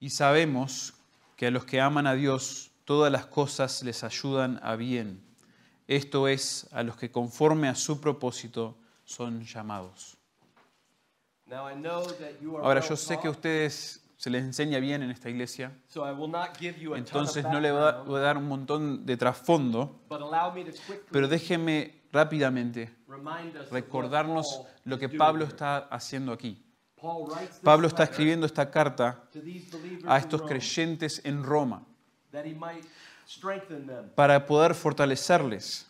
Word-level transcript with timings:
Y 0.00 0.10
sabemos 0.10 0.94
que 1.36 1.46
a 1.46 1.50
los 1.50 1.64
que 1.64 1.80
aman 1.80 2.06
a 2.06 2.14
Dios, 2.14 2.70
todas 2.84 3.10
las 3.12 3.26
cosas 3.26 3.82
les 3.82 4.04
ayudan 4.04 4.60
a 4.62 4.76
bien. 4.76 5.20
Esto 5.86 6.28
es, 6.28 6.68
a 6.72 6.82
los 6.82 6.96
que 6.96 7.10
conforme 7.10 7.68
a 7.68 7.74
su 7.74 8.00
propósito 8.00 8.76
son 9.04 9.42
llamados. 9.44 10.16
Ahora, 12.62 12.80
yo 12.80 12.96
sé 12.96 13.18
que 13.20 13.28
a 13.28 13.30
ustedes 13.30 14.04
se 14.18 14.30
les 14.30 14.42
enseña 14.42 14.78
bien 14.80 15.02
en 15.02 15.10
esta 15.10 15.30
iglesia, 15.30 15.72
entonces 16.98 17.44
no 17.44 17.60
le 17.60 17.72
voy 17.72 18.18
a 18.18 18.20
dar- 18.22 18.36
un 18.36 18.48
montón 18.48 19.06
de 19.06 19.16
trasfondo, 19.16 20.00
pero 21.10 21.26
déjenme 21.28 22.02
rápidamente 22.12 22.94
recordarnos 23.70 24.62
lo 24.84 24.98
que 24.98 25.08
Pablo 25.18 25.44
está 25.44 25.78
haciendo 25.90 26.32
aquí. 26.32 26.62
Pablo 27.62 27.86
está 27.86 28.04
escribiendo 28.04 28.46
esta 28.46 28.70
carta 28.70 29.22
a 30.06 30.18
estos 30.18 30.42
creyentes 30.42 31.20
en 31.24 31.42
Roma 31.44 31.84
para 34.14 34.46
poder 34.46 34.74
fortalecerles 34.74 35.86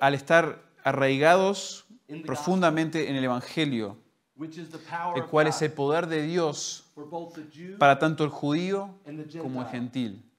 al 0.00 0.14
estar 0.14 0.62
arraigados 0.82 1.86
profundamente 2.26 3.08
en 3.08 3.16
el 3.16 3.24
Evangelio, 3.24 3.98
el 5.14 5.24
cual 5.26 5.46
es 5.46 5.62
el 5.62 5.72
poder 5.72 6.06
de 6.06 6.22
Dios 6.22 6.92
para 7.78 7.98
tanto 7.98 8.24
el 8.24 8.30
judío 8.30 8.94
como 9.40 9.62
el 9.62 9.68
gentil. 9.68 10.30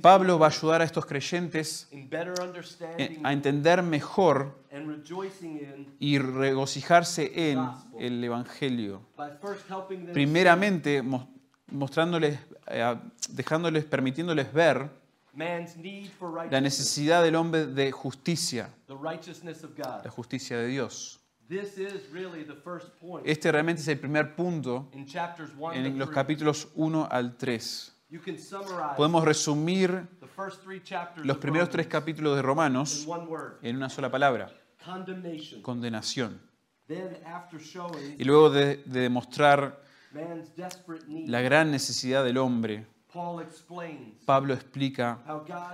Pablo 0.00 0.38
va 0.38 0.46
a 0.46 0.50
ayudar 0.50 0.80
a 0.80 0.84
estos 0.84 1.04
creyentes 1.06 1.88
a 3.24 3.32
entender 3.32 3.82
mejor 3.82 4.54
y 5.98 6.18
regocijarse 6.18 7.50
en 7.50 7.58
el 7.98 8.22
Evangelio. 8.22 9.00
Primeramente, 10.12 11.02
mos- 11.02 11.26
mostrándoles, 11.72 12.38
eh, 12.68 12.94
dejándoles, 13.30 13.84
permitiéndoles 13.84 14.52
ver 14.52 14.88
la 16.50 16.60
necesidad 16.60 17.22
del 17.22 17.34
hombre 17.34 17.66
de 17.66 17.90
justicia, 17.92 18.70
la 20.04 20.10
justicia 20.10 20.56
de 20.58 20.68
Dios. 20.68 21.20
Este 23.24 23.52
realmente 23.52 23.82
es 23.82 23.88
el 23.88 23.98
primer 23.98 24.34
punto 24.34 24.88
in 24.94 25.06
chapters 25.06 25.50
1 25.58 25.72
en 25.74 25.98
los 25.98 26.08
3. 26.08 26.14
capítulos 26.14 26.68
1 26.74 27.06
al 27.10 27.36
3. 27.36 27.92
You 28.08 28.20
can 28.20 28.38
summarize 28.38 28.96
Podemos 28.96 29.24
resumir 29.24 30.06
the 30.20 30.28
first 30.28 30.62
three 30.62 30.80
chapters 30.80 31.26
los 31.26 31.38
primeros 31.38 31.70
tres 31.70 31.88
capítulos 31.88 32.36
de 32.36 32.42
Romanos 32.42 33.02
in 33.02 33.10
one 33.10 33.26
word, 33.26 33.58
en 33.62 33.76
una 33.76 33.88
sola 33.90 34.10
palabra, 34.10 34.52
condemnation. 34.84 35.60
condenación. 35.62 36.40
Then 36.86 37.16
after 37.26 37.58
showing 37.58 38.14
Y 38.16 38.22
luego 38.22 38.50
de, 38.50 38.76
de 38.86 39.00
demostrar 39.00 39.82
man's 40.12 40.54
desperate 40.54 41.04
need, 41.08 41.28
la 41.28 41.40
gran 41.40 41.72
necesidad 41.72 42.22
del 42.22 42.38
hombre, 42.38 42.86
Paul 43.12 43.42
explains 43.42 44.22
Pablo 44.24 44.54
explica 44.54 45.18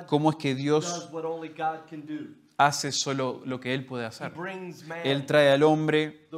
cómo 0.06 0.30
es 0.30 0.36
que 0.36 0.54
does 0.54 0.58
Dios 0.62 1.08
what 1.12 1.24
only 1.26 1.48
God 1.48 1.80
can 1.90 2.06
do. 2.06 2.30
hace 2.56 2.92
solo 2.92 3.42
lo 3.44 3.60
que 3.60 3.74
Él 3.74 3.84
puede 3.84 4.04
He 4.04 4.06
hacer. 4.06 4.32
Él 5.04 5.26
trae 5.26 5.50
al 5.52 5.62
hombre 5.64 6.28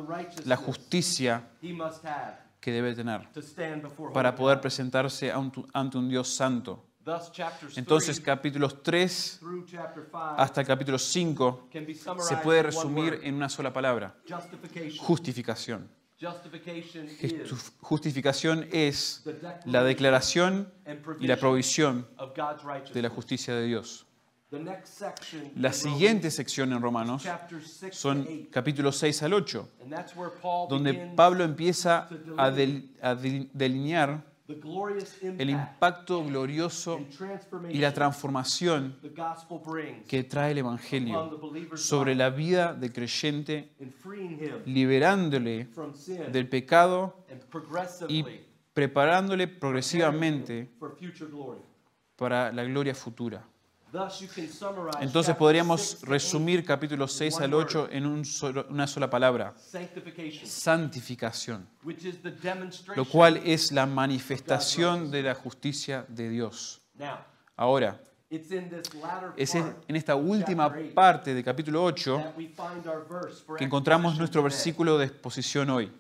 la 0.45 0.57
justicia 0.57 1.51
que 2.65 2.73
debe 2.73 2.95
tener 2.95 3.29
para 4.15 4.35
poder 4.35 4.59
presentarse 4.59 5.31
ante 5.31 5.99
un 5.99 6.09
Dios 6.09 6.35
santo. 6.35 6.87
Entonces 7.77 8.17
3 8.17 8.21
capítulos 8.21 8.83
3 8.83 9.37
through 9.39 9.67
chapter 9.67 10.05
5 10.05 10.19
hasta 10.39 10.63
el 10.63 10.67
capítulo 10.67 10.99
5 10.99 11.69
can 11.71 11.85
be 11.85 11.95
se 11.95 12.37
puede 12.39 12.63
resumir 12.63 13.21
en 13.23 13.35
una 13.35 13.51
sola 13.51 13.71
palabra, 13.71 14.17
justificación. 14.99 15.91
Justificación 17.81 18.67
es 18.73 19.23
la 19.67 19.85
declaración 19.85 20.73
y 21.21 21.27
la 21.27 21.37
provisión 21.37 22.09
de 22.95 23.03
la 23.03 23.11
justicia 23.11 23.55
de 23.55 23.67
Dios. 23.67 24.07
La 25.57 25.73
siguiente 25.73 26.31
sección 26.31 26.73
en 26.73 26.81
Romanos 26.83 27.23
chapters 27.23 27.67
6 27.81 27.91
to 27.93 27.97
son 27.97 28.27
8, 28.29 28.49
capítulos 28.51 28.97
6 28.97 29.23
al 29.23 29.33
8, 29.35 29.69
and 29.83 29.91
that's 29.93 30.15
where 30.17 30.31
Paul 30.43 30.69
donde 30.69 31.13
Pablo 31.17 31.45
empieza 31.45 32.09
a, 32.37 32.51
del- 32.51 32.91
a 33.03 33.15
del- 33.15 33.49
delinear 33.53 34.23
el 34.47 35.49
impact 35.51 35.75
impacto 35.75 36.23
glorioso 36.25 37.01
y 37.71 37.79
la 37.79 37.93
transformación 37.95 38.95
que 40.07 40.25
trae 40.25 40.53
el 40.53 40.59
Evangelio 40.59 41.41
sobre 41.77 42.15
la 42.15 42.29
vida 42.29 42.75
del 42.75 42.93
creyente, 42.93 43.73
liberándole 44.67 45.69
del 46.31 46.49
pecado 46.49 47.25
y 48.09 48.25
preparándole 48.75 49.47
progresivamente 49.49 50.69
para 52.17 52.53
la 52.53 52.65
gloria 52.65 52.95
futura. 52.95 53.43
Entonces 55.01 55.35
podríamos 55.37 55.81
6 55.81 56.01
to 56.01 56.07
8, 56.07 56.11
resumir 56.13 56.65
capítulos 56.65 57.13
6 57.13 57.41
al 57.41 57.55
8 57.55 57.89
en 57.91 58.07
un 58.07 58.25
solo- 58.25 58.67
una 58.71 58.87
sola 58.87 59.09
palabra, 59.09 59.55
santificación, 60.45 61.69
lo 62.97 63.05
cual 63.05 63.41
es 63.45 63.73
la 63.73 63.87
manifestación 63.87 65.11
de 65.11 65.23
la 65.23 65.35
justicia 65.35 66.05
de 66.09 66.29
Dios. 66.29 66.81
Ahora, 67.57 68.01
es 69.37 69.55
en 69.55 69.97
esta 69.97 70.17
última 70.17 70.73
parte 70.95 71.35
de 71.35 71.45
capítulo 71.45 71.85
8 71.85 72.17
that 72.19 72.37
we 72.37 72.47
find 72.49 72.87
our 72.87 73.07
verse 73.09 73.43
for 73.45 73.57
que 73.57 73.65
encontramos 73.65 74.19
nuestro 74.19 74.43
versículo 74.43 74.99
de 74.99 75.07
exposición 75.07 75.71
hoy. 75.71 75.93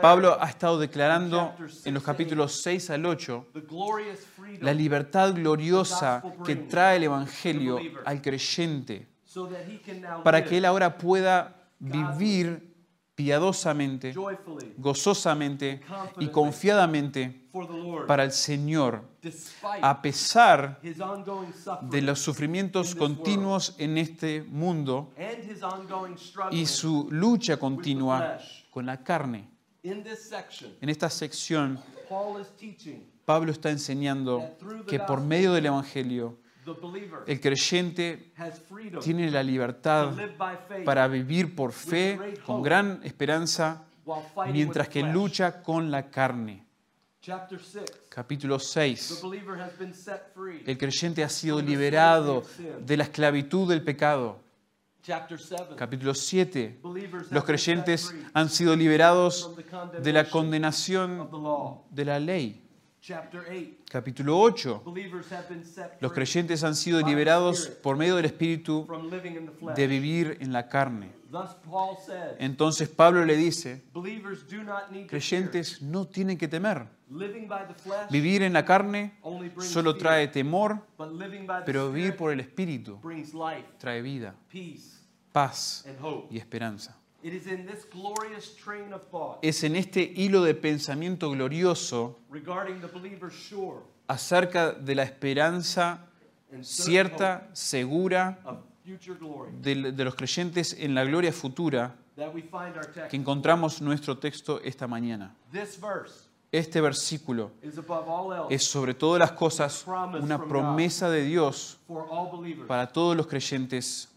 Pablo 0.00 0.36
ha 0.40 0.48
estado 0.48 0.78
declarando 0.78 1.54
en 1.84 1.94
los 1.94 2.02
capítulos 2.02 2.60
6 2.62 2.90
al 2.90 3.06
8 3.06 3.46
the 3.52 3.60
glorious 3.60 4.20
freedom 4.20 4.62
la 4.62 4.72
libertad 4.72 5.34
gloriosa 5.34 6.22
que 6.44 6.56
trae 6.56 6.96
el 6.96 7.04
Evangelio 7.04 7.78
al 8.04 8.22
creyente 8.22 9.08
para 10.22 10.44
que 10.44 10.58
él 10.58 10.64
ahora 10.64 10.96
pueda 10.96 11.56
vivir 11.78 12.74
piadosamente, 13.14 14.12
gozosamente 14.76 15.80
y 16.18 16.28
confiadamente 16.28 17.48
para 18.06 18.24
el 18.24 18.32
Señor, 18.32 19.04
a 19.80 20.02
pesar 20.02 20.80
de 21.82 22.02
los 22.02 22.18
sufrimientos 22.18 22.94
continuos 22.94 23.76
en 23.78 23.98
este 23.98 24.42
mundo 24.42 25.12
y 26.50 26.66
su 26.66 27.08
lucha 27.10 27.56
continua. 27.56 28.38
Con 28.74 28.86
la 28.86 28.96
carne. 29.04 29.48
In 29.84 30.02
this 30.02 30.28
section, 30.28 30.74
En 30.80 30.88
esta 30.88 31.08
sección, 31.08 31.78
Paul 32.08 32.40
is 32.40 32.48
teaching 32.56 33.14
Pablo 33.24 33.52
está 33.52 33.70
enseñando 33.70 34.42
que 34.86 34.98
por 34.98 35.20
medio 35.20 35.52
del 35.54 35.66
Evangelio, 35.66 36.38
el 37.26 37.40
creyente 37.40 38.32
tiene 39.02 39.30
la 39.30 39.42
libertad 39.42 40.12
para 40.84 41.08
vivir 41.08 41.54
por 41.54 41.72
fe, 41.72 42.34
con 42.44 42.62
gran 42.62 43.00
esperanza, 43.02 43.84
mientras 44.52 44.88
que 44.88 45.02
lucha 45.02 45.62
con 45.62 45.90
la 45.90 46.10
carne. 46.10 46.64
Chapter 47.20 47.58
6. 47.58 47.84
Capítulo 48.10 48.58
The 48.58 48.64
6. 48.64 49.20
believer 49.22 49.58
has 49.58 49.78
been 49.78 49.94
set 49.94 50.34
free. 50.34 50.62
El 50.66 50.76
creyente 50.76 51.24
ha 51.24 51.28
sido 51.30 51.62
liberado 51.62 52.42
de 52.84 52.96
la 52.98 53.04
esclavitud 53.04 53.66
del 53.66 53.82
pecado. 53.82 54.43
Chapter 55.06 55.38
7. 55.38 55.76
Capítulo 55.76 56.14
7. 56.14 56.80
Believers 56.82 57.30
Los 57.30 57.44
creyentes 57.44 58.14
han 58.32 58.48
sido 58.48 58.74
liberados 58.74 59.50
de 60.02 60.12
la 60.14 60.30
condenación 60.30 61.28
de 61.90 62.04
la 62.06 62.18
ley. 62.18 62.63
Chapter 63.06 63.44
8. 63.50 63.84
Capítulo 63.90 64.40
8. 64.40 64.80
Believers 64.82 65.30
have 65.30 65.46
been 65.46 65.62
set 65.62 65.98
Los 66.00 66.14
creyentes 66.14 66.64
han 66.64 66.74
sido 66.74 67.02
liberados 67.02 67.66
por 67.82 67.98
medio 67.98 68.16
del 68.16 68.24
Espíritu 68.24 68.86
de 69.76 69.86
vivir 69.86 70.38
en 70.40 70.54
la 70.54 70.70
carne. 70.70 71.12
Entonces 72.38 72.88
Pablo 72.88 73.26
le 73.26 73.36
dice, 73.36 73.84
creyentes 75.06 75.82
no 75.82 76.06
tienen 76.06 76.38
que 76.38 76.48
temer. 76.48 76.86
Living 77.10 77.46
by 77.46 77.68
the 77.68 77.74
flesh 77.74 78.08
Vivir 78.10 78.42
en 78.42 78.54
la 78.54 78.64
carne 78.64 79.18
solo 79.58 79.98
trae 79.98 80.28
temor, 80.28 80.86
pero 81.66 81.92
vivir 81.92 82.16
por 82.16 82.32
el 82.32 82.40
Espíritu 82.40 83.02
trae 83.76 84.00
vida, 84.00 84.34
peace, 84.50 85.04
paz 85.30 85.84
y 86.30 86.38
esperanza. 86.38 87.03
It 87.24 87.32
is 87.32 87.46
in 87.46 87.64
this 87.66 87.86
glorious 87.90 88.54
train 88.54 88.92
of 88.92 89.00
thought 89.10 89.38
Es 89.40 89.64
en 89.64 89.76
este 89.76 90.12
hilo 90.14 90.44
de 90.44 90.54
pensamiento 90.54 91.30
glorioso 91.30 92.18
regarding 92.30 92.82
the 92.82 92.86
believer's 92.86 93.32
sure 93.32 93.78
acerca 94.06 94.72
de 94.72 94.94
la 94.94 95.04
esperanza 95.04 96.06
cierta, 96.60 97.48
segura 97.54 98.38
de, 99.62 99.92
de 99.92 100.04
los 100.04 100.14
creyentes 100.14 100.76
en 100.78 100.94
la 100.94 101.04
gloria 101.04 101.32
futura 101.32 101.96
that 102.16 102.32
we 102.34 102.42
find 102.42 102.76
our 102.76 102.84
text. 102.92 103.08
que 103.10 103.16
encontramos 103.16 103.80
nuestro 103.80 104.18
texto 104.18 104.60
esta 104.62 104.86
mañana. 104.86 105.34
Este 106.54 106.80
versículo 106.80 107.50
es 108.48 108.62
sobre 108.62 108.94
todas 108.94 109.18
las 109.18 109.32
cosas 109.32 109.84
una 110.20 110.40
promesa 110.44 111.10
de 111.10 111.24
Dios 111.24 111.80
for 111.88 112.06
all 112.08 112.30
believers 112.30 112.68
para 112.68 112.86
todos 112.86 113.16
los 113.16 113.26
creyentes 113.26 114.08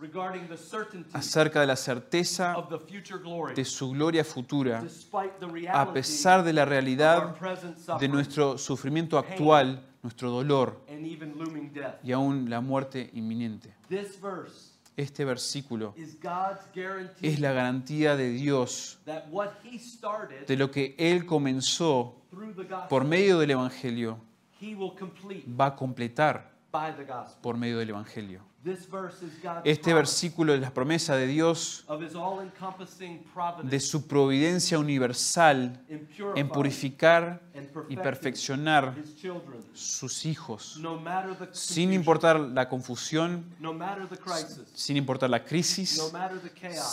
acerca 1.14 1.62
de 1.62 1.66
la 1.66 1.76
certeza 1.76 2.56
of 2.56 2.70
the 2.70 2.78
future 2.78 3.18
glory 3.20 3.56
de 3.56 3.66
su 3.66 3.90
gloria 3.90 4.24
futura, 4.24 4.84
despite 4.84 5.32
the 5.40 5.46
a 5.46 5.50
reality 5.50 5.94
pesar 5.94 6.44
de 6.44 6.54
la 6.54 6.64
realidad 6.66 7.36
de 8.00 8.08
nuestro 8.08 8.60
sufrimiento 8.60 9.18
actual, 9.18 9.84
nuestro 10.04 10.30
dolor 10.30 10.80
and 10.90 11.08
even 11.08 11.36
looming 11.40 11.74
death. 11.74 11.96
y 12.04 12.12
aún 12.12 12.52
la 12.52 12.62
muerte 12.62 13.10
inminente. 13.14 13.74
Este 14.98 15.26
versículo 15.26 15.94
es 17.22 17.40
la 17.40 17.52
garantía 17.52 18.16
de 18.16 18.32
Dios 18.32 19.00
de 19.06 20.58
lo 20.58 20.72
que 20.72 20.96
Él 20.98 21.28
comenzó 21.28 22.24
por 22.90 23.06
medio 23.06 23.38
del 23.38 23.52
Evangelio, 23.52 24.20
va 25.48 25.68
a 25.68 25.76
completar 25.76 26.52
por 27.44 27.58
medio 27.58 27.78
del 27.78 27.92
Evangelio. 27.92 28.42
Este 29.64 29.94
versículo 29.94 30.54
es 30.54 30.62
la 30.62 30.74
promesa 30.74 31.16
de 31.16 31.28
Dios 31.28 31.86
de 33.64 33.80
su 33.80 34.08
providencia 34.08 34.80
universal 34.80 35.84
en 36.36 36.50
purificar 36.50 37.42
and 37.56 37.70
y 37.90 37.98
perfeccionar 37.98 38.96
his 38.98 39.16
children, 39.16 39.64
sus 39.74 40.26
hijos, 40.26 40.80
sin 41.52 41.94
importar 41.94 42.40
la 42.40 42.68
confusión, 42.68 43.46
sin 44.74 44.98
importar 44.98 45.30
la 45.30 45.44
crisis, 45.44 46.02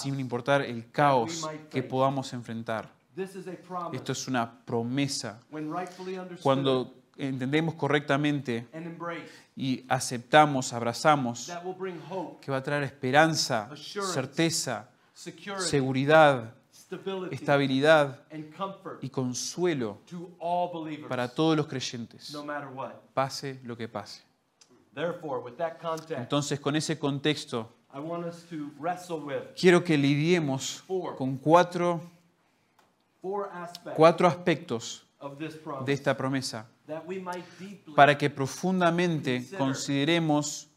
sin 0.00 0.19
importar 0.21 0.62
el 0.62 0.91
caos 0.91 1.49
que 1.71 1.82
podamos 1.82 2.32
enfrentar. 2.32 2.91
Esto 3.93 4.12
es 4.12 4.29
una 4.29 4.50
promesa. 4.65 5.41
when 5.50 5.71
rightfully 5.73 6.19
understood 6.19 6.43
Cuando 6.43 7.04
entendemos 7.16 7.75
correctamente 7.75 8.66
y 9.56 9.84
aceptamos, 9.88 10.72
abrazamos, 10.72 11.50
que 12.40 12.50
va 12.50 12.58
a 12.58 12.62
traer 12.62 12.82
esperanza, 12.82 13.70
certeza, 13.76 14.88
seguridad, 15.58 16.55
estabilidad 17.31 18.20
y 19.00 19.11
consuelo 19.11 19.99
para 21.08 21.28
todos 21.28 21.56
los 21.56 21.66
creyentes, 21.66 22.37
pase 23.12 23.61
lo 23.64 23.76
que 23.76 23.88
pase. 23.88 24.22
Entonces, 26.16 26.61
con 26.61 26.76
ese 26.76 26.99
contexto, 26.99 27.72
quiero 29.56 29.84
que 29.84 29.99
lidiemos 29.99 30.84
con 31.16 31.37
cuatro, 31.38 32.00
cuatro 33.96 34.28
aspectos 34.28 35.06
de 35.84 35.93
esta 35.93 36.16
promesa 36.16 36.69
para 37.97 38.19
que 38.19 38.29
profundamente 38.31 39.47
consideremos 39.57 40.71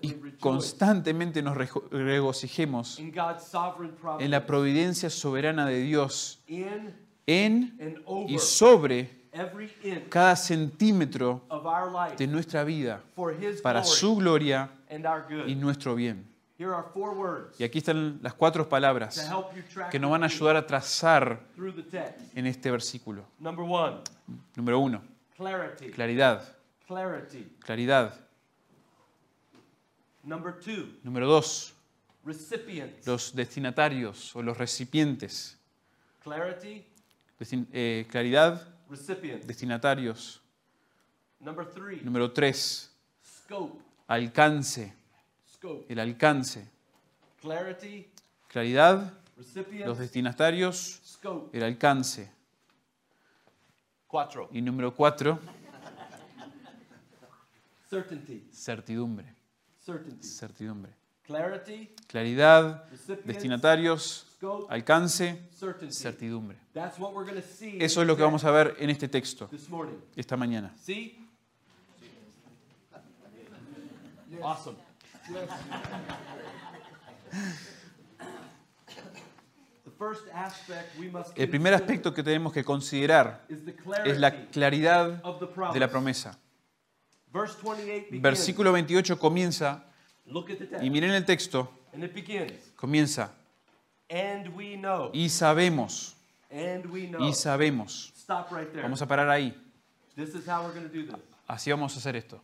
y 0.00 0.12
constantemente 0.38 1.42
nos 1.42 1.56
regocijemos 1.90 2.98
en 2.98 4.30
la 4.30 4.46
providencia 4.46 5.08
soberana 5.08 5.66
de 5.66 5.80
Dios 5.80 6.42
en 7.26 7.78
y 8.28 8.38
sobre 8.38 9.22
cada 10.08 10.36
centímetro 10.36 11.42
de 12.18 12.26
nuestra 12.26 12.64
vida 12.64 13.02
para 13.62 13.84
su 13.84 14.16
gloria 14.16 14.70
y 15.46 15.54
nuestro 15.54 15.94
bien. 15.94 16.30
Here 16.58 16.72
are 16.72 16.84
four 16.94 17.16
words 17.16 17.58
Y 17.58 17.64
aquí 17.64 17.78
están 17.78 18.20
las 18.22 18.34
cuatro 18.34 18.68
palabras 18.68 19.28
que 19.90 19.98
nos 19.98 20.12
van 20.12 20.22
a 20.22 20.26
ayudar 20.26 20.54
a 20.54 20.64
trazar 20.64 21.40
en 22.36 22.46
este 22.46 22.70
versículo. 22.70 23.24
Number 23.40 23.64
one, 23.68 23.96
Número 24.54 24.78
uno, 24.78 25.02
clarity. 25.36 25.90
claridad, 25.90 26.56
Clarity. 26.86 27.44
claridad. 27.64 28.14
Number 30.24 30.52
two, 30.60 30.98
Número 31.02 31.26
dos, 31.26 31.72
recipients. 32.24 33.06
los 33.06 33.34
destinatarios 33.34 34.34
o 34.36 34.42
los 34.42 34.56
recipientes. 34.56 35.58
Clarity, 36.22 36.84
Destin- 37.40 37.66
eh, 37.72 38.06
claridad, 38.08 38.62
recipients. 38.88 39.46
destinatarios. 39.46 40.40
Number 41.40 41.66
three, 41.66 42.00
Número 42.02 42.30
tres, 42.30 42.92
scope. 43.24 43.82
alcance, 44.06 44.94
Scope. 45.54 45.86
el 45.92 45.98
alcance. 45.98 46.68
Clarity, 47.40 48.08
Claridad, 48.46 49.12
los 49.36 49.46
recipients, 49.56 49.98
destinatarios, 49.98 51.00
scope. 51.04 51.56
el 51.56 51.64
alcance. 51.64 52.30
Cuatro, 54.12 54.50
Y 54.52 54.60
número 54.60 54.94
cuatro, 54.94 55.38
certainty. 57.88 58.46
certidumbre. 58.52 59.24
Certainty. 59.82 60.26
Certidumbre. 60.26 60.92
Clarity, 61.26 61.94
Claridad, 62.08 62.84
destinatarios, 63.24 64.26
scope, 64.36 64.66
alcance, 64.70 65.48
certainty. 65.58 65.94
certidumbre. 65.94 66.58
That's 66.74 66.98
what 66.98 67.14
we're 67.14 67.24
going 67.24 67.40
to 67.40 67.48
see 67.48 67.78
Eso 67.82 68.02
es 68.02 68.06
lo 68.06 68.14
que 68.14 68.22
vamos 68.22 68.44
a 68.44 68.50
ver 68.50 68.76
en 68.78 68.90
este 68.90 69.08
texto, 69.08 69.46
this 69.46 69.70
morning. 69.70 69.96
esta 70.14 70.36
mañana. 70.36 70.74
See? 70.76 71.18
Awesome. 74.42 74.76
The 75.32 75.46
El 81.36 81.48
primer 81.48 81.74
aspecto 81.74 82.12
que 82.12 82.22
tenemos 82.22 82.52
que 82.52 82.64
considerar 82.64 83.44
is 83.48 83.64
the 83.64 83.74
es 84.04 84.18
la 84.18 84.30
clarity 84.30 84.52
claridad 84.52 85.20
of 85.24 85.38
the 85.40 85.46
de 85.72 85.80
la 85.80 85.88
promesa. 85.88 86.38
Verse 87.32 87.56
28 87.62 88.06
begins. 88.10 88.22
Versículo 88.22 88.72
28 88.72 89.18
comienza, 89.18 89.84
y 90.80 90.90
miren 90.90 91.12
el 91.12 91.24
texto, 91.24 91.70
comienza, 92.76 93.32
And 94.10 94.48
we 94.54 94.76
know. 94.76 95.10
y 95.12 95.28
sabemos, 95.28 96.16
And 96.50 96.86
we 96.86 97.06
know. 97.06 97.26
y 97.26 97.32
sabemos. 97.32 98.12
Vamos 98.82 99.00
a 99.00 99.06
parar 99.06 99.30
ahí. 99.30 99.56
Así 101.46 101.70
vamos 101.70 101.94
a 101.94 101.98
hacer 101.98 102.16
esto. 102.16 102.42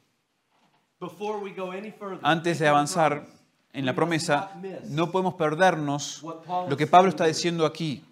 Before 1.01 1.39
we 1.39 1.53
go 1.53 1.71
any 1.71 1.93
further, 1.93 2.19
Antes 2.23 2.59
de 2.59 2.67
avanzar 2.67 3.25
en 3.73 3.87
la 3.87 3.95
promesa, 3.95 4.51
no 4.89 5.11
podemos 5.11 5.35
perdernos 5.35 6.25
lo 6.69 6.77
que 6.77 6.87
Pablo 6.87 7.11
está 7.11 7.27
diciendo 7.27 7.67
aquí. 7.67 8.05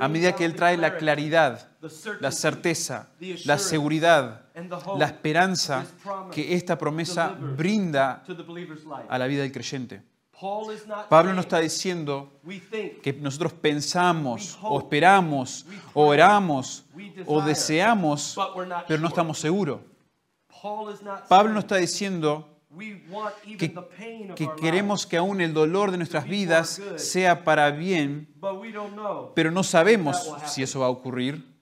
A 0.00 0.08
medida 0.08 0.34
que 0.34 0.44
él 0.44 0.54
trae 0.54 0.76
la 0.76 0.96
claridad, 0.96 1.68
la 2.20 2.30
certeza, 2.30 3.10
la 3.44 3.58
seguridad, 3.58 4.46
la 4.96 5.06
esperanza 5.06 5.84
que 6.30 6.54
esta 6.54 6.78
promesa 6.78 7.36
brinda 7.56 8.24
a 9.08 9.18
la 9.18 9.26
vida 9.26 9.42
del 9.42 9.52
creyente. 9.52 10.02
Pablo 11.08 11.32
no 11.34 11.40
está 11.40 11.58
diciendo 11.58 12.40
que 13.02 13.12
nosotros 13.20 13.52
pensamos 13.52 14.58
o 14.62 14.78
esperamos 14.78 15.66
o 15.94 16.06
oramos 16.06 16.84
o 17.26 17.42
deseamos, 17.42 18.36
pero 18.88 19.00
no 19.00 19.08
estamos 19.08 19.38
seguros. 19.38 19.80
Pablo 21.28 21.52
no 21.52 21.60
está 21.60 21.76
diciendo 21.76 22.51
que, 23.58 23.68
the 23.68 23.82
pain 23.82 24.30
of 24.30 24.36
que 24.36 24.48
queremos 24.60 25.06
que 25.06 25.16
aún 25.16 25.40
el 25.40 25.52
dolor 25.52 25.90
de 25.90 25.98
nuestras 25.98 26.26
vidas 26.26 26.80
sea 26.96 27.44
para 27.44 27.70
bien, 27.70 28.28
but 28.36 28.58
we 28.60 28.72
don't 28.72 28.94
know. 28.94 29.32
pero 29.34 29.50
no 29.50 29.62
sabemos 29.62 30.32
si 30.46 30.62
eso 30.62 30.80
va 30.80 30.86
a 30.86 30.90
ocurrir. 30.90 31.52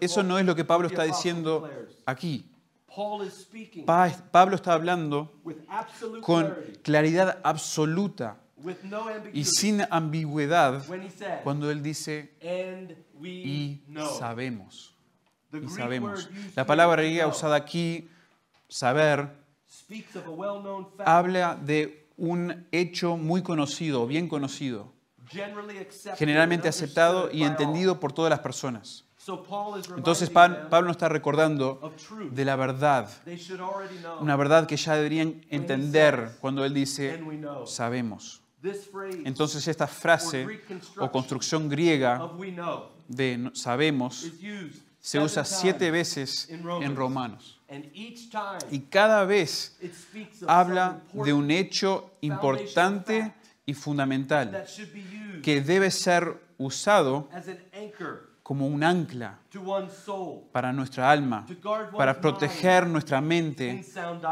Eso 0.00 0.22
no 0.22 0.38
es 0.38 0.46
lo 0.46 0.54
que 0.54 0.64
Pablo 0.64 0.88
está 0.88 1.02
diciendo 1.02 1.68
aquí. 2.06 2.50
Pablo 4.30 4.54
está 4.54 4.72
hablando 4.72 5.32
with 5.42 5.56
absolute 5.68 6.22
con 6.22 6.44
clarity, 6.44 6.78
claridad 6.82 7.38
absoluta 7.42 8.38
y 9.32 9.44
sin 9.44 9.82
ambigüedad 9.90 10.88
when 10.88 11.02
he 11.02 11.10
says, 11.10 11.40
cuando 11.42 11.70
él 11.70 11.82
dice 11.82 12.32
y 12.40 13.82
sabemos. 14.18 14.94
Y 15.52 15.68
sabemos. 15.68 16.30
La 16.56 16.66
palabra 16.66 17.02
griega 17.02 17.26
usada 17.26 17.56
aquí, 17.56 18.08
saber, 18.68 19.28
habla 21.04 21.56
de 21.56 22.08
un 22.16 22.66
hecho 22.70 23.16
muy 23.16 23.42
conocido, 23.42 24.06
bien 24.06 24.28
conocido, 24.28 24.92
generalmente 26.16 26.68
aceptado 26.68 27.30
y 27.32 27.42
entendido 27.42 27.98
por 27.98 28.12
todas 28.12 28.30
las 28.30 28.40
personas. 28.40 29.04
Entonces 29.96 30.28
Pablo 30.30 30.90
está 30.90 31.08
recordando 31.08 31.92
de 32.30 32.44
la 32.44 32.56
verdad, 32.56 33.08
una 34.20 34.36
verdad 34.36 34.66
que 34.66 34.76
ya 34.76 34.96
deberían 34.96 35.44
entender 35.48 36.36
cuando 36.40 36.64
él 36.64 36.74
dice, 36.74 37.20
sabemos. 37.66 38.42
Entonces 39.24 39.66
esta 39.68 39.86
frase 39.86 40.46
o 40.98 41.10
construcción 41.10 41.68
griega 41.68 42.30
de 43.08 43.50
sabemos 43.54 44.30
se 45.04 45.20
usa 45.20 45.44
siete 45.44 45.90
veces 45.90 46.48
en 46.48 46.96
Romanos. 46.96 47.60
Y 48.70 48.80
cada 48.80 49.26
vez 49.26 49.78
habla 50.46 51.02
de 51.12 51.34
un 51.34 51.50
hecho 51.50 52.12
importante 52.22 53.34
y 53.66 53.74
fundamental 53.74 54.64
que 55.42 55.60
debe 55.60 55.90
ser 55.90 56.40
usado 56.56 57.28
como 58.42 58.66
un 58.66 58.82
ancla 58.82 59.40
para 60.52 60.72
nuestra 60.72 61.10
alma, 61.10 61.46
para 61.94 62.18
proteger 62.18 62.86
nuestra 62.86 63.20
mente 63.20 63.84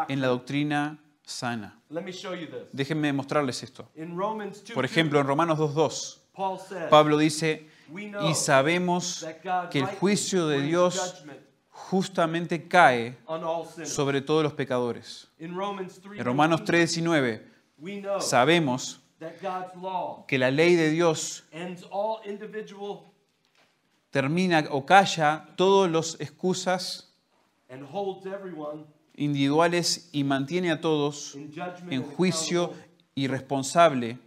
en 0.08 0.20
la 0.22 0.28
doctrina 0.28 0.98
sana. 1.22 1.78
Let 1.90 2.02
me 2.02 2.12
show 2.12 2.34
you 2.34 2.46
this. 2.46 2.68
Déjenme 2.72 3.12
mostrarles 3.12 3.62
esto. 3.62 3.90
In 3.94 4.16
Romans 4.16 4.64
2, 4.64 4.72
Por 4.72 4.86
ejemplo, 4.86 5.20
en 5.20 5.26
Romanos 5.26 5.58
2.2, 5.58 6.20
Paul 6.32 6.58
says, 6.58 6.88
Pablo 6.88 7.18
dice, 7.18 7.68
y 8.28 8.34
sabemos 8.34 9.26
que 9.70 9.78
el 9.78 9.86
juicio 9.86 10.48
de 10.48 10.62
Dios 10.62 11.24
justamente 11.68 12.68
cae 12.68 13.18
sobre 13.84 14.20
todos 14.20 14.42
los 14.42 14.52
pecadores. 14.52 15.28
3, 15.38 15.50
En 16.18 16.24
Romanos 16.24 16.62
3.19 16.62 17.42
we 17.78 18.00
know 18.00 18.20
sabemos 18.20 19.00
que 20.26 20.38
la 20.38 20.50
ley 20.50 20.74
de 20.74 20.90
Dios 20.90 21.44
termina 24.10 24.64
o 24.70 24.84
calla 24.84 25.48
todos 25.56 25.90
los 25.90 26.20
excusas 26.20 27.12
individuales 29.14 30.08
y 30.12 30.24
mantiene 30.24 30.70
a 30.70 30.80
todos 30.80 31.36
en 31.90 32.02
juicio 32.02 32.72
y 33.14 33.26
responsable 33.26 34.18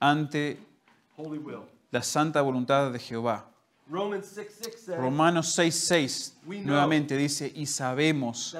ante. 0.00 0.58
La 1.92 2.02
santa 2.02 2.40
voluntad 2.42 2.90
de 2.90 2.98
Jehová. 2.98 3.48
Romans 3.88 4.26
6 4.26 4.48
6 4.62 4.74
says 4.86 4.96
Romanos 4.96 5.58
6.6 5.58 6.32
We 6.46 6.56
know 6.58 6.68
nuevamente 6.68 7.16
dice, 7.16 7.52
y 7.54 7.66
sabemos 7.66 8.56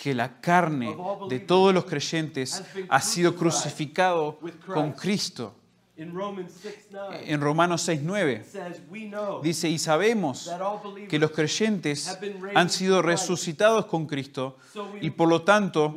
que 0.00 0.14
la 0.14 0.40
carne 0.40 0.96
de 1.28 1.40
todos 1.40 1.74
los 1.74 1.84
creyentes 1.84 2.62
ha 2.88 3.00
sido 3.00 3.34
crucificado 3.34 4.38
con 4.66 4.92
Cristo. 4.92 5.54
in 5.96 6.12
Romans 6.12 6.52
6 6.60 6.88
9 6.90 7.24
En 7.26 7.40
Romanos 7.40 7.88
6.9 7.88 8.44
says 8.44 8.80
we 8.90 9.08
know 9.08 9.40
dice, 9.42 9.68
y 9.68 9.78
sabemos 9.78 10.48
que 11.08 11.18
los 11.18 11.32
creyentes 11.32 12.16
han 12.54 12.70
sido 12.70 13.02
resucitados 13.02 13.86
con 13.86 14.06
Cristo 14.06 14.56
y 15.00 15.10
por 15.10 15.28
lo 15.28 15.42
tanto 15.42 15.96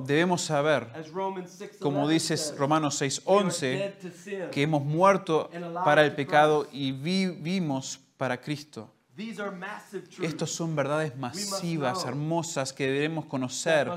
debemos 0.00 0.42
saber, 0.42 0.88
as 0.94 1.08
Romans 1.10 1.50
6 1.50 1.78
como 1.80 2.08
dice 2.08 2.34
Romanos 2.56 3.00
we 3.00 3.06
are 3.06 3.12
6.11, 3.14 3.60
dead 3.60 3.92
to 4.00 4.10
sin. 4.10 4.50
que 4.50 4.62
hemos 4.62 4.84
muerto 4.84 5.50
para 5.84 6.04
el 6.04 6.14
pecado 6.14 6.66
y 6.72 6.92
vivimos 6.92 8.00
para 8.16 8.40
Cristo. 8.40 8.90
Estos 10.20 10.50
son 10.50 10.76
verdades 10.76 11.16
masivas, 11.16 12.04
hermosas 12.04 12.72
que 12.72 12.86
debemos 12.86 13.24
conocer 13.24 13.90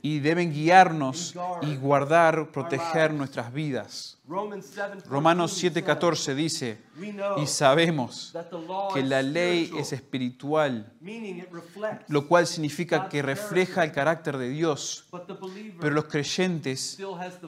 y 0.00 0.20
deben 0.20 0.52
guiarnos 0.52 1.34
y 1.62 1.76
guardar, 1.76 2.50
proteger 2.50 3.12
nuestras 3.12 3.52
vidas. 3.52 4.18
Romans 4.26 4.66
7 4.74 5.08
Romanos 5.08 5.62
7:14 5.62 6.34
dice, 6.34 6.78
y 7.42 7.46
sabemos 7.46 8.34
que 8.94 9.02
la 9.02 9.22
ley 9.22 9.70
es 9.76 9.92
espiritual, 9.92 10.92
lo 12.08 12.26
cual 12.26 12.46
significa 12.46 13.08
que 13.08 13.20
refleja 13.22 13.84
el 13.84 13.92
carácter 13.92 14.38
de 14.38 14.48
Dios, 14.48 15.06
pero 15.80 15.94
los 15.94 16.04
creyentes 16.04 16.98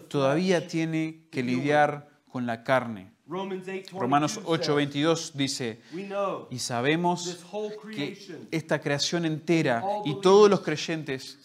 todavía 0.08 0.66
tienen 0.66 1.26
que 1.30 1.42
lidiar 1.42 2.08
con 2.28 2.46
la 2.46 2.62
carne. 2.62 3.09
Romans 3.30 3.62
8 3.68 3.96
Romanos 3.96 4.40
8:22 4.44 5.32
dice, 5.34 5.80
y 6.50 6.58
sabemos 6.58 7.38
que 7.94 8.18
esta 8.50 8.80
creación 8.80 9.24
entera 9.24 9.84
y 10.04 10.20
todos 10.20 10.50
los 10.50 10.60
creyentes 10.62 11.38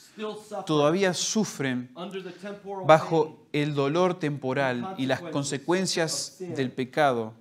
todavía 0.65 1.13
sufren 1.13 1.91
bajo 2.87 3.45
el 3.53 3.75
dolor 3.75 4.17
temporal 4.19 4.95
y 4.97 5.05
las 5.05 5.21
consecuencias 5.21 6.37
del 6.39 6.71
pecado, 6.71 7.33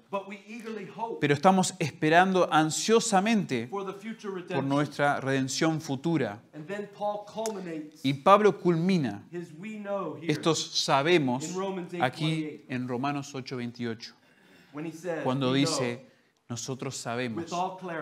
pero 1.20 1.32
estamos 1.32 1.74
esperando 1.78 2.46
ansiosamente 2.52 3.68
por 3.68 4.62
nuestra 4.62 5.20
redención 5.20 5.80
futura. 5.80 6.42
Y 8.02 8.12
Pablo 8.14 8.60
culmina 8.60 9.24
estos 10.22 10.82
sabemos 10.84 11.44
In 11.48 11.56
Romans 11.56 11.92
8:28. 11.94 12.02
aquí 12.02 12.64
en 12.68 12.88
Romanos 12.88 13.34
8:28, 13.34 13.54
when 13.54 13.72
he 13.72 13.72
says 13.72 14.23
cuando 15.22 15.52
dice, 15.52 16.06
nosotros 16.48 16.96
sabemos 16.96 17.50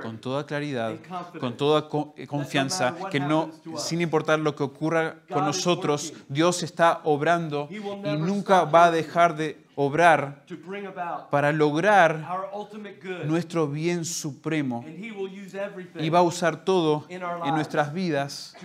con 0.02 0.18
toda 0.18 0.44
claridad, 0.44 0.96
con 1.38 1.56
toda 1.56 1.88
eh, 2.16 2.26
confianza, 2.26 2.96
que 3.10 3.20
no, 3.20 3.50
sin 3.76 4.00
importar 4.00 4.40
lo 4.40 4.56
que 4.56 4.64
ocurra 4.64 5.22
con 5.30 5.44
nosotros. 5.44 6.12
Dios 6.28 6.62
está 6.62 7.02
obrando 7.04 7.68
y 7.70 8.16
nunca 8.18 8.64
va 8.64 8.86
a 8.86 8.90
dejar 8.90 9.36
de 9.36 9.62
obrar 9.76 10.44
para 11.30 11.52
lograr 11.52 12.50
nuestro 13.26 13.68
bien 13.68 14.04
supremo. 14.04 14.82
And 14.84 14.98
he 14.98 15.12
will 15.12 15.30
use 15.30 15.56
everything 15.56 16.00
y 16.02 16.10
va 16.10 16.18
a 16.18 16.22
usar 16.22 16.64
todo 16.64 17.06
en 17.08 17.54
nuestras 17.54 17.92
vidas 17.92 18.56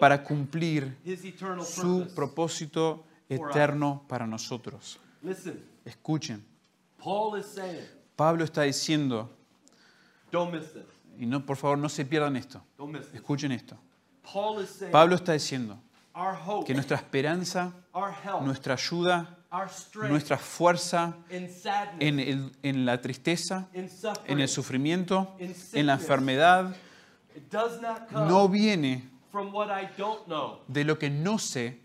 para 0.00 0.22
cumplir 0.24 0.96
su 1.62 2.08
propósito 2.14 3.04
eterno 3.28 4.02
para 4.08 4.26
nosotros. 4.26 4.98
Escuchen, 5.84 6.49
Paul 7.02 7.38
is 7.38 7.46
saying, 7.46 7.84
Pablo 8.16 8.44
está 8.44 8.62
diciendo, 8.62 9.28
don't 10.30 10.52
miss 10.52 10.72
this. 10.72 10.84
y 11.18 11.26
no, 11.26 11.44
por 11.44 11.56
favor 11.56 11.78
no 11.78 11.88
se 11.88 12.04
pierdan 12.04 12.36
esto, 12.36 12.62
Don't 12.78 12.92
miss 12.92 13.06
this. 13.06 13.14
escuchen 13.20 13.52
esto. 13.52 13.76
Paul 14.22 14.60
is 14.62 14.68
saying 14.70 14.92
Pablo 14.92 15.16
está 15.16 15.32
diciendo 15.32 15.78
our 16.14 16.34
hope, 16.34 16.66
que 16.66 16.74
nuestra 16.74 16.96
esperanza, 16.96 17.72
our 17.94 18.12
help, 18.12 18.42
nuestra 18.42 18.74
ayuda, 18.74 19.36
our 19.52 19.68
strength 19.68 20.10
nuestra 20.10 20.36
fuerza 20.38 21.16
in 21.30 21.48
sadness, 21.48 21.96
en, 22.00 22.20
el- 22.20 22.52
en 22.62 22.84
la 22.84 23.00
tristeza, 23.00 23.68
in 23.74 23.88
suffering, 23.88 24.32
en 24.32 24.40
el 24.40 24.48
sufrimiento, 24.48 25.34
in 25.38 25.46
en 25.46 25.48
la 25.48 25.54
sickness, 25.96 26.00
enfermedad, 26.00 26.74
it 27.34 27.50
does 27.50 27.80
not 27.80 28.08
come 28.12 28.28
no 28.28 28.48
viene 28.48 29.08
from 29.32 29.52
what 29.54 29.68
I 29.70 29.88
don't 29.96 30.26
know, 30.26 30.60
de 30.68 30.84
lo 30.84 30.98
que 30.98 31.08
no 31.10 31.38
sé, 31.38 31.80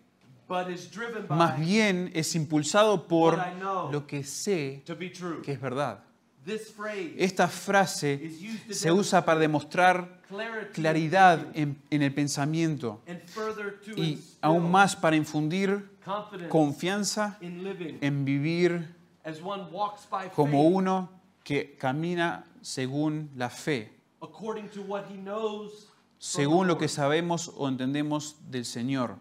but 0.48 0.70
is 0.70 0.90
driven 0.90 1.26
by 1.28 1.38
más 1.38 1.60
bien 1.60 2.12
es 2.14 2.36
impulsado 2.36 3.08
por 3.08 3.38
lo 3.92 4.06
que 4.06 4.24
sé 4.24 4.84
que 5.44 5.52
es 5.52 5.62
verdad. 5.62 6.00
This 6.46 6.72
phrase 6.72 7.16
Esta 7.18 7.48
frase 7.48 8.14
is 8.14 8.40
used 8.40 8.68
to 8.68 8.74
se 8.76 8.92
usa 8.92 9.26
para 9.26 9.40
demostrar 9.40 10.22
clarity 10.30 10.74
claridad 10.74 11.40
en, 11.56 11.82
en 11.90 12.04
el 12.04 12.14
pensamiento 12.14 13.02
and 13.08 13.20
further 13.24 13.80
to 13.84 14.00
y 14.00 14.20
aún 14.42 14.70
más 14.70 14.96
para 14.96 15.16
infundir 15.16 15.90
confidence 16.04 16.50
confianza 16.50 17.38
in 17.42 17.64
living 17.64 17.98
en 18.02 18.24
vivir 18.26 18.96
as 19.24 19.42
one 19.42 19.64
walks 19.72 20.06
by 20.08 20.30
como 20.30 20.62
uno 20.68 21.10
que 21.44 21.76
camina 21.80 22.44
según 22.62 23.30
la 23.36 23.50
fe, 23.50 23.92
según 26.26 26.66
lo 26.66 26.80
que 26.80 26.88
sabemos 26.88 27.52
o 27.56 27.68
entendemos 27.70 28.36
del 28.50 28.66
Señor. 28.66 29.18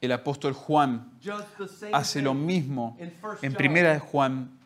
El 0.00 0.12
apóstol 0.12 0.52
Juan 0.52 1.10
hace 1.92 2.20
lo 2.20 2.34
mismo 2.34 2.98
en 3.40 3.54
primera 3.54 3.94
de 3.94 3.98
Juan 3.98 4.58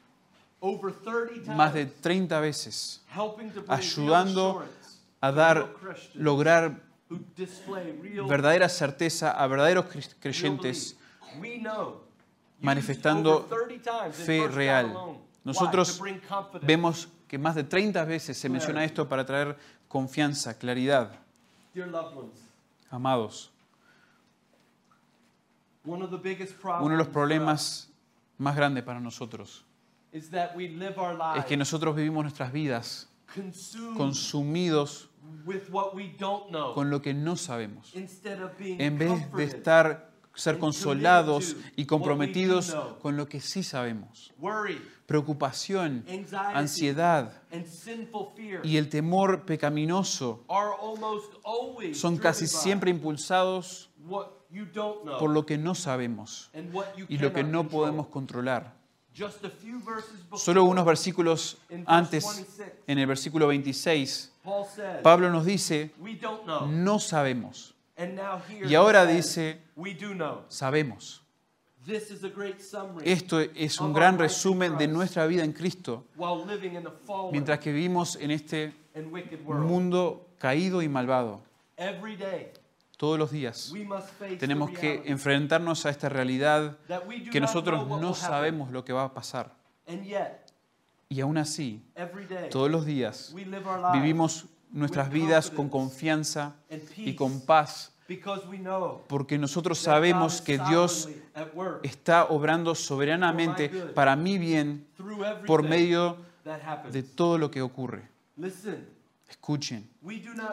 over 0.58 0.92
30 0.92 1.32
times. 1.44 1.46
más 1.56 1.74
de 1.74 1.86
30 1.86 2.40
veces 2.40 3.04
ayudando 3.68 4.64
a 5.20 5.30
dar, 5.30 5.72
lograr 6.14 6.82
verdadera 8.28 8.68
certeza 8.68 9.30
a 9.30 9.46
verdaderos 9.46 9.86
creyentes 10.18 10.96
manifestando 12.60 13.46
over 13.46 13.68
30 13.68 13.90
times 13.90 14.18
in 14.18 14.26
fe 14.26 14.48
real. 14.48 15.20
Nosotros 15.44 16.02
vemos 16.62 17.08
que 17.28 17.38
más 17.38 17.54
de 17.54 17.64
30 17.64 18.04
veces 18.04 18.36
se 18.36 18.48
menciona 18.48 18.84
esto 18.84 19.08
para 19.08 19.24
traer 19.24 19.56
confianza, 19.88 20.58
claridad. 20.58 21.12
Dear 21.74 21.88
loved 21.88 22.16
ones, 22.16 22.38
Amados, 22.90 23.50
one 25.84 26.02
of 26.02 26.10
the 26.10 26.16
biggest 26.18 26.54
uno 26.64 26.90
de 26.90 26.96
los 26.96 27.08
problemas 27.08 27.88
más 28.38 28.56
grandes 28.56 28.82
para 28.84 29.00
nosotros 29.00 29.64
is 30.12 30.30
that 30.30 30.56
we 30.56 30.68
live 30.68 30.98
our 30.98 31.38
es 31.38 31.44
que 31.44 31.56
nosotros 31.56 31.94
vivimos 31.94 32.22
nuestras 32.24 32.52
vidas 32.52 33.08
consumed 33.34 33.96
consumidos 33.96 35.08
with 35.44 35.68
what 35.70 35.94
we 35.94 36.14
don't 36.18 36.48
know 36.50 36.74
con 36.74 36.90
lo 36.90 37.00
que 37.02 37.12
no 37.12 37.36
sabemos. 37.36 37.94
instead 37.94 38.40
of 38.40 38.56
being 38.58 38.80
En 38.80 38.98
vez 38.98 39.10
de 39.10 39.16
comforted, 39.20 39.54
estar, 39.56 40.10
ser 40.36 40.58
consolados 40.58 41.56
y 41.74 41.86
comprometidos 41.86 42.76
con 43.02 43.16
lo 43.16 43.28
que 43.28 43.40
sí 43.40 43.62
sabemos. 43.62 44.32
Preocupación, 45.06 46.04
ansiedad 46.54 47.32
y 48.62 48.76
el 48.76 48.88
temor 48.88 49.44
pecaminoso 49.44 50.44
are 50.48 50.70
almost 50.80 51.32
always 51.44 51.98
son 51.98 52.16
casi 52.16 52.46
siempre 52.46 52.90
impulsados 52.90 53.88
por 55.18 55.30
lo 55.30 55.46
que 55.46 55.58
no 55.58 55.74
sabemos 55.74 56.50
y 57.08 57.18
lo 57.18 57.32
que 57.32 57.44
no 57.44 57.68
podemos 57.68 58.08
controlar. 58.08 58.74
Just 59.18 59.42
a 59.46 59.48
few 59.48 59.80
verses 59.80 60.12
before, 60.24 60.38
Solo 60.38 60.64
unos 60.64 60.84
versículos 60.84 61.56
antes, 61.86 62.22
26, 62.22 62.72
en 62.86 62.98
el 62.98 63.06
versículo 63.06 63.46
26, 63.46 64.30
Paul 64.44 64.66
says, 64.66 65.00
Pablo 65.02 65.30
nos 65.30 65.46
dice, 65.46 65.90
we 65.98 66.16
don't 66.16 66.42
know. 66.44 66.66
no 66.66 66.98
sabemos. 66.98 67.74
Y 68.68 68.74
ahora 68.74 69.06
dice, 69.06 69.62
we 69.74 69.94
do 69.94 70.12
know. 70.12 70.44
sabemos. 70.48 71.22
This 71.86 72.10
is 72.10 72.24
a 72.24 72.28
great 72.28 72.60
summary 72.60 73.08
Esto 73.08 73.40
es 73.40 73.80
un 73.80 73.92
gran 73.92 74.18
resumen 74.18 74.76
de 74.76 74.88
nuestra 74.88 75.24
vida 75.26 75.44
en 75.44 75.52
Cristo, 75.52 76.04
while 76.16 76.44
living 76.44 76.76
in 76.76 76.86
a 76.86 76.90
fallen 76.90 77.30
mientras 77.30 77.60
que 77.60 77.72
vivimos 77.72 78.16
en 78.16 78.32
este 78.32 78.74
mundo 79.46 80.26
caído 80.38 80.82
y 80.82 80.88
malvado. 80.88 81.40
Todos 82.96 83.18
los 83.18 83.30
días 83.30 83.72
tenemos 84.40 84.70
que 84.70 85.02
enfrentarnos 85.06 85.86
a 85.86 85.90
esta 85.90 86.08
realidad 86.08 86.76
that 86.88 87.06
we 87.06 87.20
do 87.20 87.30
que 87.30 87.40
nosotros 87.40 87.86
no 87.86 88.14
sabemos 88.14 88.70
lo 88.72 88.84
que 88.84 88.92
va 88.92 89.04
a 89.04 89.14
pasar. 89.14 89.54
Y 91.08 91.20
aún 91.20 91.38
así, 91.38 91.84
every 91.94 92.26
day, 92.26 92.50
todos 92.50 92.68
los 92.68 92.84
días 92.84 93.32
vivimos 93.92 94.46
nuestras 94.70 95.10
vidas 95.10 95.50
con 95.50 95.68
confianza 95.68 96.56
y 96.96 97.14
con 97.14 97.40
paz, 97.40 97.92
porque 99.08 99.38
nosotros 99.38 99.78
sabemos 99.78 100.40
que 100.40 100.58
Dios 100.58 101.08
está 101.82 102.26
obrando 102.26 102.74
soberanamente 102.74 103.68
para 103.68 104.16
mi 104.16 104.38
bien 104.38 104.86
por 105.46 105.62
medio 105.62 106.18
de 106.92 107.02
todo 107.02 107.38
lo 107.38 107.50
que 107.50 107.62
ocurre. 107.62 108.08
Escuchen, 109.28 109.88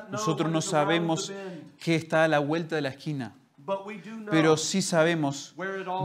nosotros 0.10 0.52
no 0.52 0.62
sabemos 0.62 1.32
qué 1.80 1.96
está 1.96 2.24
a 2.24 2.28
la 2.28 2.40
vuelta 2.40 2.76
de 2.76 2.82
la 2.82 2.90
esquina, 2.90 3.36
pero 4.32 4.58
sí 4.58 4.82
sabemos 4.82 5.54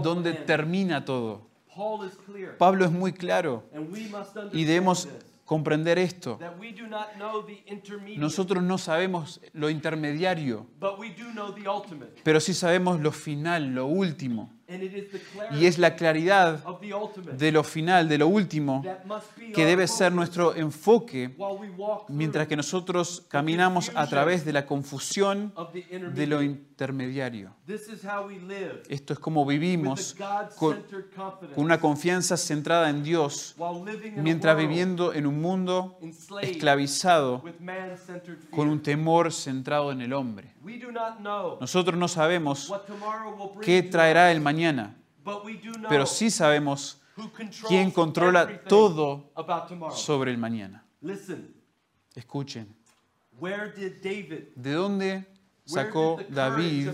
dónde 0.02 0.34
termina 0.34 1.04
todo. 1.04 1.48
Pablo 2.58 2.84
es 2.84 2.90
muy 2.90 3.12
claro 3.12 3.64
y 4.52 4.64
debemos 4.64 5.08
comprender 5.48 5.98
esto. 5.98 6.38
Nosotros 8.18 8.62
no 8.62 8.76
sabemos 8.76 9.40
lo 9.54 9.70
intermediario, 9.70 10.66
pero 12.22 12.38
sí 12.38 12.52
sabemos 12.52 13.00
lo 13.00 13.12
final, 13.12 13.74
lo 13.74 13.86
último. 13.86 14.52
Y 15.58 15.64
es 15.64 15.78
la 15.78 15.96
claridad 15.96 16.62
de 17.32 17.50
lo 17.50 17.64
final, 17.64 18.10
de 18.10 18.18
lo 18.18 18.28
último, 18.28 18.84
que 19.54 19.64
debe 19.64 19.88
ser 19.88 20.12
nuestro 20.12 20.54
enfoque 20.54 21.34
while 21.38 21.58
we 21.58 21.70
walk 21.70 22.04
through 22.04 22.18
mientras 22.18 22.46
que 22.46 22.54
nosotros 22.54 23.24
caminamos 23.28 23.90
a 23.94 24.06
través 24.06 24.44
de 24.44 24.52
la 24.52 24.66
confusión 24.66 25.54
de 26.14 26.26
lo 26.26 26.42
intermediate. 26.42 26.67
Intermediario. 26.78 27.52
Esto 28.88 29.12
es 29.12 29.18
como 29.18 29.44
vivimos 29.44 30.14
con, 30.56 30.84
una 31.56 31.80
confianza 31.80 32.36
centrada 32.36 32.88
en 32.88 33.02
Dios, 33.02 33.56
mientras 34.14 34.56
viviendo 34.56 35.12
en 35.12 35.26
un 35.26 35.40
mundo 35.40 35.98
esclavizado 36.40 37.42
con 38.50 38.68
un 38.68 38.80
temor 38.80 39.32
centrado 39.32 39.90
en 39.90 40.02
el 40.02 40.12
hombre. 40.12 40.54
Nosotros 41.60 41.98
no 41.98 42.06
sabemos 42.06 42.72
qué 43.60 43.82
traerá 43.82 44.30
el 44.30 44.40
mañana, 44.40 44.96
pero 45.88 46.06
sí 46.06 46.30
sabemos 46.30 47.02
quién 47.66 47.90
controla 47.90 48.62
todo 48.62 49.32
sobre 49.90 50.30
el 50.30 50.38
mañana. 50.38 50.84
Escuchen, 52.14 52.76
¿de 54.54 54.72
dónde 54.72 55.37
sacó 55.68 56.18
David 56.28 56.90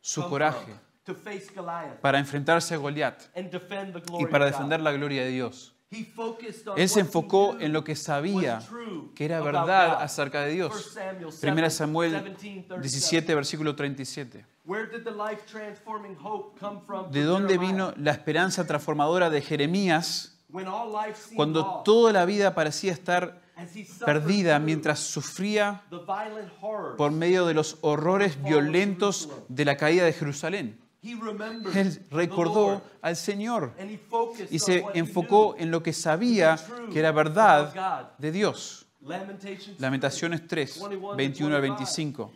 su 0.00 0.28
coraje 0.28 0.74
para 2.00 2.18
enfrentarse 2.18 2.74
a 2.74 2.78
Goliat 2.78 3.22
y 4.18 4.26
para 4.26 4.46
defender 4.46 4.80
la 4.80 4.92
gloria 4.92 5.22
de 5.24 5.30
Dios? 5.30 5.74
Él 6.76 6.88
se 6.88 7.00
enfocó 7.00 7.58
en 7.60 7.72
lo 7.72 7.84
que 7.84 7.94
sabía 7.94 8.60
que 9.14 9.26
era 9.26 9.42
verdad 9.42 10.02
acerca 10.02 10.40
de 10.40 10.54
1 10.54 10.54
Dios. 10.54 10.94
Samuel 10.94 11.64
1 11.64 11.70
7, 11.70 11.70
Samuel 11.70 12.12
17, 12.12 12.62
37. 12.68 12.80
17, 12.80 13.34
versículo 13.34 13.76
37. 13.76 14.46
Where 14.64 14.86
did 14.86 15.04
the 15.04 15.10
life 15.10 15.42
transforming 15.44 16.16
hope 16.16 16.58
come 16.58 16.80
from? 16.86 17.10
¿De 17.10 17.24
dónde 17.24 17.58
vino 17.58 17.92
la 17.98 18.12
esperanza 18.12 18.66
transformadora 18.66 19.28
de 19.28 19.42
Jeremías 19.42 20.38
cuando 21.36 21.82
toda 21.84 22.12
la 22.12 22.24
vida 22.24 22.54
parecía 22.54 22.92
estar 22.92 23.41
perdida 24.04 24.58
mientras 24.58 24.98
sufría 25.00 25.82
por 26.96 27.10
medio 27.12 27.46
de 27.46 27.54
los 27.54 27.78
horrores 27.80 28.42
violentos 28.42 29.28
de 29.48 29.64
la 29.64 29.76
caída 29.76 30.04
de 30.04 30.12
Jerusalén? 30.12 30.80
Él 31.02 32.06
recordó 32.10 32.82
al 33.00 33.16
Señor 33.16 33.74
y 34.50 34.58
se 34.58 34.84
enfocó 34.94 35.56
en 35.58 35.70
lo 35.70 35.82
que 35.82 35.92
sabía 35.92 36.58
que 36.92 36.98
era 36.98 37.10
verdad 37.10 38.14
de 38.18 38.30
Dios. 38.30 38.86
Lamentaciones 39.78 40.46
3, 40.46 40.80
21 41.16 41.56
al 41.56 41.62
25. 41.62 42.32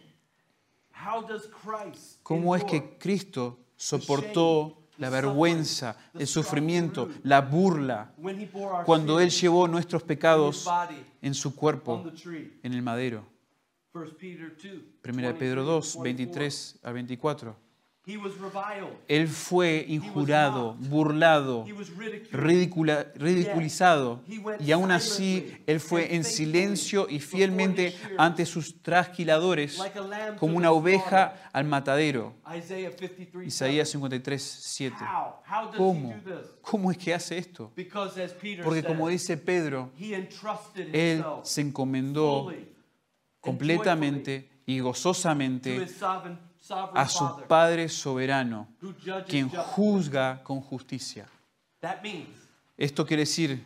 How 1.07 1.25
does 1.25 1.49
Christ 1.49 2.19
¿Cómo 2.25 2.57
es 2.57 2.65
que 2.65 2.99
Cristo 2.99 3.61
soportó 3.77 4.76
la 4.99 5.11
vergüenza, 5.11 5.97
el 6.15 6.27
sufrimiento, 6.27 7.09
la 7.23 7.41
burla, 7.41 8.15
cuando 8.85 9.21
Él 9.21 9.31
llevó 9.31 9.69
nuestros 9.69 10.03
pecados 10.03 10.69
en 11.23 11.35
su 11.35 11.55
cuerpo 11.55 12.05
en 12.63 12.73
el 12.73 12.83
madero? 12.83 13.25
1 13.93 14.05
Peter 14.19 14.55
2, 14.55 14.83
1 15.05 15.27
de 15.27 15.35
Pedro 15.35 15.65
2, 15.65 15.99
23 16.03 16.79
al 16.83 16.95
24. 16.95 17.66
He 18.09 18.17
was 18.17 18.35
reviled. 18.39 18.93
Él 19.09 19.27
fue 19.27 19.85
injurado, 19.89 20.75
burlado, 20.75 21.65
He 21.67 21.73
was 21.73 21.89
ridiculed. 21.91 22.31
ridicula- 22.33 23.13
ridiculizado 23.17 24.23
y 24.61 24.71
aún 24.71 24.93
así 24.93 25.53
Él 25.67 25.81
fue 25.81 26.15
en 26.15 26.23
silencio 26.23 27.09
y 27.11 27.19
fielmente 27.19 27.97
ante 28.17 28.47
sus 28.47 28.81
trasquiladores 28.81 29.79
like 29.79 29.99
a 29.99 30.03
lamb 30.03 30.35
to 30.35 30.39
como 30.39 30.57
una 30.57 30.71
oveja 30.71 31.35
al 31.53 31.65
matadero. 31.65 32.33
Isaiah 32.57 32.93
53, 32.97 33.45
Isaías 33.49 33.89
53, 33.91 34.41
7. 34.41 34.97
How? 35.01 35.41
How 35.45 35.67
does 35.67 35.77
¿Cómo? 35.77 36.13
he 36.13 36.21
do 36.21 36.39
this? 36.41 36.51
¿Cómo 36.63 36.93
es 36.93 36.99
que 36.99 37.13
hace 37.13 37.39
esto? 37.39 37.73
Because 37.75 38.23
as 38.23 38.33
Peter 38.33 38.65
Porque 38.65 38.85
como 38.85 39.09
dice 39.09 39.37
Pedro, 39.37 39.91
Él 39.99 41.25
se 41.43 41.61
encomendó 41.61 42.53
completamente 43.41 44.49
y 44.65 44.79
gozosamente 44.79 45.87
a 46.71 47.09
su 47.09 47.43
Padre 47.49 47.89
soberano, 47.89 48.69
quien 49.29 49.49
juzga 49.49 50.43
con 50.43 50.61
justicia. 50.61 51.29
Esto 52.77 53.07
quiere 53.07 53.23
decir, 53.23 53.65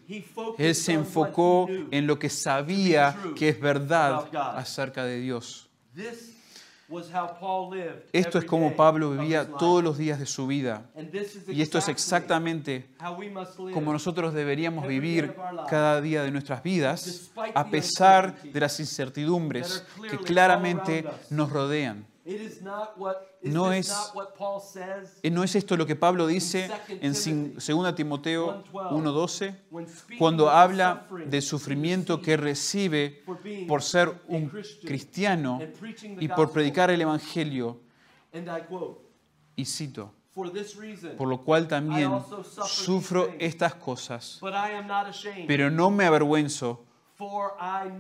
Él 0.57 0.75
se 0.75 0.93
enfocó 0.93 1.69
en 1.91 2.07
lo 2.07 2.19
que 2.19 2.31
sabía 2.31 3.17
que 3.37 3.49
es 3.49 3.61
verdad 3.61 4.29
acerca 4.57 5.05
de 5.05 5.21
Dios. 5.21 5.69
Esto 8.13 8.39
es 8.39 8.45
como 8.45 8.75
Pablo 8.75 9.13
vivía 9.13 9.47
todos 9.47 9.83
los 9.83 9.97
días 9.97 10.19
de 10.19 10.27
su 10.27 10.47
vida. 10.49 10.91
Y 11.49 11.63
esto 11.63 11.79
es 11.79 11.89
exactamente 11.89 12.91
como 13.73 13.93
nosotros 13.93 14.35
deberíamos 14.35 14.89
vivir 14.89 15.35
cada 15.69 16.01
día 16.01 16.23
de 16.23 16.33
nuestras 16.33 16.63
vidas, 16.63 17.31
a 17.55 17.69
pesar 17.69 18.43
de 18.43 18.61
las 18.61 18.81
incertidumbres 18.81 19.85
que 20.09 20.19
claramente 20.19 21.05
nos 21.31 21.51
rodean. 21.51 22.07
No 23.43 23.73
es- 23.73 24.13
Eh, 25.23 25.31
¿No 25.31 25.43
es 25.45 25.55
esto 25.55 25.77
lo 25.77 25.87
que 25.87 25.97
Pablo 25.97 26.27
dice 26.27 26.71
en 26.89 27.15
Timothy 27.15 27.55
2 27.59 27.95
Timoteo 27.95 28.65
1:12, 28.73 28.91
1.12? 28.93 29.55
when 29.71 29.89
speaking 29.89 30.19
Cuando 30.19 30.49
habla 30.51 31.07
del 31.27 31.43
sufrimiento 31.43 32.21
que 32.21 32.37
recibe 32.37 33.23
por 33.67 33.83
ser 33.83 34.09
un 34.29 34.49
cristiano 34.85 35.61
y 36.21 36.29
por 36.29 36.53
predicar 36.53 36.91
el 36.91 37.01
Evangelio, 37.01 37.81
y 39.57 39.65
cito, 39.65 40.15
por 41.17 41.29
lo 41.29 41.41
cual 41.43 41.67
también 41.67 42.11
sufro 42.67 43.29
estas 43.39 43.75
cosas, 43.75 44.39
pero 45.47 45.71
no 45.71 45.91
me 45.91 46.05
avergüenzo, 46.07 46.85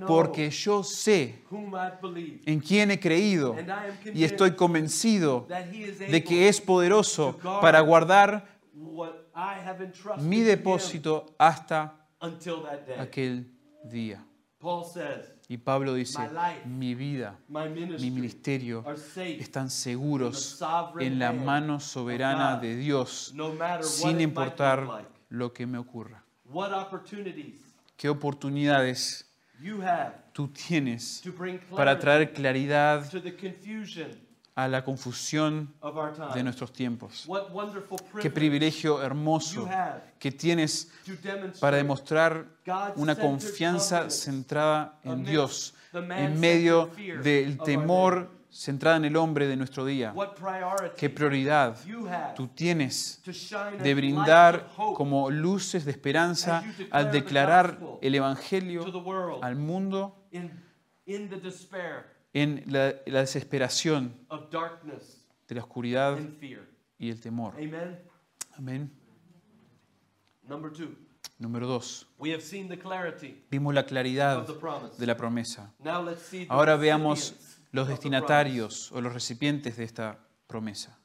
porque 0.07 0.51
yo 0.51 0.83
sé 0.83 1.43
en 2.47 2.61
quién 2.61 2.91
he 2.91 2.99
creído 2.99 3.57
y 4.15 4.25
estoy 4.25 4.53
convencido 4.53 5.47
de 5.49 6.25
que 6.25 6.49
es 6.49 6.61
poderoso 6.61 7.39
para 7.61 7.81
guardar 7.81 8.49
mi 10.19 10.41
depósito 10.41 11.27
hasta 11.39 12.01
until 12.21 12.63
that 12.63 12.87
day. 12.87 12.99
aquel 12.99 13.47
día. 13.85 14.25
Y 15.49 15.57
Pablo 15.57 15.95
dice, 15.95 16.19
My 16.19 16.29
life, 16.29 16.69
mi 16.69 16.95
vida, 16.95 17.39
my 17.49 17.69
mi 17.69 18.11
ministerio 18.11 18.85
are 18.87 18.97
safe 18.97 19.41
están 19.41 19.71
seguros 19.71 20.63
en 21.01 21.19
la 21.19 21.33
mano 21.33 21.81
soberana 21.81 22.57
de 22.57 22.77
Dios, 22.77 23.35
sin 23.83 24.21
importar 24.21 25.07
lo 25.29 25.53
que 25.53 25.67
me 25.67 25.79
ocurra. 25.79 26.23
¿Qué 28.01 28.09
oportunidades 28.09 29.31
tú 30.33 30.49
tienes 30.49 31.23
para 31.77 31.99
traer 31.99 32.33
claridad 32.33 33.05
a 34.55 34.69
la 34.69 34.83
confusión 34.83 35.75
de 36.33 36.43
nuestros 36.43 36.73
tiempos. 36.73 37.29
Qué 38.23 38.31
privilegio 38.31 39.03
hermoso 39.03 39.69
que 40.19 40.33
tienes 40.33 40.91
para 41.61 41.77
demostrar 41.77 42.47
una 42.97 43.17
confianza 43.17 44.09
centrada 44.09 44.99
en 45.05 45.23
Dios, 45.23 45.75
en 45.93 46.41
medio 46.41 46.91
del 47.23 47.59
temor 47.59 48.31
centrada 48.51 48.97
en 48.97 49.05
el 49.05 49.17
hombre 49.17 49.47
de 49.47 49.57
nuestro 49.57 49.85
día. 49.85 50.15
Qué 50.97 51.09
prioridad 51.09 51.77
tú 52.35 52.49
tienes 52.49 53.23
de 53.83 53.95
brindar 53.95 54.69
como 54.95 55.31
luces 55.31 55.85
de 55.85 55.93
esperanza 55.93 56.63
al 56.91 57.11
declarar 57.13 57.79
el 58.01 58.15
Evangelio 58.15 58.85
al 59.43 59.57
mundo 59.57 60.27
en 62.33 62.65
la, 62.67 62.95
la 63.07 63.21
desesperación 63.21 64.15
de 65.49 65.55
la 65.55 65.63
oscuridad 65.63 66.19
y 66.99 67.11
el 67.11 67.21
temor. 67.21 67.55
Amén. 68.57 68.93
Número 71.41 71.67
dos, 71.67 72.07
we 72.19 72.33
have 72.33 72.43
seen 72.43 72.69
the 72.69 72.79
clarity 72.79 73.43
vimos 73.51 73.73
la 73.73 73.87
claridad 73.87 74.47
de 74.99 75.07
la 75.07 75.17
promesa. 75.17 75.73
Now 75.79 76.03
let's 76.05 76.21
see 76.21 76.45
the 76.45 76.53
Ahora 76.53 76.77
veamos 76.77 77.50
los 77.73 77.89
destinatarios 77.89 78.91
o 78.93 79.01
los 79.01 79.13
recipientes 79.13 79.77
de 79.77 79.85
esta 79.85 80.19
promesa. 80.47 80.99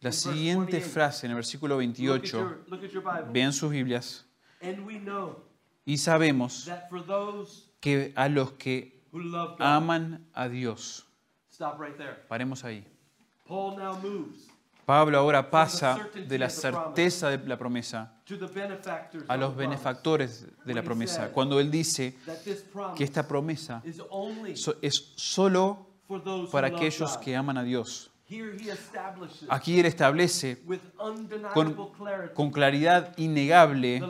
La 0.00 0.12
siguiente 0.12 0.72
28. 0.72 0.90
frase 0.92 1.26
en 1.26 1.30
el 1.32 1.36
versículo 1.36 1.76
Look 1.76 1.82
at 1.90 1.96
28, 1.96 2.24
your, 2.26 2.64
look 2.68 2.84
at 2.84 2.90
your 2.90 3.02
Bible. 3.02 3.32
vean 3.32 3.52
sus 3.52 3.70
Biblias, 3.70 4.24
And 4.60 4.84
we 4.86 4.98
know 4.98 5.42
y 5.84 5.96
sabemos 5.96 6.64
that 6.66 6.88
for 6.88 7.04
those 7.04 7.68
que 7.80 8.12
a 8.16 8.28
los 8.28 8.52
que 8.52 9.00
who 9.12 9.20
love 9.20 9.58
God, 9.58 9.62
aman 9.66 10.26
a 10.34 10.48
Dios, 10.48 11.06
stop 11.50 11.78
right 11.78 11.96
there. 11.96 12.16
paremos 12.28 12.64
ahí. 12.64 12.84
Pablo 14.84 15.18
ahora 15.18 15.50
pasa 15.50 16.08
de 16.26 16.38
la 16.38 16.50
certeza 16.50 17.30
de 17.30 17.38
la 17.46 17.56
promesa 17.56 18.14
a 19.28 19.36
los 19.36 19.56
benefactores 19.56 20.46
de 20.64 20.74
la 20.74 20.82
promesa, 20.82 21.30
cuando 21.30 21.60
él 21.60 21.70
dice 21.70 22.16
que 22.96 23.04
esta 23.04 23.26
promesa 23.26 23.82
es 24.80 25.12
solo 25.16 25.86
para 26.50 26.68
aquellos 26.68 27.16
que 27.18 27.36
aman 27.36 27.58
a 27.58 27.62
Dios. 27.62 28.10
Aquí 29.48 29.78
él 29.78 29.86
establece 29.86 30.62
con, 31.52 31.92
con 32.34 32.50
claridad 32.50 33.12
innegable 33.18 34.00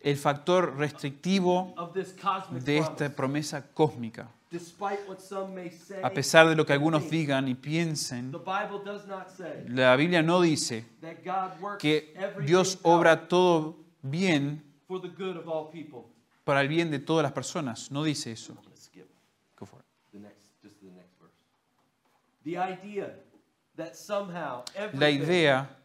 el 0.00 0.16
factor 0.16 0.76
restrictivo 0.76 1.74
de 2.64 2.78
esta 2.78 3.08
promesa 3.14 3.66
cósmica. 3.72 4.28
A 6.02 6.10
pesar 6.10 6.48
de 6.48 6.56
lo 6.56 6.66
que 6.66 6.72
algunos 6.72 7.08
digan 7.08 7.46
y 7.46 7.54
piensen, 7.54 8.32
la 9.68 9.96
Biblia 9.96 10.22
no 10.22 10.40
dice 10.40 10.86
que 11.78 12.14
Dios 12.44 12.78
obra 12.82 13.28
todo 13.28 13.76
bien 14.02 14.64
para 16.42 16.62
el 16.62 16.68
bien 16.68 16.90
de 16.90 16.98
todas 16.98 17.22
las 17.22 17.32
personas. 17.32 17.92
No 17.92 18.02
dice 18.02 18.32
eso. 18.32 18.56
La 24.94 25.10
idea 25.10 25.76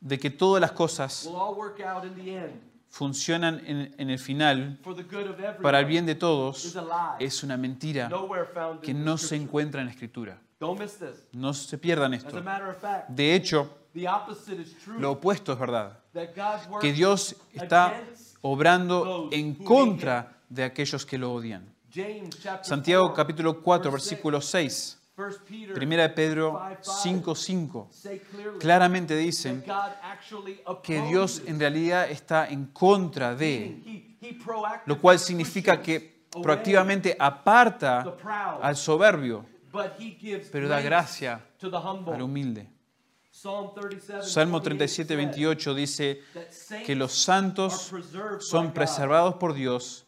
de 0.00 0.18
que 0.18 0.30
todas 0.30 0.60
las 0.60 0.72
cosas 0.72 1.28
funcionan 2.90 3.62
en, 3.66 3.94
en 3.96 4.10
el 4.10 4.18
final 4.18 4.78
para 5.62 5.78
el 5.78 5.86
bien 5.86 6.04
de 6.04 6.12
is 6.12 6.18
todos 6.18 6.76
a 6.76 6.82
lie. 6.82 7.26
es 7.26 7.42
una 7.42 7.56
mentira 7.56 8.10
que 8.82 8.92
no 8.92 9.16
se 9.16 9.36
encuentra 9.36 9.80
en 9.80 9.86
la 9.86 9.92
Escritura. 9.92 10.40
No 11.32 11.54
se 11.54 11.78
pierdan 11.78 12.12
esto. 12.12 12.42
De 13.08 13.34
hecho, 13.34 13.78
lo 14.98 15.12
opuesto 15.12 15.52
es 15.52 15.58
verdad. 15.58 16.00
Que 16.80 16.92
Dios 16.92 17.36
está 17.54 18.02
obrando 18.42 19.30
en 19.32 19.54
contra 19.54 20.36
de 20.48 20.64
aquellos 20.64 21.06
que 21.06 21.16
lo 21.16 21.32
odian. 21.32 21.74
Santiago 22.62 23.06
4, 23.08 23.14
capítulo 23.14 23.62
4, 23.62 23.90
verse 23.90 24.10
versículo 24.10 24.40
6. 24.40 24.99
1 25.20 25.36
Peter 25.46 25.74
Primera 25.74 26.04
de 26.04 26.08
Pedro 26.10 26.60
5, 26.80 27.34
5:5. 27.34 27.88
say 27.90 28.18
clearly 28.20 28.58
Claramente 28.58 29.14
dicen 29.16 29.62
que 30.82 31.02
Dios 31.02 31.42
en 31.46 31.60
realidad 31.60 32.10
está 32.10 32.48
en 32.48 32.66
contra 32.66 33.34
de, 33.34 34.16
lo 34.86 34.98
cual 34.98 35.18
significa 35.18 35.82
que 35.82 36.24
proactivamente 36.42 37.16
aparta 37.18 38.04
al 38.62 38.76
soberbio, 38.76 39.44
pero 40.50 40.68
da 40.68 40.80
gracia 40.80 41.44
al 42.06 42.22
humilde. 42.22 42.79
Psalm 43.40 43.72
37, 43.72 44.22
Salmo 44.22 44.60
28 44.60 44.60
37, 44.60 45.16
says 45.16 45.16
28 45.16 45.74
dice 45.74 46.22
que 46.84 46.94
los 46.94 47.12
santos 47.12 47.90
son 48.40 48.74
preservados 48.74 49.36
por 49.36 49.54
Dios, 49.54 50.04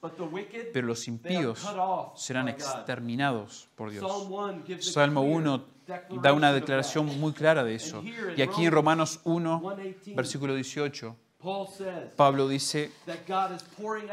pero 0.74 0.86
los 0.86 1.08
impíos 1.08 1.66
serán 2.14 2.50
exterminados 2.50 3.70
por 3.74 3.90
Dios. 3.90 4.04
Psalm 4.06 4.30
1 4.30 4.64
gives 4.66 4.88
a 4.88 4.92
Salmo 4.92 5.22
clear 5.22 5.38
1 5.38 5.64
declaration 6.10 6.18
da 6.20 6.34
una 6.34 6.52
declaración 6.52 7.06
muy 7.18 7.32
clara 7.32 7.64
de 7.64 7.74
eso. 7.74 8.02
Y 8.36 8.42
aquí 8.42 8.66
en 8.66 8.70
Romanos 8.70 9.20
1, 9.24 9.62
1:18, 9.62 10.14
versículo 10.14 10.54
18, 10.54 11.16
Paul 11.16 11.16
says 11.16 11.31
Pablo 12.16 12.46
dice 12.48 12.92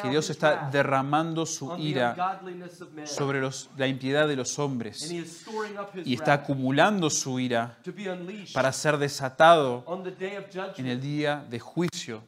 que 0.02 0.10
Dios 0.10 0.30
está 0.30 0.70
derramando 0.72 1.46
su 1.46 1.76
ira 1.78 2.16
sobre 3.06 3.40
los- 3.40 3.70
la 3.78 3.88
impiedad 3.88 4.28
de 4.28 4.36
los 4.36 4.58
hombres 4.58 5.12
y 6.06 6.14
está 6.14 6.34
acumulando 6.34 7.10
su 7.10 7.40
ira 7.40 7.78
para 8.54 8.72
ser 8.74 8.98
desatado 8.98 9.84
en 10.78 10.88
el 10.88 11.00
día 11.02 11.46
de 11.50 11.60
juicio 11.60 12.24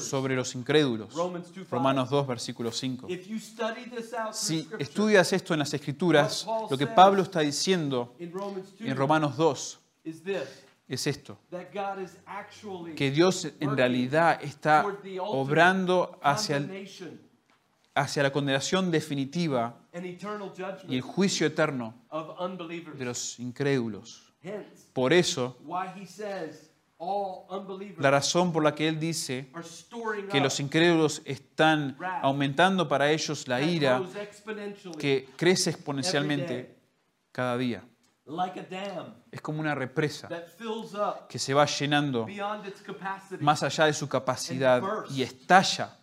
sobre 0.00 0.36
los 0.36 0.54
incrédulos. 0.54 1.12
Romans 1.14 1.48
2:5. 1.52 1.66
Romanos 1.70 2.10
2, 2.10 2.26
versículo 2.26 2.72
5. 2.72 3.06
If 3.10 3.26
you 3.28 3.38
study 3.38 3.84
this 3.90 4.12
out 4.14 4.32
through 4.32 4.34
Si 4.34 4.68
estudias 4.78 5.32
esto 5.32 5.52
en 5.52 5.58
las 5.60 5.74
Escrituras, 5.74 6.46
lo 6.70 6.78
que 6.78 6.86
Pablo 6.86 7.22
está 7.22 7.40
diciendo 7.40 8.14
in 8.18 8.32
Romans 8.32 8.70
2 8.78 8.88
en 8.88 8.96
Romanos 8.96 9.36
2 9.36 9.78
is 10.04 10.22
this 10.22 10.64
es 10.94 11.06
esto, 11.06 11.38
que 12.96 13.10
Dios 13.10 13.44
en 13.60 13.76
realidad 13.76 14.38
está 14.42 14.84
obrando 15.20 16.18
hacia, 16.22 16.56
el- 16.56 16.66
condemnation 16.66 17.20
hacia 17.94 18.22
la 18.22 18.32
condenación 18.32 18.90
definitiva 18.90 19.76
y 20.88 20.96
el 20.96 21.02
juicio 21.02 21.46
eterno 21.46 21.94
de 22.98 23.04
los 23.04 23.38
incrédulos. 23.38 24.32
Por 24.92 25.12
eso, 25.12 25.56
la 27.98 28.10
razón 28.10 28.52
por 28.52 28.62
la 28.62 28.74
que 28.74 28.88
él 28.88 28.98
dice 28.98 29.48
que 30.30 30.40
los 30.40 30.58
incrédulos 30.60 31.22
están 31.24 31.96
aumentando 32.22 32.88
para 32.88 33.10
ellos 33.10 33.46
la 33.48 33.60
ira 33.62 34.00
que 34.98 35.28
crece 35.36 35.70
exponencialmente 35.70 36.76
cada 37.32 37.56
día. 37.56 37.82
Like 38.30 38.60
a 38.60 38.62
dam 38.62 39.14
Es 39.30 39.40
como 39.40 39.60
una 39.60 39.74
represa 39.74 40.28
that 40.28 40.46
fills 40.56 40.94
up 40.94 41.26
que 41.28 41.38
se 41.38 41.52
va 41.54 41.66
llenando 41.66 42.24
beyond 42.24 42.66
its 42.66 42.82
capacity 42.82 43.42
más 43.42 43.62
allá 43.62 43.86
de 43.86 43.92
su 43.92 44.08
capacidad 44.08 44.82
y 45.10 45.22
estalla 45.22 45.98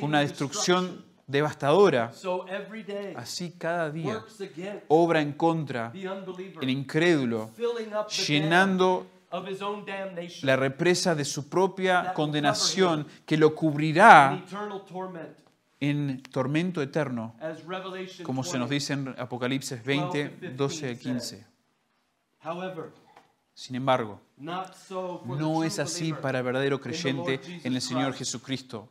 con 0.00 0.08
una 0.10 0.20
destrucción 0.20 1.04
devastadora. 1.26 2.12
So 2.12 2.46
every 2.48 2.82
day 2.82 3.14
Así 3.16 3.52
cada 3.52 3.90
día 3.90 4.22
obra 4.88 5.20
en 5.20 5.32
contra 5.32 5.90
el 5.94 6.70
incrédulo, 6.70 7.50
llenando 8.26 9.06
of 9.30 9.48
his 9.48 9.62
own 9.62 9.84
damnation. 9.84 10.46
la 10.46 10.56
represa 10.56 11.14
de 11.14 11.24
su 11.24 11.48
propia 11.48 12.12
condenación 12.14 13.06
que 13.26 13.36
lo 13.36 13.54
cubrirá 13.54 14.42
eternal 14.46 14.84
torment, 14.84 15.36
en 15.88 16.22
tormento 16.22 16.80
eterno, 16.82 17.34
como 18.22 18.44
se 18.44 18.58
nos 18.58 18.68
20. 18.68 18.74
dice 18.74 18.92
en 18.94 19.14
Apocalipsis 19.18 19.84
20, 19.84 20.52
12 20.56 20.88
al 20.88 20.98
15. 20.98 21.46
However, 22.44 22.90
Sin 23.54 23.76
embargo, 23.76 24.20
no 24.36 25.64
es 25.64 25.78
así 25.78 26.12
para 26.12 26.38
el 26.40 26.44
verdadero 26.44 26.80
creyente 26.80 27.40
en 27.62 27.74
el 27.74 27.80
Señor. 27.80 28.12
Jesucristo. 28.14 28.88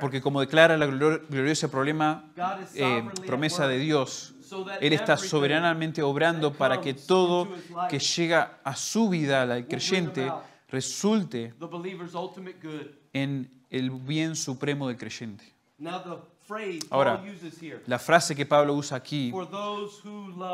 Porque 0.00 0.20
como 0.20 0.40
declara 0.40 0.76
la 0.76 0.86
glor- 0.86 1.24
gloriosa 1.28 1.70
problema, 1.70 2.32
eh, 2.74 3.08
promesa 3.26 3.68
de 3.68 3.78
Dios, 3.78 4.34
Él 4.80 4.92
está 4.92 5.16
soberanamente 5.16 6.02
obrando 6.02 6.52
para 6.52 6.80
que 6.80 6.94
todo 6.94 7.48
que 7.88 8.00
llega 8.00 8.58
a 8.64 8.74
su 8.74 9.08
vida, 9.08 9.42
al 9.42 9.68
creyente, 9.68 10.32
resulte 10.68 11.54
en 13.12 13.63
el 13.74 13.90
bien 13.90 14.36
supremo 14.36 14.86
del 14.86 14.96
creyente. 14.96 15.44
Ahora, 16.90 17.24
La 17.86 17.98
frase 17.98 18.36
que 18.36 18.46
Pablo 18.46 18.74
usa 18.74 18.96
aquí, 18.96 19.32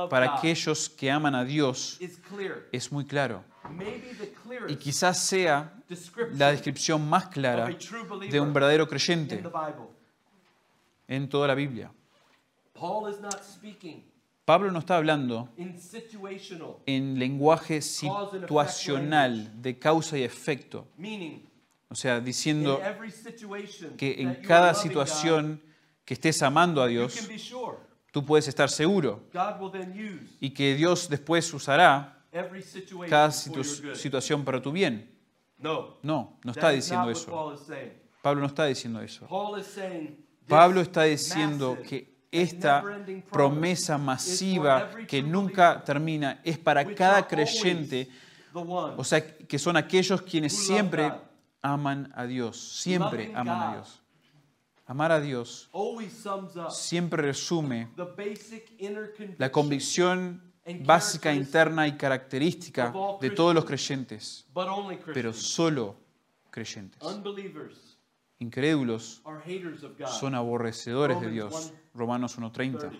para 0.08 0.36
aquellos 0.36 0.88
que 0.88 1.10
aman 1.10 1.34
a 1.34 1.44
Dios, 1.44 1.98
es 2.72 2.90
muy 2.90 3.04
claro. 3.04 3.44
Y 4.68 4.76
quizás 4.76 5.18
sea 5.18 5.74
la 6.32 6.50
descripción 6.52 7.06
más 7.06 7.28
clara 7.28 7.68
de 8.30 8.40
un 8.40 8.52
verdadero 8.54 8.88
creyente 8.88 9.42
en 11.06 11.28
toda 11.28 11.48
la 11.48 11.54
Biblia. 11.54 11.92
Pablo 14.46 14.72
no 14.72 14.78
está 14.78 14.96
hablando 14.96 15.48
en 16.86 17.18
lenguaje 17.18 17.82
situacional 17.82 19.62
de 19.62 19.78
causa 19.78 20.18
y 20.18 20.22
efecto, 20.22 20.88
o 21.90 21.94
sea, 21.94 22.20
diciendo 22.20 22.80
que 23.96 24.22
en 24.22 24.34
cada 24.46 24.74
situación 24.74 25.60
que 26.04 26.14
estés 26.14 26.40
amando 26.42 26.80
a 26.82 26.86
Dios, 26.86 27.28
tú 28.12 28.24
puedes 28.24 28.46
estar 28.48 28.68
seguro 28.70 29.24
y 30.40 30.50
que 30.50 30.74
Dios 30.76 31.08
después 31.08 31.52
usará 31.52 32.24
cada 33.08 33.30
situ- 33.32 33.64
situación 33.96 34.44
para 34.44 34.62
tu 34.62 34.70
bien. 34.72 35.10
No, 36.02 36.38
No, 36.44 36.52
está 36.52 36.70
diciendo 36.70 37.10
eso. 37.10 37.30
Pablo 38.22 38.40
no 38.40 38.46
está 38.46 38.66
diciendo 38.66 39.00
eso. 39.02 39.26
Pablo 40.46 40.80
está 40.80 41.02
diciendo 41.04 41.76
que 41.88 42.20
esta 42.30 42.82
promesa 43.30 43.98
masiva 43.98 44.90
que 45.08 45.22
nunca 45.22 45.82
termina 45.84 46.40
es 46.44 46.56
para 46.58 46.84
cada 46.94 47.26
creyente, 47.26 48.08
o 48.96 49.04
sea, 49.04 49.36
que 49.36 49.58
son 49.58 49.76
aquellos 49.76 50.22
quienes 50.22 50.56
siempre. 50.56 51.12
Aman 51.62 52.12
a 52.14 52.26
Dios, 52.26 52.80
siempre 52.80 53.32
aman 53.34 53.62
a. 53.62 53.72
Dios. 53.74 54.02
Amar 54.86 55.12
a 55.12 55.20
Dios 55.20 55.70
siempre 56.70 57.22
resume 57.22 57.90
la 59.38 59.52
convicción 59.52 60.42
básica, 60.84 61.32
interna 61.32 61.86
y 61.86 61.96
característica 61.96 62.92
de 63.20 63.30
todos 63.30 63.54
los 63.54 63.64
creyentes, 63.64 64.46
pero 65.14 65.32
solo 65.32 65.96
creyentes. 66.50 67.00
Incrédulos 68.40 69.22
son 70.18 70.34
aborrecedores 70.34 71.20
de 71.20 71.30
Dios. 71.30 71.72
Romanos 71.94 72.38
1.30. 72.38 72.90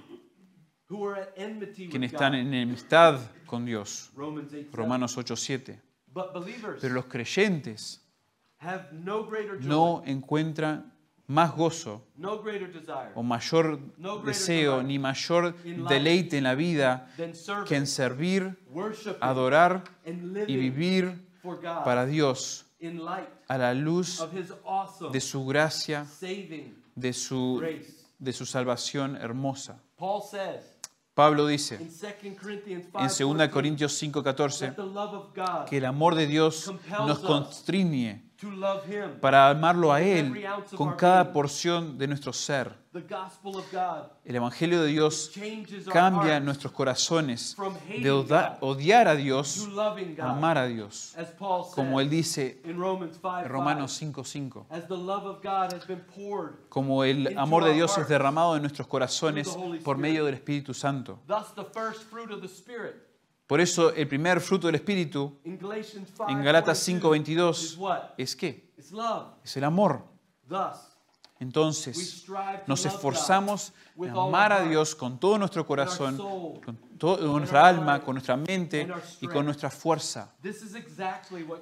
who 0.91 1.07
are 1.07 1.17
at 1.17 1.33
enmity 1.37 1.85
with 1.85 1.91
Quienes 1.91 2.13
están 2.13 2.35
en 2.35 2.53
enemistad 2.53 3.21
con 3.47 3.65
Dios. 3.65 4.11
Romans 4.17 4.53
8, 4.53 4.69
Romanos 4.73 5.17
8.7. 5.17 5.81
But 6.13 6.33
believers 6.35 6.81
Pero 6.81 6.95
los 6.95 7.05
creyentes 7.05 8.03
no 8.93 9.25
greater 9.25 9.59
joy, 9.59 9.69
no 9.69 10.03
encuentran 10.07 10.93
más 11.27 11.55
gozo 11.55 12.03
o 13.15 13.23
mayor 13.23 13.79
deseo 14.25 14.83
ni 14.83 14.99
mayor 14.99 15.55
deleite 15.89 16.39
en 16.39 16.45
la 16.45 16.57
vida 16.57 17.09
que 17.67 17.77
en 17.77 17.87
servir, 17.87 18.59
adorar 19.21 19.85
y 20.05 20.57
vivir 20.57 21.25
para 21.85 22.05
Dios 22.05 22.67
a 23.49 23.59
la 23.59 23.75
luz 23.75 24.27
de 25.13 25.21
su 25.21 25.47
gracia, 25.47 26.05
de 26.97 27.13
su, 27.13 27.63
de 28.19 28.33
su 28.33 28.45
salvación 28.45 29.17
hermosa. 29.17 29.81
Paul 29.97 30.23
says 30.23 30.81
Pablo 31.15 31.47
dice 31.47 31.75
in 31.75 31.91
2 31.91 32.39
Corinthians 32.41 32.87
en 32.99 33.11
5, 33.11 33.35
2 33.35 33.49
Corintios 33.49 34.03
5:14 34.03 34.59
that 34.61 34.77
the 34.77 34.83
love 34.83 35.13
of 35.13 35.35
God 35.35 35.67
que 35.69 35.77
el 35.77 35.85
amor 35.85 36.15
de 36.15 36.27
Dios 36.27 36.73
nos 37.07 37.19
constriñe 37.19 38.30
para 39.21 39.51
amarlo 39.51 39.93
a 39.93 40.01
Él 40.01 40.45
con 40.77 40.95
cada 40.95 41.33
porción 41.33 41.99
de 41.99 42.07
nuestro 42.09 42.33
ser. 42.33 42.81
the 42.93 43.01
gospel 43.03 43.57
of 43.57 43.71
God, 43.71 44.11
El 44.25 44.35
Evangelio 44.35 44.83
de 44.83 44.89
Dios 44.89 45.31
cambia 45.93 46.41
nuestros 46.41 46.73
corazones 46.73 47.57
de 47.89 48.11
odiar 48.11 49.07
a 49.07 49.15
Dios 49.15 49.69
a 50.19 50.31
amar 50.31 50.59
a 50.59 50.67
Dios. 50.67 51.15
Como 51.75 52.01
Él 52.01 52.11
dice 52.11 52.61
in 52.65 52.77
Romans 52.77 53.17
5, 53.23 53.39
en 53.45 53.49
Romanos 53.49 54.03
5:5. 54.03 54.67
as 54.71 54.89
the 54.89 54.97
love 54.97 55.25
of 55.25 55.41
God 55.41 55.73
has 55.73 55.87
been 55.87 56.05
poured. 56.15 56.55
Como 56.69 57.05
el 57.05 57.39
amor 57.39 57.65
de 57.65 57.75
Dios 57.75 57.97
es 57.97 58.09
derramado 58.09 58.57
en 58.57 58.63
nuestros 58.63 58.89
corazones 58.89 59.57
por 59.85 59.97
medio 59.97 60.25
del 60.25 60.35
Espíritu 60.35 60.75
Santo. 60.75 61.21
Por 63.51 63.61
eso 63.61 63.93
el 63.93 64.07
primer 64.07 64.41
fruto 64.41 64.69
del 64.69 64.77
Espíritu 64.77 65.41
in 65.43 65.59
Galatians 65.59 66.09
5, 66.17 66.31
en 66.31 66.45
Galatas 66.45 66.89
is 66.89 67.03
5:22 67.03 67.79
what? 67.79 68.01
es 68.17 68.37
qué? 68.37 68.71
Es 69.43 69.57
el 69.57 69.65
amor. 69.65 70.05
Entonces 71.41 72.27
nos 72.69 72.87
esforzamos 72.87 73.73
en 73.97 74.11
amar 74.11 74.53
a 74.53 74.63
Dios 74.63 74.95
con 74.95 75.19
todo 75.19 75.37
nuestro 75.37 75.67
corazón, 75.67 76.17
con 76.65 76.77
toda 76.97 77.27
nuestra 77.27 77.67
alma, 77.67 78.01
con 78.01 78.15
nuestra 78.15 78.37
mente 78.37 78.89
y 79.21 79.27
con 79.27 79.45
nuestra 79.45 79.69
fuerza. 79.69 80.33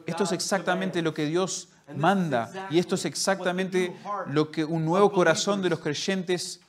Esto 0.04 0.24
es 0.24 0.32
exactamente 0.32 1.00
lo 1.00 1.14
que 1.14 1.24
Dios 1.24 1.70
manda 1.96 2.68
y 2.68 2.78
esto 2.78 2.96
es 2.96 3.06
exactamente 3.06 3.96
lo 4.26 4.50
que 4.50 4.62
un 4.62 4.84
nuevo 4.84 5.10
corazón 5.10 5.62
de 5.62 5.70
los 5.70 5.78
creyentes 5.78 6.60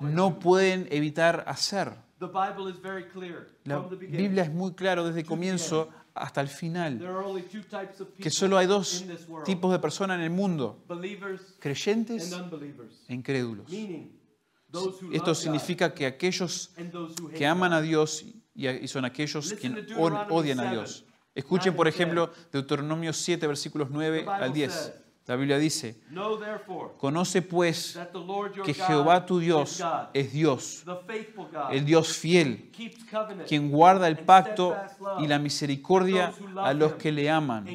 no 0.00 0.38
pueden 0.38 0.86
evitar 0.92 1.42
hacer. 1.48 2.03
The 2.18 2.26
Bible 2.26 2.70
is 2.70 2.80
very 2.80 3.04
clear 3.08 3.48
La. 3.64 3.78
Biblia 3.80 4.44
es 4.44 4.52
muy 4.52 4.72
claro 4.74 5.04
desde 5.06 5.20
el 5.20 5.26
comienzo 5.26 5.88
hasta 6.14 6.40
el 6.40 6.48
final 6.48 6.98
There 6.98 7.10
are 7.10 7.24
only 7.24 7.42
two 7.42 7.62
types 7.62 8.00
of 8.00 8.08
que 8.08 8.14
people 8.16 8.30
solo 8.30 8.56
hay 8.56 8.66
dos 8.66 9.02
in 9.02 9.08
this 9.08 9.28
world. 9.28 9.44
tipos 9.44 9.72
de 9.72 9.78
personas 9.80 10.18
en 10.18 10.24
el 10.24 10.30
mundo, 10.30 10.82
Believers 10.88 11.40
creyentes 11.58 12.32
and 12.32 12.44
unbelievers. 12.44 13.02
e 13.08 13.14
incrédulos. 13.14 13.66
Esto 15.12 15.34
significa 15.34 15.94
que 15.94 16.06
aquellos 16.06 16.70
que 17.36 17.46
aman 17.46 17.72
a 17.72 17.80
Dios 17.80 18.24
y 18.54 18.88
son 18.88 19.04
aquellos 19.04 19.52
que 19.52 19.68
odian 20.30 20.60
a 20.60 20.62
7, 20.64 20.70
Dios. 20.74 21.04
Escuchen, 21.34 21.74
9 21.74 21.76
por 21.76 21.86
and 21.88 21.94
10. 21.94 21.94
ejemplo, 21.94 22.30
Deuteronomio 22.52 23.12
7, 23.12 23.46
versículos 23.46 23.88
9 23.90 24.18
The 24.18 24.22
Bible 24.22 24.32
al 24.44 24.52
10. 24.52 24.92
La 25.26 25.36
Biblia 25.36 25.58
dice, 25.58 26.02
conoce 26.98 27.40
pues 27.40 27.98
que 28.62 28.74
Jehová 28.74 29.24
tu 29.24 29.38
Dios 29.38 29.82
es 30.12 30.32
Dios, 30.32 30.84
el 31.70 31.86
Dios 31.86 32.12
fiel, 32.18 32.70
quien 33.48 33.70
guarda 33.70 34.06
el 34.06 34.18
pacto 34.18 34.76
y 35.18 35.26
la 35.26 35.38
misericordia 35.38 36.34
a 36.56 36.74
los 36.74 36.94
que 36.94 37.10
le 37.10 37.30
aman 37.30 37.66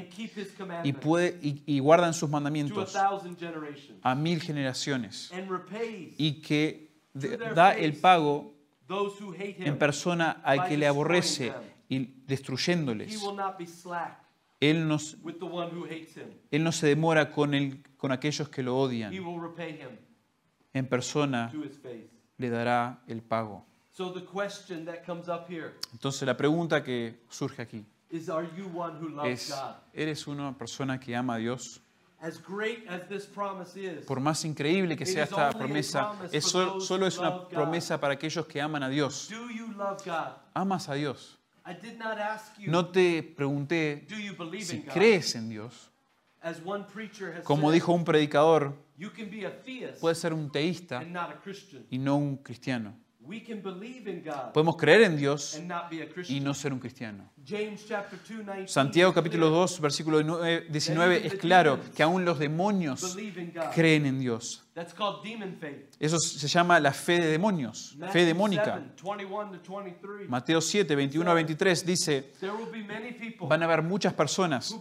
y, 0.83 0.93
puede, 0.93 1.39
y, 1.41 1.63
y 1.65 1.79
guardan 1.79 2.13
sus 2.13 2.29
mandamientos 2.29 2.95
a 4.03 4.15
mil 4.15 4.41
generaciones 4.41 5.31
y 6.17 6.41
que 6.41 7.01
da 7.55 7.71
el 7.71 7.95
pago 7.97 8.53
en 9.39 9.77
persona 9.79 10.41
al 10.43 10.67
que 10.67 10.77
le 10.77 10.85
aborrece 10.85 11.51
y 11.87 12.05
destruyéndoles. 12.27 13.19
Él 14.59 14.77
him. 14.77 16.25
él 16.51 16.63
no 16.63 16.71
se 16.71 16.87
demora 16.87 17.31
con, 17.31 17.53
el, 17.53 17.81
con 17.97 18.11
aquellos 18.11 18.49
que 18.49 18.61
lo 18.61 18.71
He 18.71 18.85
odian. 18.85 19.13
will 19.13 19.41
repay 19.41 19.71
him 19.71 19.97
En 20.73 20.87
persona 20.87 21.51
le 22.37 22.49
dará 22.49 23.01
el 23.07 23.21
pago. 23.21 23.65
So 23.91 24.13
the 24.13 24.23
question 24.23 24.85
that 24.85 25.05
comes 25.05 25.27
up 25.27 25.45
here 25.49 25.73
Entonces 25.91 26.25
la 26.25 26.37
pregunta 26.37 26.83
que 26.83 27.21
surge 27.29 27.61
aquí 27.61 27.85
es, 28.09 28.27
God? 28.27 29.75
¿eres 29.93 30.27
una 30.27 30.57
persona 30.57 30.99
que 30.99 31.15
ama 31.15 31.35
a 31.35 31.37
Dios? 31.37 31.81
As 32.21 32.37
great 32.37 32.85
as 32.89 33.07
this 33.07 33.25
promise 33.25 33.77
is, 33.77 34.05
Por 34.05 34.19
más 34.19 34.43
increíble 34.43 34.97
que 34.97 35.05
sea 35.05 35.23
esta 35.23 35.51
promesa, 35.51 36.11
es 36.33 36.43
solo 36.43 36.77
who 36.77 37.05
es 37.05 37.17
una 37.17 37.47
promesa 37.47 37.99
para 37.99 38.15
aquellos 38.15 38.45
que 38.45 38.59
aman 38.59 38.83
a 38.83 38.89
Dios. 38.89 39.29
do 39.29 39.49
you 39.49 39.71
love 39.77 40.03
God? 40.03 40.33
¿Amas 40.53 40.89
a 40.89 40.95
Dios? 40.95 41.38
I 41.69 41.73
did 41.73 41.99
not 41.99 42.17
ask 42.17 42.57
you, 42.57 42.71
No 42.71 42.87
te 42.87 43.21
pregunté 43.21 44.03
si 44.59 44.81
crees 44.81 45.35
en 45.35 45.49
Dios. 45.49 45.91
As 46.41 46.61
one 46.65 46.85
preacher 46.91 47.35
has 47.37 47.43
Como 47.43 47.69
dijo 47.71 47.93
un 47.93 48.03
predicador, 48.03 48.73
puedes 49.99 50.17
ser 50.17 50.33
un 50.33 50.49
teísta 50.51 51.03
y 51.91 51.97
no 51.99 52.15
un 52.15 52.37
cristiano. 52.37 52.97
We 53.29 53.43
can 53.43 53.61
believe 53.61 54.09
in 54.09 54.23
God 54.23 54.53
Podemos 54.53 54.75
creer 54.75 55.03
en 55.03 55.15
Dios 55.15 55.53
and 55.53 55.67
not 55.67 55.87
be 55.87 56.01
a 56.01 56.05
y 56.05 56.07
Christian. 56.07 56.43
no 56.43 56.55
ser 56.55 56.73
un 56.73 56.79
cristiano. 56.79 57.29
James 57.45 57.85
chapter 57.87 58.17
2, 58.17 58.37
19 58.37 58.67
Santiago 58.67 59.13
capítulo 59.13 59.49
clear. 59.49 59.61
2, 59.61 59.81
versículo 59.81 60.23
9 60.23 60.65
19 60.67 61.27
es 61.27 61.35
claro 61.35 61.79
que 61.95 62.01
aún 62.01 62.25
los 62.25 62.39
demonios 62.39 63.15
creen 63.75 64.07
en 64.07 64.19
Dios. 64.19 64.63
That's 64.73 64.95
called 64.95 65.21
demon 65.23 65.55
faith. 65.59 65.95
Eso 65.99 66.17
se 66.17 66.47
llama 66.47 66.79
la 66.79 66.91
fe 66.91 67.19
de 67.19 67.27
demonios, 67.27 67.95
fe 68.11 68.25
demónica. 68.25 68.81
7, 68.95 69.03
21 69.03 69.61
to 69.61 69.73
23. 69.73 70.27
Mateo 70.27 70.59
7, 70.59 70.95
21 70.95 71.29
a 71.29 71.33
23 71.35 71.85
dice, 71.85 72.31
van 73.41 73.61
a 73.61 73.65
haber 73.65 73.83
muchas 73.83 74.13
personas 74.13 74.75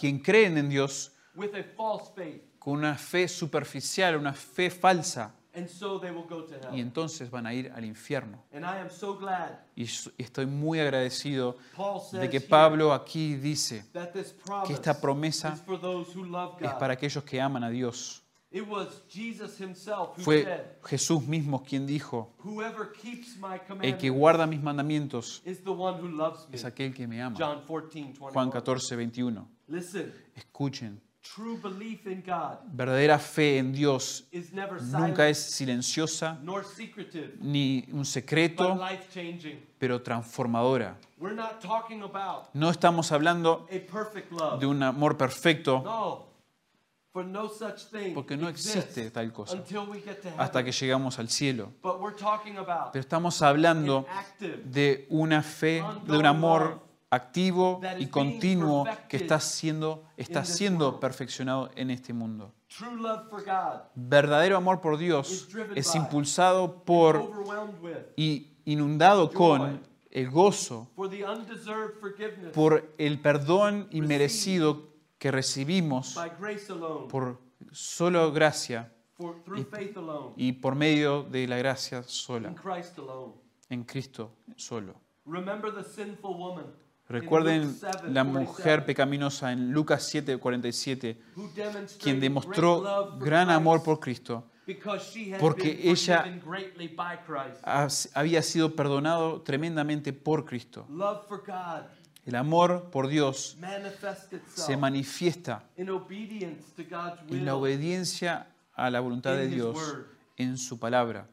quien 0.00 0.18
creen 0.20 0.56
en 0.56 0.70
Dios 0.70 1.12
with 1.34 1.54
a 1.54 1.62
false 1.76 2.10
faith, 2.14 2.42
con 2.58 2.78
una 2.78 2.96
fe 2.96 3.28
superficial, 3.28 4.16
una 4.16 4.32
fe 4.32 4.70
falsa, 4.70 5.34
and 5.54 5.68
so 5.68 5.98
they 5.98 6.10
will 6.10 6.26
go 6.28 6.44
to 6.44 6.54
hell. 6.54 6.74
y 6.74 6.80
entonces 6.80 7.30
van 7.30 7.46
a 7.46 7.54
ir 7.54 7.72
al 7.74 7.84
infierno. 7.84 8.42
And 8.52 8.64
I 8.64 8.78
am 8.80 8.90
so 8.90 9.16
glad 9.16 9.58
Y 9.76 9.84
estoy 10.18 10.46
muy 10.46 10.80
agradecido 10.80 11.56
Paul 11.76 12.00
says 12.00 12.20
de 12.20 12.30
que 12.30 12.40
Pablo 12.40 12.92
aquí 12.92 13.34
dice 13.36 13.84
that 13.92 14.12
this 14.12 14.32
promise 14.32 14.66
que 14.68 14.74
esta 14.74 15.00
promesa 15.00 15.52
is 15.54 15.60
for 15.60 15.80
those 15.80 16.12
who 16.16 16.24
love 16.24 16.56
es 16.60 16.72
para 16.74 16.94
aquellos 16.94 17.24
que 17.24 17.40
aman 17.40 17.64
a 17.64 17.70
Dios. 17.70 18.22
It 18.52 18.66
was 18.66 19.04
Jesus 19.08 19.60
himself 19.60 20.16
who 20.16 20.22
Fue 20.24 20.42
said, 20.42 20.64
Jesús 20.82 21.22
mismo 21.24 21.62
quien 21.62 21.86
dijo, 21.86 22.34
el 22.44 23.96
que 23.96 24.08
commandments 24.08 24.10
guarda 24.10 24.46
mis 24.48 24.60
mandamientos 24.60 25.40
is 25.44 25.62
the 25.62 25.70
one 25.70 26.00
who 26.02 26.08
loves 26.08 26.48
me. 26.48 26.56
es 26.56 26.64
aquel 26.64 26.92
que 26.92 27.06
me 27.06 27.22
ama. 27.22 27.36
John 27.38 27.62
14, 27.64 28.12
21. 28.14 28.32
Juan 28.32 28.50
14, 28.50 28.96
21. 28.96 29.46
Listen, 29.68 30.12
Escuchen, 30.34 31.00
True 31.22 31.58
belief 31.62 32.06
in 32.06 32.22
God 32.26 32.58
Verdadera 32.72 33.18
fe 33.18 33.58
en 33.58 33.72
Dios 33.72 34.24
is 34.32 34.52
never 34.52 34.80
nunca 34.82 35.28
es 35.28 35.38
silenciosa 35.38 36.38
nor 36.42 36.64
secretive, 36.64 37.34
ni 37.40 37.84
un 37.92 37.98
but 37.98 38.06
secreto, 38.06 38.74
life 38.74 39.06
changing. 39.12 39.60
pero 39.78 40.00
transformadora. 40.02 40.96
We're 41.18 41.34
not 41.36 41.60
talking 41.60 42.02
about 42.02 42.46
No 42.54 42.70
estamos 42.70 43.12
hablando 43.12 43.66
a 43.70 43.78
perfect 43.92 44.32
love. 44.32 44.58
de 44.60 44.66
un 44.66 44.82
amor 44.82 45.16
perfecto, 45.18 45.82
No, 45.84 46.26
for 47.12 47.24
no 47.26 47.48
such 47.50 47.90
thing 47.90 48.14
porque 48.14 48.36
no 48.38 48.48
existe 48.48 49.10
tal 49.10 49.30
cosa 49.30 49.56
until 49.56 49.80
we 49.90 50.00
get 50.00 50.22
to 50.22 50.28
heaven. 50.30 50.40
hasta 50.40 50.64
que 50.64 50.72
llegamos 50.72 51.18
al 51.18 51.28
cielo. 51.28 51.70
But 51.82 52.00
we're 52.00 52.16
talking 52.16 52.56
about 52.56 52.92
Pero 52.92 53.00
estamos 53.00 53.42
an 53.42 53.48
hablando 53.48 54.06
active, 54.10 54.62
de 54.64 55.06
una 55.10 55.42
fe, 55.42 55.84
de 56.06 56.16
un 56.16 56.24
amor 56.24 56.80
activo 57.10 57.80
y 57.98 58.06
continuo 58.06 58.86
que 59.08 59.16
está 59.16 59.40
siendo, 59.40 60.04
está 60.16 60.44
siendo 60.44 61.00
perfeccionado 61.00 61.70
en 61.74 61.90
este 61.90 62.12
mundo. 62.12 62.54
true 62.68 62.96
love 62.96 63.28
for 63.28 63.44
God, 63.44 63.80
Verdadero 63.96 64.56
amor 64.56 64.80
por 64.80 64.96
Dios 64.96 65.48
es 65.74 65.94
impulsado 65.94 66.84
por 66.84 67.30
y 68.16 68.46
inundado 68.64 69.30
con 69.32 69.80
el 70.10 70.30
gozo 70.30 70.88
por 72.54 72.94
el 72.98 73.20
perdón 73.20 73.88
inmerecido 73.90 74.88
que 75.18 75.30
recibimos 75.30 76.16
por 77.08 77.40
solo 77.72 78.32
gracia 78.32 78.92
alone, 79.96 80.32
y 80.36 80.52
por 80.52 80.74
medio 80.74 81.24
de 81.24 81.46
la 81.46 81.56
gracia 81.58 82.02
sola, 82.04 82.54
en 83.68 83.84
Cristo 83.84 84.32
solo. 84.56 84.94
Recuerden 87.10 87.74
7, 87.74 88.08
la 88.12 88.22
47, 88.24 88.24
mujer 88.32 88.84
pecaminosa 88.86 89.50
en 89.52 89.72
Lucas 89.72 90.08
7:47, 90.14 91.16
who 91.36 91.48
demonstrated 91.54 91.98
quien 92.00 92.16
great 92.16 92.22
demostró 92.22 93.16
gran 93.18 93.50
amor 93.50 93.82
por 93.82 93.98
Cristo, 93.98 94.44
porque 95.40 95.80
ella- 95.90 96.24
había 98.14 98.42
sido 98.42 98.76
perdonado 98.76 99.42
tremendamente 99.42 100.12
por 100.12 100.44
Cristo. 100.44 100.86
El 102.24 102.36
amor 102.36 102.90
por 102.92 103.08
Dios 103.08 103.56
se 104.54 104.76
manifiesta 104.76 105.64
en 105.76 107.44
la 107.44 107.56
obediencia 107.56 108.46
a 108.74 108.88
la 108.88 109.00
voluntad 109.00 109.34
de 109.34 109.48
Dios 109.48 109.96
en 110.36 110.56
su 110.56 110.78
palabra. 110.78 111.26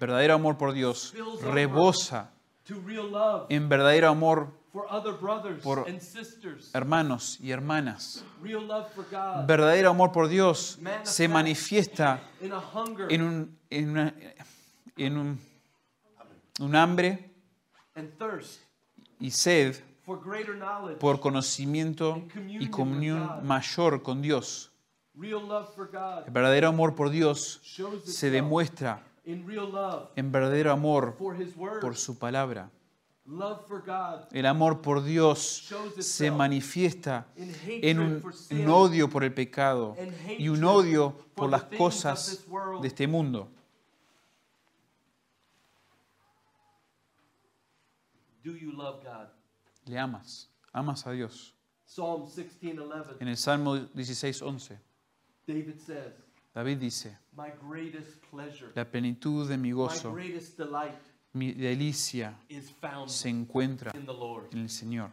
Verdadero 0.00 0.34
amor 0.34 0.56
por 0.56 0.72
Dios 0.72 1.12
rebosa 1.42 2.30
en 3.48 3.68
verdadero 3.68 4.08
amor, 4.08 4.48
for 4.72 4.86
other 4.90 5.12
brothers 5.12 5.62
Por- 5.62 5.86
and 5.88 6.00
sisters. 6.00 6.70
hermanos 6.74 7.38
y 7.40 7.50
hermanas. 7.50 8.24
Real 8.42 8.66
love 8.66 8.86
for 8.94 9.04
God 9.10 9.46
Verdadero 9.46 9.90
amor 9.90 10.12
por 10.12 10.28
Dios 10.28 10.78
se 11.02 11.28
manifiesta 11.28 12.20
in 12.40 12.52
a 12.52 12.60
hunger 12.60 13.12
en 13.12 13.22
un, 13.22 13.58
en 13.70 13.90
una- 13.90 14.14
en 14.96 15.16
un, 15.18 15.38
un 16.60 16.74
hambre 16.76 17.30
and 17.94 18.10
thirst 18.18 18.60
y 19.20 19.30
sed 19.30 19.76
for 20.06 20.18
greater 20.22 20.54
knowledge. 20.56 20.98
por 20.98 21.20
conocimiento 21.20 22.22
y 22.58 22.68
comunión 22.68 23.46
mayor 23.46 24.02
con 24.02 24.22
Dios. 24.22 24.70
real 25.14 25.46
love 25.46 25.68
for 25.74 25.90
God 25.92 26.24
El 26.26 26.32
verdadero 26.32 26.68
amor 26.68 26.94
por 26.94 27.10
Dios 27.10 27.60
se 28.06 28.30
demuestra 28.30 29.02
en 29.24 30.32
verdadero 30.32 30.72
amor 30.72 31.16
por 31.80 31.96
su 31.96 32.18
palabra. 32.18 32.70
El 34.32 34.46
amor 34.46 34.82
por 34.82 35.04
Dios 35.04 35.72
se 36.00 36.30
manifiesta 36.30 37.28
en 37.36 38.00
un, 38.00 38.22
un 38.50 38.68
odio 38.68 39.08
por 39.08 39.22
el 39.22 39.32
pecado 39.32 39.96
y 40.38 40.48
un 40.48 40.64
odio 40.64 41.14
por 41.34 41.48
las 41.48 41.64
cosas 41.64 42.44
de 42.80 42.88
este 42.88 43.06
mundo. 43.06 43.48
Do 48.42 48.56
you 48.56 48.72
love 48.72 49.04
God? 49.04 49.28
Le 49.86 49.98
amas, 49.98 50.50
amas 50.72 51.06
a 51.06 51.12
Dios. 51.12 51.54
Psalm 51.84 52.26
16:11. 52.26 53.16
En 53.20 53.28
el 53.28 53.36
Salmo 53.36 53.76
16:11, 53.76 54.78
David 56.54 56.78
dice, 56.78 57.18
"My 57.20 57.20
greatest 57.20 57.20
pleasure, 57.20 57.21
la 58.74 58.84
plenitud 58.84 59.48
de 59.48 59.56
mi 59.56 59.68
my 59.68 59.74
gozo, 59.74 60.12
greatest 60.12 60.58
delight 60.58 60.94
mi 61.32 61.52
delicia 61.52 62.38
is 62.48 62.70
found 62.70 63.08
se 63.08 63.28
encuentra 63.28 63.92
in 63.94 64.04
the 64.06 64.12
Lord." 64.12 64.52
en 64.52 64.60
el 64.60 64.68
Señor. 64.70 65.10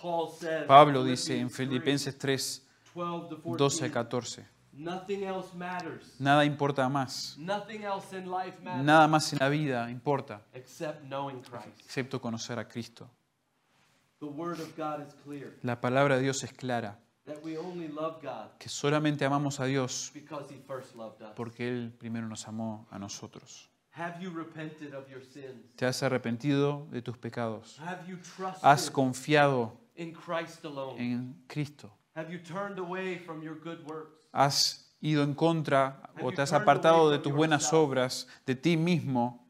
Paul 0.00 0.28
says, 0.30 0.66
Pablo 0.66 1.02
in 1.02 1.10
dice 1.10 1.38
en 1.38 1.48
Filipenses 1.50 2.18
3, 2.18 2.36
3, 2.36 2.62
12 2.94 3.28
to 3.30 3.36
14, 3.42 3.56
12 3.56 3.84
a 3.84 3.90
14, 3.92 4.44
Nothing 4.72 5.22
else 5.24 5.56
matters. 5.56 6.20
nada 6.20 6.44
importa 6.44 6.86
más, 6.90 7.36
Nothing 7.38 7.82
else 7.84 8.14
in 8.16 8.30
life 8.30 8.58
matters 8.62 8.84
nada 8.84 9.08
más 9.08 9.32
en 9.32 9.38
la 9.40 9.48
vida 9.48 9.90
importa, 9.90 10.42
except 10.52 11.02
knowing 11.04 11.40
Christ. 11.40 11.80
excepto 11.80 12.20
conocer 12.20 12.58
a 12.58 12.68
Cristo. 12.68 13.08
The 14.20 14.26
word 14.26 14.60
of 14.60 14.76
God 14.76 15.06
is 15.06 15.14
clear 15.24 15.58
La 15.62 15.80
palabra 15.80 16.16
de 16.16 16.22
Dios 16.22 16.42
es 16.44 16.52
clara, 16.52 16.98
que 18.58 18.68
solamente 18.68 19.24
amamos 19.24 19.60
a 19.60 19.64
Dios 19.66 20.10
because 20.14 20.52
he 20.52 20.58
first 20.66 20.94
loved 20.94 21.20
us. 21.22 21.32
porque 21.34 21.68
Él 21.68 21.92
primero 21.98 22.28
nos 22.28 22.46
amó 22.46 22.86
a 22.90 22.98
nosotros. 22.98 23.68
Have 23.92 24.20
you 24.20 24.30
repented 24.30 24.94
of 24.94 25.08
your 25.08 25.22
sins? 25.22 25.74
Te 25.76 25.86
has 25.86 26.02
arrepentido 26.02 26.86
de 26.90 27.00
tus 27.00 27.16
pecados. 27.16 27.78
Have 27.80 28.06
you 28.06 28.16
trusted 28.18 28.62
Has 28.62 28.90
confiado 28.90 29.72
in 29.94 30.12
Christ 30.12 30.64
alone? 30.64 30.98
en 30.98 31.34
Cristo. 31.48 31.90
Have 32.14 32.30
you 32.30 32.38
turned 32.38 32.78
away 32.78 33.18
from 33.18 33.42
your 33.42 33.54
good 33.58 33.82
works? 33.88 34.12
Has 34.32 34.94
ido 35.00 35.22
en 35.22 35.34
contra 35.34 36.10
o 36.22 36.30
te 36.30 36.42
has 36.42 36.52
apartado 36.52 37.10
de 37.10 37.18
tus 37.18 37.32
buenas 37.32 37.72
obras, 37.72 38.26
de 38.44 38.54
ti 38.54 38.76
mismo, 38.76 39.45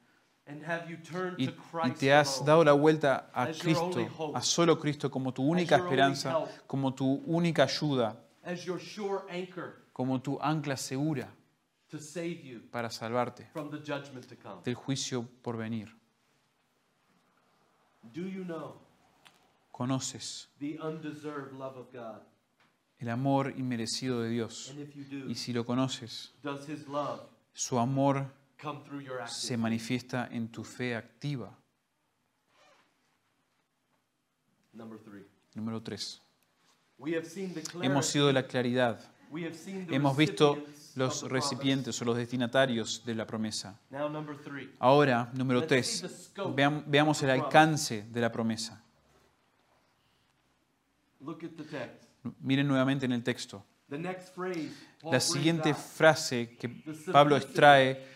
y, 0.48 1.90
te 1.98 2.12
has 2.12 2.44
dado 2.44 2.62
la 2.64 2.72
vuelta 2.72 3.30
a 3.32 3.46
Cristo, 3.46 4.32
a 4.34 4.40
solo 4.42 4.78
Cristo 4.78 5.10
como 5.10 5.32
tu 5.32 5.42
única 5.42 5.76
as 5.76 5.80
your 5.80 5.88
only 5.88 6.12
esperanza, 6.12 6.44
como 6.66 6.94
tu 6.94 7.22
única 7.26 7.64
ayuda, 7.64 8.16
as 8.44 8.64
your 8.64 8.80
sure 8.80 9.22
anchor 9.28 9.82
como 9.92 10.20
tu 10.20 10.38
ancla 10.40 10.76
segura 10.76 11.28
to 11.88 11.98
save 11.98 12.42
you 12.44 12.60
para 12.70 12.90
salvarte 12.90 13.48
from 13.52 13.70
the 13.70 13.78
judgment 13.78 14.26
to 14.26 14.36
come? 14.36 14.62
del 14.64 14.74
juicio 14.74 15.26
por 15.42 15.56
venir. 15.56 15.88
Do 18.14 18.22
you 18.22 18.44
know 18.44 18.80
Conoces 19.72 20.48
the 20.58 20.78
undeserved 20.80 21.52
love 21.52 21.76
of 21.76 21.92
God? 21.92 22.22
el 22.98 23.08
amor 23.08 23.52
inmerecido 23.56 24.22
de 24.22 24.30
Dios. 24.30 24.70
And 24.70 24.80
if 24.80 24.94
you 24.94 25.04
do, 25.04 25.28
Y 25.28 25.34
si 25.34 25.52
lo 25.52 25.64
conoces, 25.64 26.32
does 26.42 26.68
his 26.68 26.86
love 26.86 27.20
su 27.52 27.78
amor 27.78 28.32
come 28.60 28.82
through 28.84 29.02
your 29.02 29.20
actions? 29.20 29.40
se 29.40 29.56
manifiesta 29.56 30.28
en 30.30 30.48
tu 30.48 30.64
fe 30.64 30.94
activa. 30.94 31.56
Number 34.72 34.98
three. 34.98 35.24
Número 35.54 35.80
3. 35.82 36.20
We 36.98 37.14
have 37.14 37.24
seen 37.26 37.52
the 37.54 37.60
Hemos 37.60 37.72
clarity. 37.72 38.08
sido 38.08 38.32
la 38.32 38.42
claridad. 38.46 39.00
We 39.30 39.44
have 39.44 39.54
seen 39.54 39.86
the 39.86 39.94
Hemos 39.94 40.16
visto 40.16 40.62
los 40.94 41.22
recipientes 41.28 42.00
o 42.00 42.04
los 42.04 42.16
destinatarios 42.16 43.02
de 43.04 43.14
la 43.14 43.26
promesa. 43.26 43.78
Now 43.90 44.08
number 44.08 44.36
three. 44.36 44.70
Ahora, 44.78 45.30
número 45.34 45.60
Let's 45.60 45.68
3. 45.68 45.86
see 45.86 46.08
the 46.08 46.14
scope 46.14 46.62
Veamos 46.86 47.22
el 47.22 47.30
alcance 47.30 48.02
de 48.02 48.20
la 48.20 48.30
promesa. 48.30 48.82
Look 51.20 51.44
at 51.44 51.50
the 51.56 51.64
text. 51.64 52.04
Miren 52.40 52.66
nuevamente 52.68 53.06
en 53.06 53.12
el 53.12 53.22
texto. 53.22 53.64
La 55.10 55.20
siguiente 55.20 55.74
frase 55.74 56.56
que 56.56 56.68
Pablo 57.12 57.36
extrae. 57.36 58.15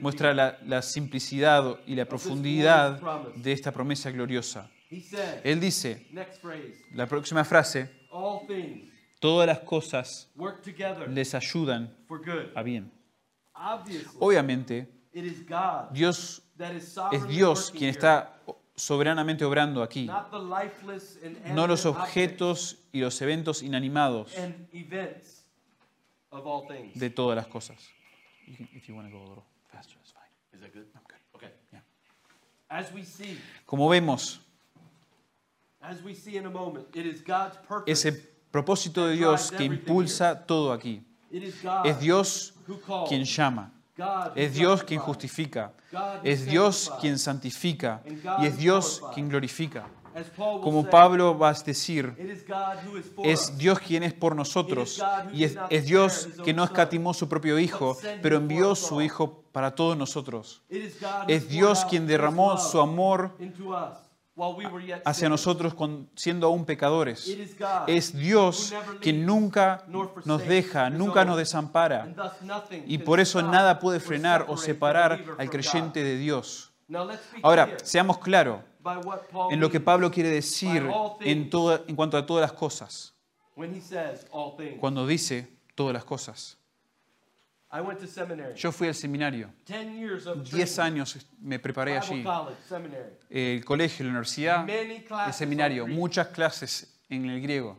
Muestra 0.00 0.34
la, 0.34 0.58
la 0.64 0.82
simplicidad 0.82 1.78
y 1.86 1.94
la 1.94 2.04
profundidad 2.04 3.00
de 3.36 3.52
esta 3.52 3.72
promesa 3.72 4.10
gloriosa. 4.10 4.70
Él 5.42 5.60
dice, 5.60 6.06
la 6.92 7.06
próxima 7.06 7.44
frase, 7.44 7.90
todas 9.20 9.46
las 9.46 9.60
cosas 9.60 10.30
les 11.08 11.34
ayudan 11.34 11.96
a 12.54 12.62
bien. 12.62 12.92
Obviamente, 14.18 14.88
Dios 15.92 16.42
es 17.12 17.28
Dios 17.28 17.70
quien 17.70 17.90
está 17.90 18.40
soberanamente 18.76 19.44
obrando 19.44 19.82
aquí, 19.82 20.10
no 21.52 21.66
los 21.66 21.86
objetos 21.86 22.78
y 22.92 23.00
los 23.00 23.20
eventos 23.22 23.62
inanimados 23.62 24.34
de 26.94 27.10
todas 27.10 27.36
las 27.36 27.46
cosas. 27.46 27.88
You 28.46 28.56
can- 28.56 28.68
if 28.74 28.88
you 28.88 28.94
wanna 28.94 29.10
go 29.10 29.18
a 29.18 29.28
little 29.28 29.44
faster, 29.72 29.96
it's 30.02 30.12
fine. 30.12 30.22
Is 30.52 30.60
that 30.60 30.72
good? 30.72 30.86
I'm 30.94 31.02
good. 31.08 31.18
Okay. 31.34 31.52
Yeah. 31.72 31.80
As 32.70 32.92
we 32.92 33.04
see, 33.04 33.38
Como 33.66 33.88
vemos, 33.88 34.40
as 35.80 36.02
we 36.02 36.14
see 36.14 36.36
in 36.36 36.46
a 36.46 36.50
moment, 36.50 36.86
it 36.94 37.06
is 37.06 37.20
God's 37.22 37.56
purpose. 37.66 37.90
ese 37.90 38.12
propósito 38.50 39.06
de 39.08 39.16
Dios 39.16 39.50
que 39.50 39.64
impulsa 39.64 40.34
todo 40.46 40.72
aquí. 40.72 41.02
It 41.30 41.42
is 41.42 41.60
God 41.62 41.86
Es 41.86 41.98
Dios 42.00 42.52
who 42.68 42.78
calls. 42.78 43.08
quien 43.08 43.24
llama, 43.24 43.72
God 43.96 44.32
who 44.34 44.40
es 44.40 44.54
Dios 44.54 44.82
quien 44.84 45.00
justifica, 45.00 45.72
God 45.90 46.20
who 46.22 46.28
es 46.28 46.44
Dios 46.46 46.76
sanctifies. 46.76 47.00
quien 47.00 47.18
santifica 47.18 48.02
y 48.38 48.46
es 48.46 48.56
Dios 48.56 49.00
quien 49.14 49.28
glorifica. 49.28 49.86
Como 50.36 50.88
Pablo 50.88 51.36
va 51.36 51.50
a 51.50 51.54
decir, 51.54 52.14
es. 53.24 53.58
Dios 53.58 53.78
quien 53.80 54.02
es 54.04 54.12
por 54.12 54.36
nosotros 54.36 55.02
y 55.32 55.44
es, 55.44 55.56
es 55.70 55.86
Dios 55.86 56.28
que 56.44 56.54
no 56.54 56.64
escatimó 56.64 57.14
su 57.14 57.28
propio 57.28 57.58
Hijo, 57.58 57.96
pero 58.22 58.36
envió 58.36 58.74
su 58.74 59.00
Hijo 59.02 59.44
para 59.52 59.74
todos 59.74 59.96
nosotros. 59.96 60.62
Es 61.26 61.48
Dios 61.48 61.84
quien 61.84 62.06
derramó 62.06 62.58
su 62.58 62.80
amor 62.80 63.32
hacia 65.04 65.28
nosotros 65.28 65.74
siendo 66.14 66.46
aún 66.46 66.64
pecadores. 66.64 67.36
Es 67.86 68.16
Dios 68.16 68.74
quien 69.00 69.26
nunca 69.26 69.84
nos 70.24 70.46
deja, 70.46 70.90
nunca 70.90 71.24
nos 71.24 71.36
desampara. 71.36 72.08
Y 72.86 72.98
por 72.98 73.20
eso 73.20 73.42
nada 73.42 73.78
puede 73.78 74.00
frenar 74.00 74.46
o 74.48 74.56
separar 74.56 75.24
al 75.38 75.50
creyente 75.50 76.02
de 76.04 76.18
Dios. 76.18 76.72
Ahora, 77.42 77.76
seamos 77.82 78.18
claros 78.18 78.60
en 79.50 79.60
lo 79.60 79.70
que 79.70 79.80
Pablo 79.80 80.10
quiere 80.10 80.30
decir 80.30 80.88
en, 81.20 81.50
toda- 81.50 81.82
en 81.86 81.96
cuanto 81.96 82.16
a 82.16 82.24
todas 82.26 82.42
las 82.42 82.52
cosas, 82.52 83.14
when 83.56 83.74
he 83.74 83.80
says 83.80 84.26
all 84.30 84.56
things. 84.56 84.78
cuando 84.78 85.06
dice 85.06 85.48
todas 85.74 85.92
las 85.94 86.04
cosas. 86.04 86.58
I 87.72 87.80
went 87.80 87.98
to 87.98 88.06
seminary. 88.06 88.54
Yo 88.54 88.70
fui 88.70 88.86
al 88.86 88.94
seminario, 88.94 89.50
10 89.66 89.96
years 89.96 90.26
of 90.28 90.44
10 90.48 90.74
training. 90.76 90.80
años 91.00 91.26
me 91.40 91.58
preparé 91.58 91.96
allí. 91.98 92.24
El 93.28 93.64
colegio, 93.64 94.04
la 94.04 94.10
universidad, 94.10 94.64
Many 94.64 94.96
el 94.96 95.04
classes 95.04 95.34
seminario, 95.36 95.84
muchas 95.88 96.28
clases 96.28 96.94
en 97.08 97.28
el 97.28 97.40
griego. 97.40 97.78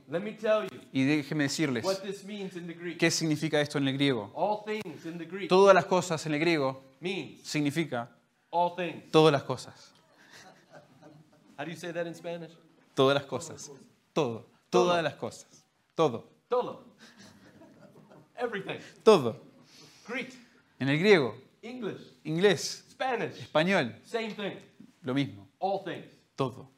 Y 0.91 1.03
déjenme 1.06 1.43
decirles, 1.45 1.86
what 1.86 1.99
this 1.99 2.26
means 2.26 2.58
in 2.58 2.68
the 2.68 2.74
Greek. 2.74 2.97
¿qué 2.97 3.10
significa 3.10 3.62
esto 3.62 3.78
en 3.78 3.88
el 3.88 3.93
griego? 3.93 4.32
All 4.36 4.66
things 4.66 5.06
in 5.06 5.18
the 5.18 5.26
Greek 5.26 5.47
Todas 5.47 5.74
las 5.74 5.86
cosas 5.86 6.26
en 6.26 6.34
el 6.34 6.39
griego 6.41 6.84
significa 7.43 8.10
todas 9.12 9.32
las 9.32 9.43
cosas. 9.43 9.93
How 11.58 11.64
do 11.64 11.72
you 11.72 11.78
say 11.78 11.91
that 11.91 12.06
in 12.06 12.14
Spanish? 12.14 12.51
Todas 12.95 13.16
las 13.16 13.26
cosas. 13.26 13.72
Todo. 14.14 14.45
Todas 14.70 15.03
las 15.03 15.16
cosas. 15.16 15.47
Todo. 15.95 16.26
Todo. 16.49 16.84
Everything. 18.38 18.80
Todo. 19.03 19.38
Greek, 20.08 20.34
En 20.80 20.89
el 20.89 20.99
griego, 20.99 21.36
English, 21.62 22.14
inglés, 22.24 22.86
Spanish, 22.91 23.39
español, 23.39 23.95
same 24.06 24.32
thing. 24.34 24.60
lo 25.01 25.14
mismo. 25.14 25.47
All 25.60 25.84
things. 25.84 26.06
Todo. 26.36 26.70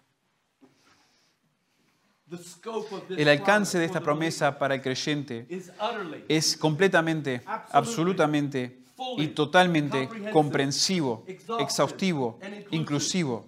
The 2.29 2.37
scope 2.37 2.93
of 2.93 3.07
this 3.07 3.17
El 3.17 3.27
alcance 3.29 3.77
de 3.79 3.85
esta 3.85 4.01
promesa 4.01 4.57
para 4.57 4.75
el 4.75 4.81
creyente 4.81 5.43
believer 5.43 5.57
is 5.57 5.71
utterly 5.81 6.25
es 6.27 6.57
completamente, 6.57 7.41
absolutamente 7.45 8.83
y 9.17 9.27
totalmente 9.27 10.07
comprensivo, 10.31 11.25
exhaustivo, 11.59 12.39
inclusivo. 12.71 13.45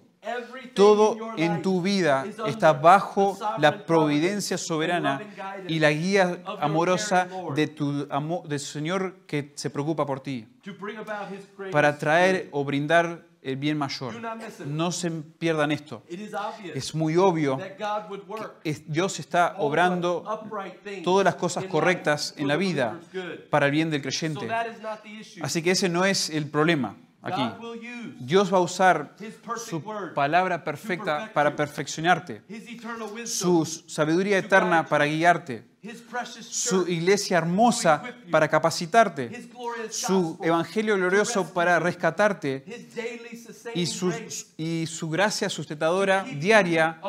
Todo 0.74 1.16
en 1.36 1.62
tu 1.62 1.80
vida 1.82 2.26
está 2.46 2.72
bajo 2.72 3.38
la 3.58 3.86
providencia 3.86 4.58
soberana 4.58 5.20
y 5.68 5.78
la 5.78 5.90
guía 5.92 6.42
amorosa 6.60 7.26
de 7.54 7.66
tu 7.68 8.06
del 8.46 8.60
Señor 8.60 9.16
que 9.26 9.52
se 9.54 9.70
preocupa 9.70 10.04
por 10.06 10.20
ti, 10.20 10.46
para 11.72 11.96
traer 11.98 12.48
o 12.52 12.64
brindar 12.64 13.22
el 13.42 13.56
bien 13.56 13.78
mayor. 13.78 14.12
No 14.66 14.92
se 14.92 15.10
pierdan 15.10 15.72
esto. 15.72 16.02
Es 16.74 16.94
muy 16.94 17.16
obvio 17.16 17.58
es- 18.64 18.82
Dios 18.92 19.18
está 19.18 19.54
obrando 19.58 20.22
todas 21.02 21.24
las 21.24 21.36
cosas 21.36 21.64
correctas 21.64 22.34
en 22.36 22.46
la 22.48 22.56
vida 22.56 23.00
para 23.48 23.66
el 23.66 23.72
bien 23.72 23.90
del 23.90 24.02
creyente. 24.02 24.46
Así 25.40 25.62
que 25.62 25.70
ese 25.70 25.88
no 25.88 26.04
es 26.04 26.28
el 26.28 26.50
problema 26.50 26.96
aquí. 27.22 27.42
Dios 28.18 28.52
va 28.52 28.58
a 28.58 28.60
usar 28.60 29.14
su 29.56 29.82
palabra 30.14 30.62
perfecta 30.62 31.30
para 31.32 31.54
perfeccionarte, 31.54 32.42
su 33.24 33.64
sabiduría 33.64 34.38
eterna 34.38 34.86
para 34.86 35.04
guiarte, 35.06 35.70
su 36.40 36.86
iglesia 36.88 37.38
hermosa 37.38 38.02
para 38.30 38.48
capacitarte, 38.48 39.50
su 39.90 40.38
evangelio 40.42 40.96
glorioso 40.96 41.52
para 41.52 41.78
rescatarte. 41.78 42.64
Y 43.74 43.86
su, 43.86 44.12
y 44.56 44.86
su 44.86 45.08
gracia 45.08 45.48
sustentadora 45.48 46.24
diaria 46.24 47.00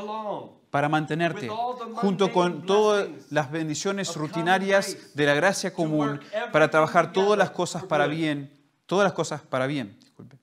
para 0.71 0.87
mantenerte, 0.87 1.49
junto 1.95 2.31
con 2.31 2.65
todas 2.65 3.09
las 3.29 3.51
bendiciones 3.51 4.15
rutinarias 4.15 5.13
de 5.13 5.25
la 5.25 5.33
gracia 5.33 5.73
común, 5.73 6.19
para 6.53 6.69
trabajar 6.71 7.11
todas 7.11 7.37
las 7.37 7.51
cosas 7.51 7.83
para 7.83 8.07
bien, 8.07 8.49
todas 8.85 9.03
las 9.03 9.13
cosas 9.13 9.41
para 9.41 9.67
bien. 9.67 9.97
Disculpe. 9.99 10.37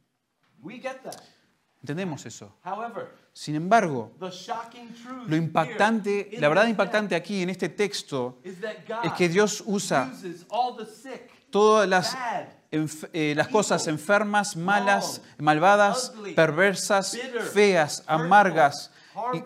We 0.62 0.68
get 0.68 0.68
that. 0.68 0.68
Entendemos 1.81 2.26
eso. 2.26 2.57
Sin 3.33 3.55
embargo, 3.55 4.12
lo 5.29 5.37
impactante, 5.37 6.29
la 6.41 6.49
verdad 6.49 6.64
impactante 6.70 7.14
aquí 7.14 7.43
en 7.43 7.51
este 7.51 7.68
texto 7.68 8.41
es 9.05 9.12
que 9.12 9.29
Dios 9.29 9.62
usa 9.64 10.11
todas 11.51 11.89
las, 11.89 12.16
eh, 13.12 13.33
las 13.37 13.49
cosas 13.49 13.87
enfermas, 13.87 14.57
malas, 14.57 15.22
malvadas, 15.39 16.12
perversas, 16.35 17.12
feas, 17.53 18.03
amargas, 18.07 18.91
y- 19.35 19.39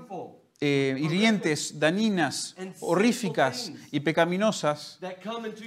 eh, 0.64 0.96
hirientes, 0.96 1.80
dañinas, 1.80 2.54
horríficas 2.78 3.72
y 3.90 3.98
pecaminosas 3.98 5.00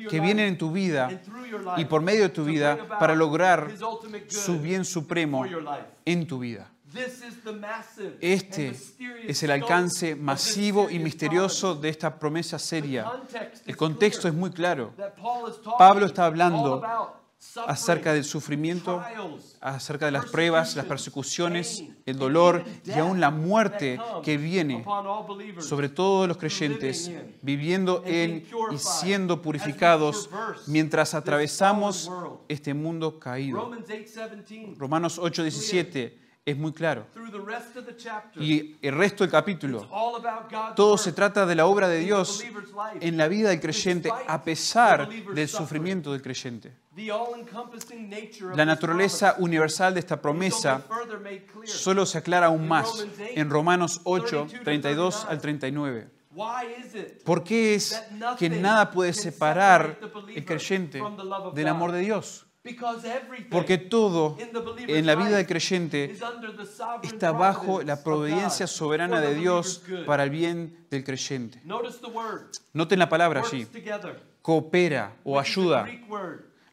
que 0.10 0.22
vienen 0.22 0.48
en 0.48 0.58
tu 0.58 0.72
vida 0.72 1.22
y 1.76 1.84
por 1.84 2.02
medio 2.02 2.24
de 2.24 2.30
tu 2.30 2.46
vida 2.46 2.98
para 2.98 3.14
lograr 3.14 3.74
su 4.30 4.62
bien 4.62 4.86
supremo 4.86 5.44
en 6.06 6.26
tu 6.26 6.40
vida. 6.40 6.72
Este 8.22 8.74
es 9.28 9.44
el 9.44 9.52
alcance 9.52 10.16
masivo 10.16 10.90
y 10.90 11.00
misterioso 11.00 11.76
de 11.76 11.90
esta 11.90 12.18
promesa 12.18 12.58
seria. 12.58 13.12
El 13.66 13.76
contexto 13.76 14.30
es 14.30 14.34
muy 14.34 14.52
claro. 14.52 14.94
Pablo 15.78 16.06
está 16.06 16.26
hablando 16.26 16.82
acerca 17.68 18.14
del 18.14 18.24
sufrimiento, 18.24 19.02
acerca 19.62 20.06
de 20.06 20.12
las 20.12 20.26
pruebas, 20.28 20.76
las 20.76 20.86
persecuciones, 20.86 21.84
el 22.06 22.18
dolor 22.18 22.64
y 22.84 22.92
aún 22.94 23.20
la 23.20 23.32
muerte 23.32 24.00
que 24.24 24.38
viene 24.38 24.84
sobre 25.60 25.90
todos 25.90 26.28
los 26.28 26.38
creyentes, 26.38 27.12
viviendo 27.42 28.04
en 28.06 28.46
y 28.72 28.78
siendo 28.78 29.42
purificados 29.42 30.30
mientras 30.68 31.14
atravesamos 31.14 32.12
este 32.48 32.74
mundo 32.74 33.20
caído. 33.20 33.58
Romans 33.58 33.88
8:17 33.88 34.78
Romanos 34.78 35.20
8:17 35.20 36.25
es 36.46 36.56
muy 36.56 36.72
claro. 36.74 37.08
Y 38.36 38.76
el 38.82 38.96
resto 38.96 39.24
del 39.24 39.32
capítulo, 39.32 39.90
todo 40.76 40.98
se 40.98 41.12
trata 41.12 41.46
de 41.46 41.56
la 41.56 41.66
obra 41.66 41.88
de 41.88 42.00
Dios 42.00 42.46
en 43.02 43.18
la 43.18 43.28
vida 43.28 43.50
del 43.50 43.60
creyente 43.60 44.12
a 44.28 44.44
pesar 44.44 45.10
del 45.10 45.48
sufrimiento 45.48 46.12
del 46.12 46.22
creyente. 46.22 46.74
La 48.56 48.64
naturaleza 48.64 49.36
universal 49.40 49.96
de 49.96 50.00
esta 50.00 50.22
promesa 50.22 50.82
solo 51.66 52.06
se 52.06 52.20
aclara 52.20 52.48
aún 52.48 52.68
más 52.68 53.06
en 53.18 53.50
Romanos 53.50 54.02
8, 54.04 54.48
32 54.64 55.26
al 55.26 55.42
39. 55.42 56.10
Why 56.36 56.66
is 56.86 56.94
it 56.94 57.24
¿Por 57.24 57.44
qué 57.44 57.76
es 57.76 58.04
que 58.38 58.50
nada 58.50 58.92
puede 58.92 59.14
separar 59.14 59.98
el 60.36 60.46
creyente 60.46 61.02
del 61.54 61.68
amor 61.68 61.94
de 61.94 62.00
Dios? 62.00 62.45
Porque 63.52 63.78
todo 63.78 64.38
en 64.40 65.06
la 65.06 65.16
vida 65.16 65.38
del 65.38 65.46
creyente 65.46 66.16
está 67.04 67.32
bajo 67.32 67.84
la 67.84 68.04
providencia 68.04 68.66
soberana 68.66 69.22
de 69.22 69.36
Dios 69.36 69.84
para 70.06 70.24
el 70.24 70.30
bien 70.32 70.86
del 70.90 71.04
creyente. 71.04 71.62
Noten 72.74 73.00
la 73.00 73.10
palabra 73.10 73.42
allí, 73.42 73.68
coopera 74.42 75.16
o 75.24 75.40
ayuda, 75.40 75.88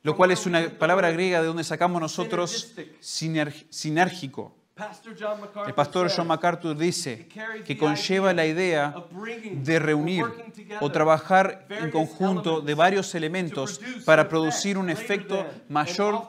lo 0.03 0.16
cual 0.16 0.30
es 0.30 0.47
una 0.47 0.70
palabra 0.70 1.11
griega 1.11 1.40
de 1.40 1.47
donde 1.47 1.64
sacamos 1.64 2.01
nosotros 2.01 2.74
sinérgico. 3.01 4.61
El 5.66 5.74
pastor 5.74 6.11
John 6.14 6.26
MacArthur 6.26 6.76
dice 6.76 7.28
que 7.64 7.76
conlleva 7.76 8.33
la 8.33 8.47
idea 8.47 8.95
de 9.53 9.78
reunir 9.78 10.24
o 10.80 10.91
trabajar 10.91 11.66
en 11.68 11.91
conjunto 11.91 12.61
de 12.61 12.74
varios 12.74 13.11
to 13.11 13.18
elementos 13.18 13.80
para 14.05 14.28
producir 14.28 14.78
un 14.78 14.91
efecto 14.91 15.47
mayor 15.68 16.28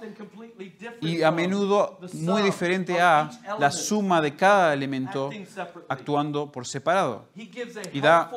y 1.01 1.23
a 1.23 1.31
menudo 1.31 1.99
muy 2.13 2.41
diferente 2.41 2.99
a 2.99 3.29
la 3.59 3.71
suma 3.71 4.21
de 4.21 4.35
cada 4.35 4.73
elemento 4.73 5.29
actuando 5.87 6.51
por 6.51 6.65
separado. 6.67 7.29
Y 7.91 8.01
da 8.01 8.31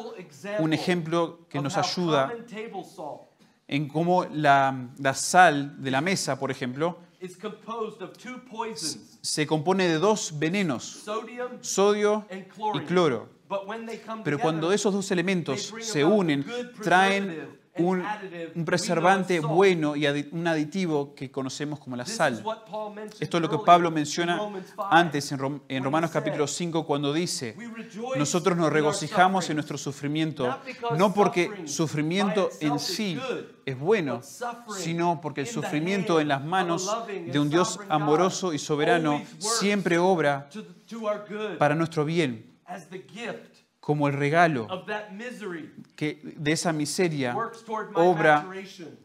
un 0.59 0.73
ejemplo 0.73 1.41
que 1.49 1.61
nos 1.61 1.77
ayuda 1.77 2.33
en 3.69 3.89
cómo 3.89 4.25
la, 4.25 4.91
la 4.99 5.15
sal 5.15 5.83
de 5.83 5.91
la 5.91 6.01
mesa, 6.01 6.39
por 6.39 6.51
ejemplo, 6.51 6.99
is 7.21 7.37
composed 7.37 8.03
of 8.03 8.17
two 8.17 8.39
poisons, 8.51 9.19
se 9.23 9.47
compone 9.47 9.89
de 9.89 9.99
dos 9.99 10.33
venenos, 10.39 10.83
sodium 10.85 11.59
sodio 11.63 12.25
and 12.31 12.43
y 12.43 12.49
chlorine. 12.49 12.87
cloro. 12.87 13.29
But 13.49 13.67
when 13.69 13.87
they 13.87 13.99
come 13.99 14.23
Pero 14.25 14.39
together, 14.39 14.43
cuando 14.43 14.73
esos 14.73 14.93
dos 14.93 15.11
elementos 15.13 15.73
se 15.81 16.05
unen, 16.05 16.45
traen 16.83 17.59
un, 17.79 18.03
preservante 18.65 19.41
bueno 19.41 19.97
y 19.97 20.03
adi- 20.07 20.29
un 20.33 20.47
aditivo 20.47 21.15
que 21.15 21.31
conocemos 21.31 21.79
como 21.79 21.97
la 21.97 22.07
sal. 22.07 22.43
Esto 23.21 23.37
es 23.39 23.43
lo 23.43 23.49
que 23.51 23.59
Pablo 23.59 23.91
menciona 23.91 24.37
Romans 24.37 24.67
5, 24.69 24.89
antes 24.91 25.33
en, 25.33 25.39
Rom- 25.39 25.61
en 25.69 25.85
Romanos 25.85 26.11
capítulo 26.11 26.47
5 26.47 26.87
cuando 26.87 27.13
dice, 27.13 27.55
"We 27.57 27.67
rejoice 27.69 28.19
nosotros 28.19 28.57
nos 28.57 28.73
regocijamos 28.73 29.49
en 29.51 29.57
nuestro 29.57 29.79
sufrimiento, 29.79 30.59
no 30.97 31.13
porque 31.15 31.51
sufrimiento 31.67 32.51
en 32.61 32.79
sí 32.79 33.19
es 33.65 33.79
bueno, 33.79 34.21
sino 34.77 35.21
porque 35.21 35.43
el 35.43 35.47
sufrimiento 35.47 36.21
en 36.21 36.29
las 36.29 36.45
manos 36.45 36.91
de 37.33 37.39
un 37.39 37.51
Dios 37.51 37.79
amoroso 37.89 38.53
y 38.53 38.59
soberano 38.59 39.23
siempre 39.39 39.99
obra 39.99 40.49
para 41.59 41.75
nuestro 41.75 42.05
bien, 42.05 42.47
como 43.87 44.09
el 44.09 44.15
regalo 44.15 44.67
que 45.95 46.21
de 46.25 46.51
esa 46.51 46.73
miseria 46.73 47.37
obra 47.95 48.45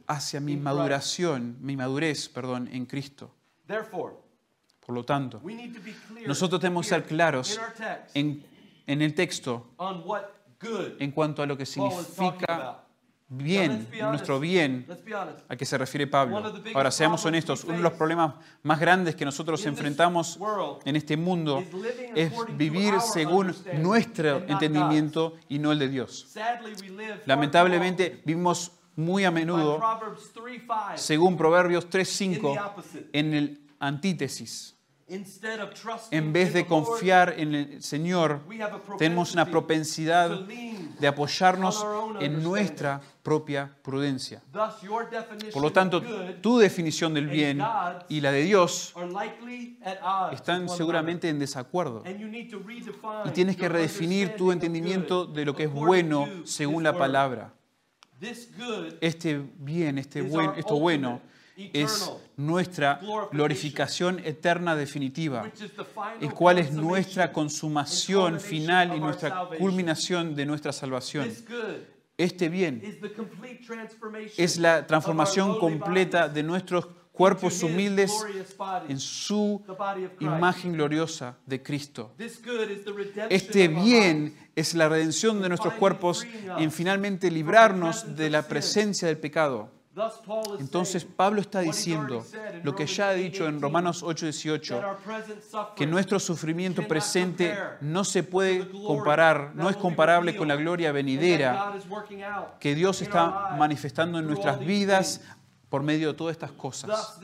hacia 0.08 0.40
mi 0.40 0.58
maduración, 0.58 1.58
mi 1.62 1.78
madurez, 1.78 2.28
perdón, 2.28 2.68
en 2.72 2.88
Cristo. 2.88 3.32
Por 3.68 4.96
lo 4.96 5.06
tanto, 5.06 5.40
nosotros 6.26 6.60
tenemos 6.60 6.88
que 6.88 6.90
ser 6.90 7.04
claros 7.04 7.62
en, 8.16 8.44
en 8.88 9.04
el 9.04 9.14
texto 9.14 9.70
en 10.98 11.12
cuanto 11.12 11.44
a 11.44 11.46
lo 11.46 11.56
que 11.56 11.68
significa 11.68 12.84
bien, 13.32 13.88
nuestro 14.02 14.40
bien, 14.40 14.86
a 15.48 15.56
que 15.56 15.66
se 15.66 15.78
refiere 15.78 16.06
Pablo. 16.06 16.44
Ahora, 16.76 16.92
seamos 16.92 17.26
honestos, 17.26 17.64
uno 17.64 17.78
de 17.78 17.84
los 17.84 17.94
problemas 17.94 18.36
más 18.64 18.80
grandes 18.80 19.16
que 19.16 19.24
nosotros 19.24 19.66
enfrentamos 19.66 20.38
en 20.84 20.96
este 20.98 21.16
mundo 21.16 21.64
es 22.14 22.34
vivir 22.58 23.00
según 23.00 23.56
nuestro 23.80 24.44
entendimiento 24.48 25.36
y 25.48 25.60
no 25.60 25.72
el 25.72 25.80
de 25.80 25.88
Dios. 25.88 26.28
Lamentablemente, 27.26 28.22
vivimos 28.26 28.74
muy 28.98 29.24
a 29.24 29.32
menudo, 29.32 29.80
Proverbs 29.80 30.34
3:5 30.34 30.98
según 30.98 31.38
Proverbios 31.38 31.86
in 31.86 31.90
the 31.90 31.98
3.5, 31.98 32.66
opposite. 32.66 33.10
en 33.14 33.34
el 33.34 33.62
antítesis. 33.80 34.76
En 36.12 36.34
vez 36.34 36.54
de 36.54 36.66
confiar 36.66 37.36
en 37.38 37.54
el 37.54 37.84
Señor, 37.84 38.42
tenemos 38.98 39.34
una 39.34 39.46
propensidad 39.46 40.30
de 40.30 41.08
apoyarnos 41.08 41.86
en 42.20 42.42
nuestra 42.42 43.02
propia 43.22 43.76
prudencia. 43.82 44.42
Por 45.54 45.62
lo 45.62 45.72
tanto, 45.72 46.02
tu 46.42 46.58
definición 46.58 47.14
del 47.14 47.28
bien 47.28 47.62
y 48.10 48.22
la 48.22 48.32
de 48.32 48.44
Dios 48.44 48.94
están 50.32 50.68
seguramente 50.70 51.30
en 51.30 51.40
desacuerdo. 51.40 51.92
another. 51.92 52.12
And 52.12 52.20
you 52.20 52.28
need 52.28 52.50
to 52.50 52.60
redefine 52.60 53.26
Y 53.26 53.32
tienes 53.32 53.56
que 53.56 53.64
your 53.64 53.72
redefinir 53.74 54.36
tu 54.36 54.52
entendimiento 54.52 55.26
de 55.26 55.46
lo 55.46 55.56
que 55.56 55.64
es 55.64 55.72
bueno 55.72 56.28
según 56.46 56.84
la 56.84 56.98
palabra. 56.98 57.54
Este 59.02 59.42
bien, 59.58 59.98
este 59.98 60.20
is 60.20 60.32
buen, 60.32 60.50
our 60.50 60.60
esto 60.60 60.80
bueno 60.80 61.22
es 61.74 62.12
nuestra 62.38 63.00
glorificación 63.32 64.20
eterna 64.20 64.76
definitiva, 64.76 65.52
el 66.20 66.34
cual 66.34 66.58
es 66.58 66.72
nuestra 66.72 67.32
consumación 67.32 68.40
final 68.40 68.96
y 68.96 69.00
nuestra 69.00 69.48
culminación 69.58 70.36
de 70.36 70.46
nuestra 70.46 70.72
salvación. 70.72 71.32
Este 72.18 72.50
bien 72.50 72.82
es 74.38 74.58
la 74.58 74.86
transformación 74.86 75.60
completa 75.60 76.28
de 76.30 76.44
nuestros 76.44 76.88
cuerpos 77.12 77.62
humildes 77.62 78.12
en 78.88 79.00
su 79.00 79.64
imagen 80.20 80.74
gloriosa 80.74 81.38
de 81.46 81.62
Cristo. 81.62 82.16
Este 83.30 83.68
bien 83.68 84.36
es 84.56 84.74
la 84.74 84.90
redención 84.90 85.42
de 85.42 85.50
nuestros 85.50 85.74
cuerpos 85.76 86.26
en 86.58 86.72
finalmente 86.72 87.30
librarnos 87.30 88.16
de 88.16 88.30
la 88.30 88.48
presencia 88.48 89.08
del 89.08 89.18
pecado. 89.18 89.81
Entonces 90.60 91.04
Pablo 91.04 91.42
está 91.42 91.60
diciendo 91.60 92.26
lo 92.64 92.74
que 92.74 92.86
ya 92.86 93.10
ha 93.10 93.14
dicho 93.14 93.46
en 93.46 93.58
8:18, 93.58 93.62
Romanos 93.62 94.00
that 94.00 94.08
8:18, 94.08 94.76
our 94.76 94.98
present 94.98 95.42
suffering 95.42 95.76
que 95.76 95.86
nuestro 95.86 96.18
sufrimiento 96.20 96.88
presente 96.88 97.58
no 97.82 98.06
se 98.06 98.24
puede 98.24 98.70
comparar, 98.70 99.52
no 99.54 99.70
es 99.70 99.76
comparable 99.76 100.36
con 100.38 100.48
la 100.48 100.56
gloria 100.56 100.94
venidera 100.94 101.74
que 102.60 102.74
Dios 102.74 103.02
está 103.02 103.56
manifestando 103.58 104.20
en 104.20 104.28
nuestras 104.28 104.60
vidas 104.60 105.22
por 105.68 105.84
medio 105.84 106.10
de 106.10 106.14
todas 106.14 106.34
estas 106.34 106.52
cosas. 106.54 107.20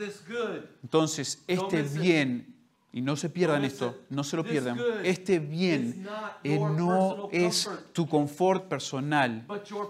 Entonces, 0.82 1.42
este 1.46 1.82
bien, 1.82 2.57
y 2.92 3.00
no 3.02 3.16
se 3.16 3.28
pierdan 3.28 3.64
esto, 3.64 3.96
no 4.10 4.24
se 4.24 4.36
lo 4.36 4.42
pierdan, 4.44 4.78
este 5.04 5.38
bien 5.38 6.06
eh, 6.42 6.58
no 6.76 7.28
es 7.32 7.68
tu 7.92 8.06
confort 8.08 8.64
personal, 8.68 9.44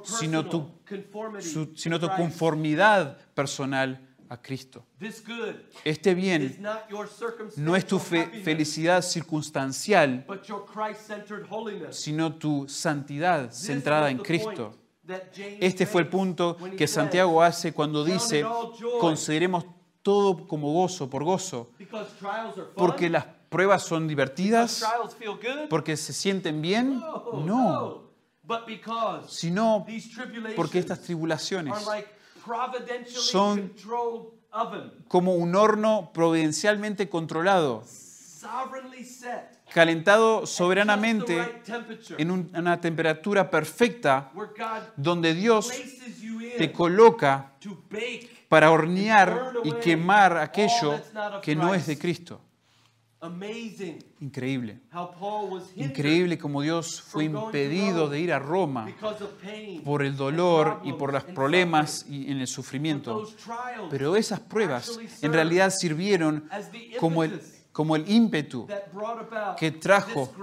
sino 0.04 0.44
tu, 0.48 0.66
su- 1.40 1.72
sino 1.76 1.98
tu 2.00 2.06
conformidad 2.16 3.16
personal 3.34 4.04
a 4.30 4.36
Cristo. 4.42 4.84
Este 5.84 6.14
bien 6.14 6.58
no 7.56 7.76
es 7.76 7.86
tu 7.86 7.98
fe- 7.98 8.26
felicidad 8.42 9.00
circunstancial, 9.02 10.26
sino 11.92 12.34
tu 12.34 12.68
santidad 12.68 13.50
centrada 13.52 14.10
en 14.10 14.18
Cristo. 14.18 14.74
Este 15.60 15.86
fue 15.86 16.02
el 16.02 16.08
punto 16.08 16.56
que 16.76 16.86
Santiago 16.86 17.42
hace 17.42 17.72
cuando 17.72 18.00
"Count 18.04 18.08
it 18.10 18.22
dice, 18.22 18.44
consideremos 19.00 19.64
todo 20.02 20.46
como 20.46 20.72
gozo, 20.72 21.08
por 21.10 21.24
gozo, 21.24 21.70
porque 22.76 23.08
las 23.10 23.24
pruebas 23.48 23.82
son 23.82 24.06
divertidas, 24.08 24.84
porque 25.68 25.96
se 25.96 26.12
sienten 26.12 26.60
bien. 26.62 27.00
No, 27.44 28.02
sino 29.28 29.84
these 29.86 30.08
tribulations 30.14 30.54
porque 30.56 30.78
estas 30.78 31.00
tribulaciones 31.02 31.74
are 31.74 31.84
like 31.86 32.08
providentially 32.44 33.14
son 33.14 33.72
como 35.08 35.34
un 35.34 35.54
horno 35.54 36.10
providencialmente 36.14 37.08
controlado, 37.10 37.82
sovereignly 37.84 39.04
set. 39.04 39.58
Calentado 39.74 40.46
soberanamente 40.46 41.60
en 42.16 42.30
un- 42.30 42.50
una 42.56 42.80
temperatura 42.80 43.50
perfecta, 43.50 44.32
donde 44.96 45.34
Dios 45.34 45.70
te 46.56 46.72
coloca 46.72 47.52
para 48.48 48.70
hornear 48.70 49.54
y 49.64 49.72
quemar 49.72 50.38
aquello 50.38 51.00
que 51.42 51.54
no 51.54 51.74
es 51.74 51.86
de 51.86 51.98
Cristo. 51.98 52.40
Increíble. 54.20 54.80
Increíble 55.74 56.38
como 56.38 56.62
Dios 56.62 57.02
fue 57.02 57.24
impedido 57.24 58.08
de 58.08 58.20
ir 58.20 58.32
a 58.32 58.38
Roma 58.38 58.88
por 59.84 60.02
el 60.02 60.16
dolor 60.16 60.80
y 60.84 60.92
por 60.92 61.12
los 61.12 61.24
problemas 61.24 62.06
y 62.08 62.30
en 62.30 62.38
el 62.38 62.46
sufrimiento. 62.46 63.24
Pero 63.90 64.14
esas 64.14 64.38
pruebas 64.38 65.00
en 65.20 65.32
realidad 65.32 65.72
sirvieron 65.76 66.48
como 67.00 67.24
el, 67.24 67.40
como 67.78 67.94
el 67.94 68.10
ímpetu 68.10 68.66
que 69.56 69.70
trajo 69.70 70.34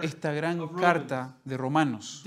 esta 0.00 0.30
gran 0.30 0.68
carta 0.76 1.34
de 1.42 1.56
Romanos. 1.56 2.22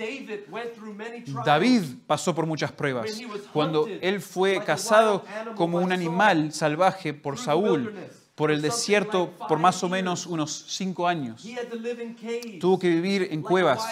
David 1.45 1.83
pasó 2.05 2.35
por 2.35 2.45
muchas 2.45 2.73
pruebas. 2.73 3.17
Cuando 3.53 3.87
él 3.87 4.19
fue 4.19 4.61
cazado 4.61 5.23
como 5.55 5.77
un 5.77 5.93
animal 5.93 6.51
salvaje 6.51 7.13
por 7.13 7.37
Saúl, 7.37 7.95
por 8.35 8.51
el 8.51 8.61
desierto 8.61 9.31
por 9.47 9.57
más 9.57 9.81
o 9.85 9.87
menos 9.87 10.25
unos 10.25 10.65
cinco 10.67 11.07
años. 11.07 11.47
Tuvo 12.59 12.77
que 12.77 12.89
vivir 12.89 13.29
en 13.31 13.41
cuevas 13.41 13.87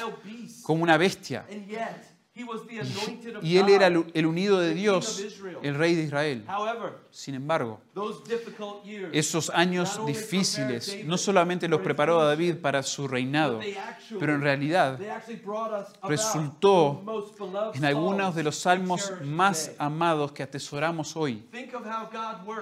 como 0.63 0.83
una 0.83 0.97
bestia. 0.97 1.45
Y 3.41 3.57
él 3.57 3.69
era 3.69 3.87
el 3.87 4.25
unido 4.25 4.59
de 4.59 4.73
Dios, 4.73 5.23
el 5.61 5.75
rey 5.75 5.95
de 5.95 6.03
Israel. 6.03 6.45
Sin 7.11 7.35
embargo, 7.35 7.79
esos 9.11 9.49
años 9.49 9.99
difíciles 10.05 11.05
no 11.05 11.17
solamente 11.17 11.67
los 11.67 11.81
preparó 11.81 12.19
a 12.19 12.25
David 12.25 12.55
para 12.57 12.83
su 12.83 13.07
reinado, 13.07 13.59
pero 14.19 14.35
en 14.35 14.41
realidad 14.41 14.99
resultó 16.03 17.03
en 17.73 17.85
algunos 17.85 18.35
de 18.35 18.43
los 18.43 18.55
salmos 18.57 19.11
más 19.23 19.71
amados 19.77 20.31
que 20.31 20.43
atesoramos 20.43 21.15
hoy. 21.15 21.43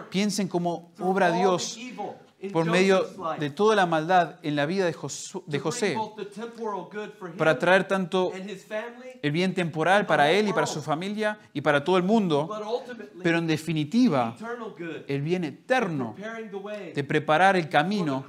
Piensen 0.09 0.47
cómo 0.47 0.91
obra 0.99 1.31
Dios 1.31 1.77
por 2.51 2.65
medio 2.65 3.05
de 3.39 3.49
toda 3.49 3.75
la 3.75 3.85
maldad 3.85 4.35
en 4.43 4.55
la 4.55 4.65
vida 4.65 4.85
de 4.85 4.93
José, 4.93 5.97
para 7.37 7.57
traer 7.57 7.87
tanto 7.87 8.31
el 9.21 9.31
bien 9.31 9.53
temporal 9.53 10.05
para 10.05 10.31
él 10.31 10.47
y 10.47 10.53
para 10.53 10.67
su 10.67 10.81
familia 10.81 11.39
y 11.53 11.61
para 11.61 11.83
todo 11.83 11.97
el 11.97 12.03
mundo, 12.03 12.49
pero 13.23 13.39
en 13.39 13.47
definitiva 13.47 14.35
el 15.07 15.21
bien 15.21 15.43
eterno 15.45 16.15
de 16.93 17.03
preparar 17.03 17.55
el 17.55 17.69
camino 17.69 18.23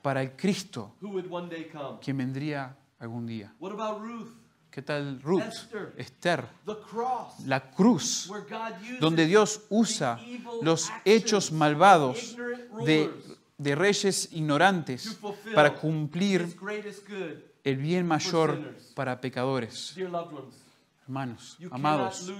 para 0.00 0.22
el 0.22 0.32
Cristo 0.36 0.94
que 2.00 2.12
vendría 2.12 2.76
algún 2.98 3.26
día. 3.26 3.54
¿Qué 4.76 4.82
tal 4.82 5.22
Ruth? 5.22 5.42
Esther. 5.96 6.44
La 7.46 7.70
cruz, 7.70 8.30
donde 9.00 9.24
Dios 9.24 9.62
usa 9.70 10.20
los 10.60 10.92
hechos 11.02 11.50
malvados 11.50 12.36
de, 12.84 13.10
de 13.56 13.74
reyes 13.74 14.28
ignorantes 14.32 15.18
para 15.54 15.72
cumplir 15.72 16.54
el 17.64 17.76
bien 17.78 18.06
mayor 18.06 18.74
para 18.94 19.18
pecadores. 19.18 19.96
Hermanos, 21.06 21.56
amados, 21.70 22.30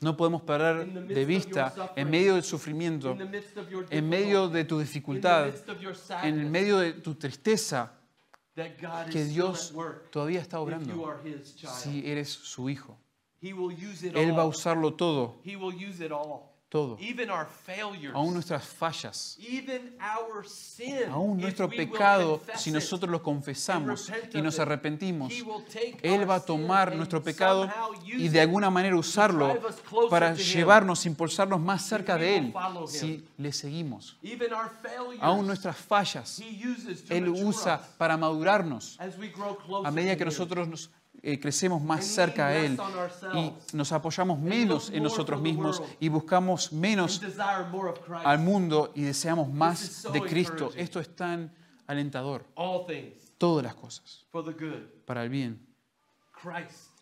no 0.00 0.16
podemos 0.16 0.42
perder 0.42 1.08
de 1.08 1.24
vista 1.24 1.74
en 1.96 2.08
medio 2.08 2.34
del 2.34 2.44
sufrimiento, 2.44 3.10
In 3.10 3.18
the 3.18 3.24
midst 3.24 3.56
of 3.56 3.68
your 3.68 3.84
en 3.90 4.08
medio 4.08 4.48
de 4.48 4.64
tu 4.64 4.76
in 4.76 4.78
the 4.78 4.84
dificultad, 4.86 5.46
midst 5.46 5.68
of 5.68 5.80
your 5.80 5.96
en 6.22 6.52
medio 6.52 6.78
de 6.78 6.92
tu 6.92 7.16
tristeza, 7.16 7.90
que 9.10 9.24
Dios 9.24 9.70
at 9.70 9.76
work 9.76 10.10
todavía 10.10 10.40
está 10.40 10.60
obrando 10.60 10.94
si 11.52 12.08
eres 12.08 12.28
su 12.28 12.68
hijo. 12.70 12.96
He 13.42 13.52
will 13.52 13.74
use 13.74 14.06
it 14.06 14.16
Él 14.16 14.32
va 14.32 14.42
a 14.42 14.44
all. 14.44 14.50
usarlo 14.50 14.94
todo, 14.94 15.40
Todo. 16.74 16.96
Even 16.98 17.30
our 17.30 17.46
failures. 17.46 18.12
Aún 18.16 18.34
nuestras 18.34 18.64
fallas, 18.64 19.38
Even 19.38 19.96
our 20.00 20.44
sin. 20.44 21.08
aún 21.08 21.38
nuestro 21.38 21.68
pecado, 21.68 22.40
si 22.56 22.72
nosotros 22.72 23.08
lo 23.12 23.22
confesamos 23.22 24.10
y 24.32 24.42
nos 24.42 24.58
arrepentimos, 24.58 25.32
Él 26.02 26.28
va 26.28 26.34
a 26.34 26.44
tomar 26.44 26.96
nuestro 26.96 27.22
pecado 27.22 27.70
y 28.04 28.26
de 28.28 28.40
alguna 28.40 28.70
manera 28.70 28.96
usarlo 28.96 29.56
para 30.10 30.34
llevarnos, 30.34 31.06
impulsarnos 31.06 31.60
más 31.60 31.86
cerca 31.86 32.18
de 32.18 32.38
Él 32.38 32.54
si 32.88 33.24
le 33.38 33.52
seguimos. 33.52 34.18
Even 34.24 34.52
our 34.52 34.68
failures. 34.82 35.22
Aún 35.22 35.46
nuestras 35.46 35.76
fallas, 35.76 36.42
Él 37.08 37.28
usa 37.28 37.76
us 37.76 37.86
para 37.96 38.16
madurarnos 38.16 38.98
a 39.84 39.92
medida 39.92 40.16
que 40.16 40.24
nosotros 40.24 40.66
nos, 40.66 40.90
eh, 41.26 41.40
crecemos 41.40 41.80
más 41.80 42.04
cerca 42.04 42.48
a 42.48 42.54
Él 42.54 42.78
y 43.32 43.50
nos 43.74 43.92
apoyamos 43.92 44.38
menos 44.38 44.90
en 44.90 45.02
nosotros 45.02 45.40
mismos 45.40 45.82
y 45.98 46.10
buscamos 46.10 46.70
menos 46.70 47.18
al 48.24 48.38
mundo 48.40 48.92
y 48.94 49.02
deseamos 49.02 49.50
más 49.50 50.06
de 50.12 50.20
Cristo. 50.20 50.70
Esto 50.76 51.00
es 51.00 51.16
tan 51.16 51.50
alentador. 51.86 52.44
Todas 53.38 53.64
las 53.64 53.74
cosas 53.74 54.26
para 55.06 55.22
el 55.22 55.30
bien. 55.30 55.66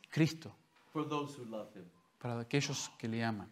Cristo 0.09 0.55
para 2.19 2.39
aquellos 2.39 2.93
que 2.97 3.09
le 3.09 3.25
aman. 3.25 3.51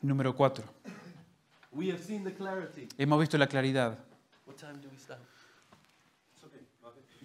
Número 0.00 0.34
cuatro. 0.34 0.64
Hemos 2.96 3.20
visto 3.20 3.36
la 3.36 3.46
claridad. 3.46 3.98
What 4.46 4.56
time 4.56 4.78
do 4.80 4.88
we 4.88 4.96
start? 4.96 5.20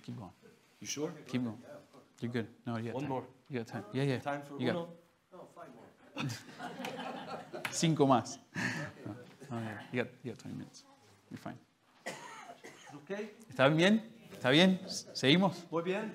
Keep 0.03 0.17
going. 0.17 0.42
You 0.83 0.87
sure? 0.87 1.13
Keep 1.31 1.45
going. 1.45 1.57
You're 2.19 2.29
good. 2.31 2.47
No, 2.67 2.75
you 2.75 2.87
got 2.87 2.95
One 2.95 3.03
time. 3.03 3.09
more. 3.09 3.23
You 3.49 3.59
got 3.59 3.67
time. 3.67 3.85
Yeah, 3.93 4.03
yeah. 4.03 4.17
Time 4.19 4.41
for 4.43 4.59
You 4.59 4.67
got 4.67 4.75
uno. 4.75 4.89
cinco 7.71 8.05
más. 8.05 8.37
No, 9.49 9.59
no, 9.59 9.61
yeah. 9.61 9.79
You 9.93 10.03
got, 10.03 10.11
you 10.23 10.31
got 10.33 10.39
20 10.43 10.57
minutes. 10.57 10.83
You're 11.31 11.37
fine. 11.39 11.57
Okay. 13.05 13.29
¿Está 13.49 13.69
bien? 13.73 14.03
¿Está 14.33 14.49
bien? 14.49 14.77
¿Seguimos? 15.13 15.65
Muy 15.71 15.83
bien. 15.83 16.11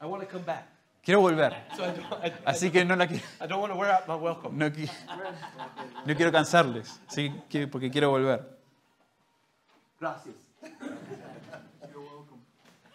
I 0.00 0.06
want 0.06 0.22
to 0.22 0.26
come 0.30 0.44
back. 0.46 0.66
Quiero 1.04 1.20
volver. 1.20 1.52
So 1.76 1.84
I 1.84 1.90
don't, 1.92 2.24
I, 2.24 2.32
Así 2.46 2.70
que 2.70 2.82
no 2.86 2.96
la 2.96 3.06
quiero. 3.06 3.22
I 3.42 3.46
don't 3.46 3.60
want 3.60 3.74
to 3.74 3.78
wear 3.78 3.90
out 3.90 4.08
my 4.08 4.14
welcome. 4.16 4.56
No, 4.56 4.70
qui- 4.72 4.88
no 6.06 6.14
quiero 6.16 6.32
cansarles, 6.32 6.98
¿sí? 7.10 7.30
Que- 7.50 7.66
porque 7.66 7.90
quiero 7.90 8.08
volver. 8.08 8.40
Gracias. 10.00 10.34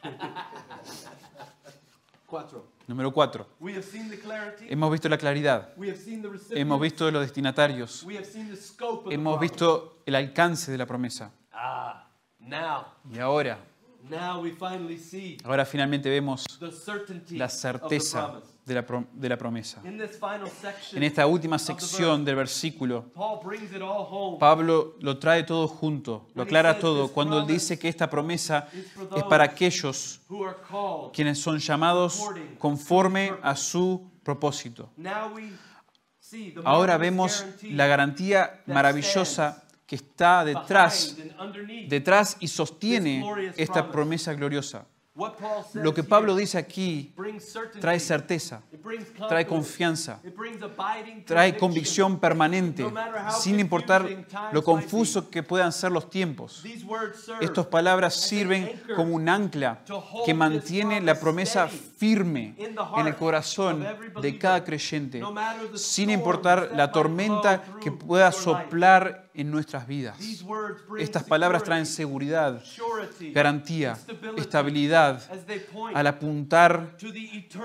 Cuatro. 2.27 2.65
Número 2.87 3.11
cuatro. 3.11 3.47
We 3.59 3.73
have 3.73 3.83
seen 3.83 4.09
the 4.09 4.19
clarity. 4.19 4.67
Hemos 4.69 4.91
visto 4.91 5.09
la 5.09 5.17
claridad. 5.17 5.69
We 5.77 5.89
have 5.89 5.97
seen 5.97 6.21
the 6.21 6.27
recipient. 6.29 6.59
Hemos 6.59 6.79
visto 6.79 7.09
los 7.09 7.21
destinatarios. 7.21 8.05
Hemos 9.09 9.39
visto 9.39 10.01
el 10.05 10.15
alcance 10.15 10.71
de 10.71 10.77
la 10.77 10.85
promesa. 10.85 11.31
Ah, 11.51 12.07
now, 12.39 12.85
Y 13.11 13.19
ahora, 13.19 13.57
now 14.09 14.41
we 14.41 14.51
finally 14.51 14.97
see 14.97 15.37
ahora 15.43 15.65
finalmente 15.65 16.09
vemos 16.09 16.45
la 17.31 17.49
certeza 17.49 18.41
de 18.65 18.73
la, 18.73 18.85
de 19.13 19.29
la 19.29 19.37
promesa. 19.37 19.81
En 19.85 21.03
esta 21.03 21.27
última 21.27 21.59
sección 21.59 22.25
del 22.25 22.35
versículo. 22.35 23.05
Pablo 24.39 24.95
lo 24.99 25.17
trae 25.19 25.43
todo 25.43 25.67
junto, 25.67 26.27
lo 26.33 26.43
aclara 26.43 26.79
todo 26.79 27.09
cuando 27.09 27.39
él 27.39 27.47
dice 27.47 27.77
que 27.77 27.87
esta 27.87 28.09
promesa 28.09 28.67
es 29.15 29.23
para 29.23 29.43
aquellos 29.43 30.21
quienes 31.13 31.39
son 31.39 31.59
llamados 31.59 32.21
conforme 32.57 33.33
a 33.41 33.55
su 33.55 34.09
propósito. 34.23 34.89
Ahora 36.63 36.97
vemos 36.97 37.45
la 37.61 37.85
garantía 37.85 38.63
maravillosa 38.65 39.63
que 39.85 39.95
está 39.95 40.43
detrás, 40.43 41.15
detrás 41.87 42.37
y 42.39 42.47
sostiene 42.47 43.53
esta 43.55 43.91
promesa 43.91 44.33
gloriosa. 44.33 44.85
Lo 45.73 45.93
que 45.93 46.03
Pablo 46.03 46.35
dice 46.35 46.57
aquí 46.57 47.13
trae 47.79 48.01
certeza, 48.01 48.61
trae 49.29 49.47
confianza, 49.47 50.19
trae 51.25 51.55
convicción 51.55 52.19
permanente, 52.19 52.85
sin 53.29 53.61
importar 53.61 54.05
lo 54.51 54.61
confuso 54.61 55.29
que 55.29 55.41
puedan 55.41 55.71
ser 55.71 55.93
los 55.93 56.09
tiempos. 56.09 56.65
Estas 57.39 57.65
palabras 57.67 58.13
sirven 58.13 58.81
como 58.93 59.15
un 59.15 59.29
ancla 59.29 59.85
que 60.25 60.33
mantiene 60.33 60.99
la 60.99 61.17
promesa 61.17 61.69
firme 61.69 62.55
en 62.59 63.07
el 63.07 63.15
corazón 63.15 63.87
de 64.21 64.37
cada 64.37 64.65
creyente, 64.65 65.21
sin 65.75 66.09
importar 66.09 66.71
la 66.75 66.91
tormenta 66.91 67.63
que 67.81 67.89
pueda 67.89 68.33
soplar 68.33 69.24
en 69.35 69.51
nuestras 69.51 69.87
vidas. 69.87 70.17
Estas 70.97 71.23
palabras 71.23 71.63
traen 71.63 71.85
seguridad, 71.85 72.61
garantía, 73.33 73.97
estabilidad 74.37 75.21
al 75.93 76.07
apuntar 76.07 76.97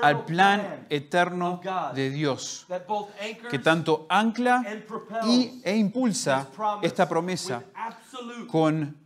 al 0.03 0.25
plan 0.25 0.87
eterno 0.91 1.61
de 1.95 2.11
Dios, 2.11 2.67
que 3.51 3.59
tanto 3.59 4.07
ancla 4.09 4.65
y, 5.27 5.61
e 5.65 5.77
impulsa 5.77 6.49
esta 6.83 7.09
promesa 7.09 7.63
con 8.49 8.97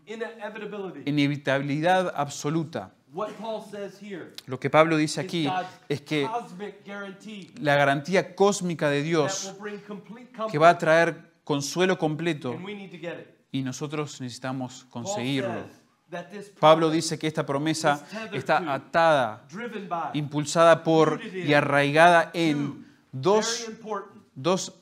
inevitabilidad 1.04 2.12
absoluta. 2.16 2.90
Lo 4.46 4.58
que 4.58 4.70
Pablo 4.70 4.96
dice 4.96 5.20
aquí 5.20 5.48
es 5.88 6.00
que 6.00 6.28
la 7.60 7.76
garantía 7.76 8.34
cósmica 8.34 8.90
de 8.90 9.02
Dios 9.02 9.54
que 10.50 10.58
va 10.58 10.70
a 10.70 10.78
traer 10.78 11.34
consuelo 11.45 11.99
completo 11.99 12.59
y 13.53 13.62
nosotros 13.62 14.20
necesitamos 14.20 14.86
conseguirlo. 14.90 15.64
Pablo 16.61 16.90
dice 16.90 17.18
que 17.18 17.26
esta 17.26 17.45
promesa 17.47 18.07
está 18.32 18.72
atada, 18.72 19.47
impulsada 20.12 20.82
por 20.82 21.20
y 21.22 21.53
arraigada 21.55 22.30
en 22.34 22.86
dos, 23.12 23.70
dos 24.37 24.72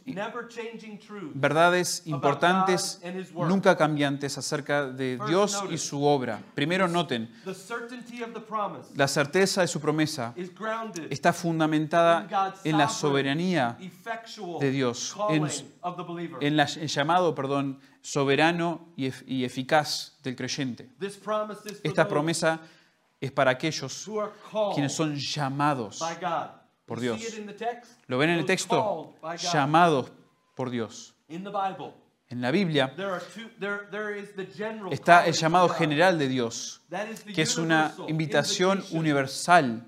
verdades 1.35 2.03
importantes, 2.07 3.01
nunca 3.49 3.77
cambiantes 3.77 4.39
acerca 4.39 4.87
de 4.87 5.19
Dios 5.27 5.63
y 5.71 5.79
su 5.79 6.03
obra. 6.05 6.41
Primero 6.55 6.89
noten, 6.89 7.31
la 8.95 9.09
certeza 9.09 9.61
de 9.61 9.69
su 9.69 9.81
promesa 9.81 10.35
está 11.11 11.29
in 11.31 11.35
fundamentada 11.35 12.27
en 12.65 12.79
la 12.79 12.89
soberanía 12.89 13.77
de 14.61 14.71
Dios, 14.71 15.15
en- 16.41 16.57
la- 16.57 16.65
el 16.65 16.89
llamado, 16.89 17.35
perdón, 17.35 17.79
soberano 18.01 18.89
y, 18.97 19.07
ef- 19.07 19.23
y 19.27 19.45
eficaz 19.45 20.19
del 20.23 20.35
creyente. 20.35 20.89
This 20.99 21.17
promise 21.17 21.61
is 21.67 21.79
for 21.79 21.87
Esta 21.87 22.09
promesa 22.09 22.61
es 23.21 23.31
para 23.31 23.51
aquellos 23.53 24.09
quienes 24.75 24.93
son 24.95 25.15
llamados 25.17 25.99
by 26.01 26.17
God. 26.21 26.62
Por 26.87 27.01
Dios. 27.01 27.21
¿Lo 28.07 28.19
ven 28.19 28.31
en 28.31 28.39
el 28.39 28.47
texto? 28.47 29.15
Llamados 29.53 30.13
por 30.55 30.71
Dios. 30.71 31.15
En 31.29 32.41
la 32.41 32.51
Biblia 32.51 32.95
está 34.91 35.27
el 35.27 35.35
llamado 35.35 35.69
general 35.69 36.19
de 36.19 36.29
Dios, 36.29 36.81
que 37.35 37.43
es 37.43 37.59
una 37.59 37.95
invitación 38.09 38.83
universal 38.93 39.87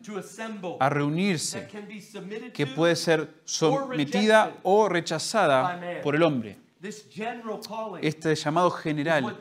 a 0.78 0.90
reunirse, 0.90 1.66
que 2.52 2.66
puede 2.66 2.96
ser 2.96 3.40
sometida 3.44 4.58
o 4.62 4.90
rechazada 4.90 6.02
por 6.02 6.14
el 6.14 6.22
hombre. 6.22 6.63
This 6.84 7.06
general 7.10 7.58
calling. 7.66 8.04
Este 8.04 8.34
llamado 8.34 8.70
general, 8.70 9.36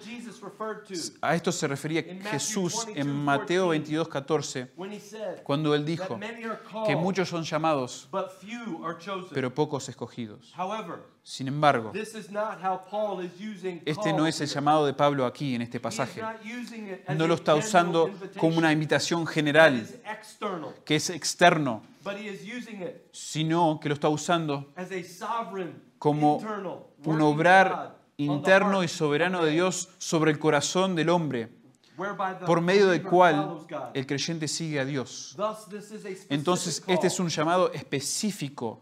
a 1.22 1.36
esto 1.36 1.52
se 1.52 1.68
refería 1.68 2.04
Jesús 2.32 2.88
en 2.96 3.14
Mateo 3.14 3.68
22, 3.70 4.08
14, 4.08 4.72
when 4.78 4.91
he 4.91 5.00
said 5.00 5.44
cuando 5.44 5.76
él 5.76 5.82
that 5.82 5.89
dijo 5.89 6.18
many 6.18 6.46
are 6.46 6.58
que 6.58 6.72
called, 6.72 6.98
muchos 6.98 7.28
son 7.30 7.44
llamados, 7.44 8.08
but 8.10 8.32
few 8.39 8.84
are 8.84 8.98
chosen. 8.98 9.30
pero 9.34 9.54
pocos 9.54 9.89
escogidos. 9.89 10.54
However, 10.56 11.00
Sin 11.26 11.48
embargo, 11.48 11.91
this 11.94 12.16
is 12.16 12.30
not 12.30 12.62
how 12.62 12.78
Paul 12.89 13.24
is 13.24 13.32
using 13.39 13.82
este 13.86 14.12
no 14.12 14.26
es 14.28 14.41
el 14.41 14.48
llamado 14.48 14.86
de 14.86 14.94
Pablo 14.94 15.26
aquí 15.26 15.56
en 15.56 15.62
este 15.62 15.80
pasaje. 15.80 16.22
not 16.22 16.44
using 16.44 16.88
it 16.88 17.02
as 17.08 17.18
No 17.18 17.28
lo 17.28 17.36
está 17.36 17.56
usando 17.56 18.10
como 18.38 18.58
una 18.58 18.72
invitación 18.72 19.26
general 19.26 19.86
que 20.86 20.96
es 20.96 21.10
externo, 21.10 21.82
but 22.04 22.16
he 22.16 22.28
is 22.28 22.41
using 22.41 22.82
it 22.82 23.08
sino 23.12 23.80
que 23.82 23.89
lo 23.89 23.96
está 23.96 24.10
usando 24.10 24.72
as 24.76 24.91
a 24.91 25.02
sovereign, 25.04 25.82
como 25.98 26.39
internal, 26.41 26.88
un 27.06 27.22
obrar 27.22 27.97
interno 28.18 28.84
y 28.84 28.88
soberano 28.88 29.43
de. 29.43 29.54
Dios 29.54 29.89
sobre 29.97 30.32
el 30.32 30.39
corazón 30.39 30.95
del 30.95 31.10
hombre. 31.10 31.49
por 32.47 32.60
medio 32.60 32.88
del 32.88 33.04
cual 33.04 33.68
el 33.93 34.08
creyente 34.08 34.47
sigue 34.47 34.80
a 34.80 34.86
Dios. 34.86 35.38
Entonces, 36.30 36.84
este 36.88 37.06
es 37.06 37.20
un 37.20 37.30
llamado 37.30 37.72
específico 37.72 38.82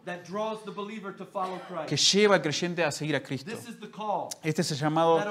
que 1.88 1.98
lleva 1.98 2.36
al 2.36 2.42
creyente 2.42 2.86
a 2.86 2.92
seguir 2.92 3.18
a 3.18 3.22
Cristo. 3.22 3.52
Este 4.42 4.62
es 4.62 4.72
el 4.72 4.78
llamado 4.78 5.22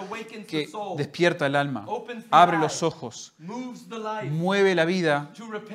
que 0.47 0.69
despierta 0.99 1.47
el 1.47 1.57
alma, 1.57 1.87
abre 2.31 2.59
los 2.59 2.83
ojos, 2.83 3.33
mueve 3.39 4.75
la 4.75 4.85
vida 4.85 5.33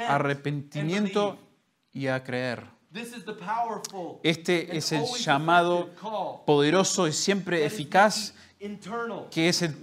a 0.08 0.16
arrepentimiento 0.16 1.40
y 1.92 2.06
a 2.06 2.24
creer. 2.24 2.75
Este 4.24 4.78
es 4.78 4.92
el 4.92 5.06
llamado 5.06 5.90
poderoso 6.46 7.08
y 7.08 7.14
siempre 7.14 7.66
eficaz 7.66 8.34
que 9.32 9.50
es 9.50 9.62
el, 9.62 9.76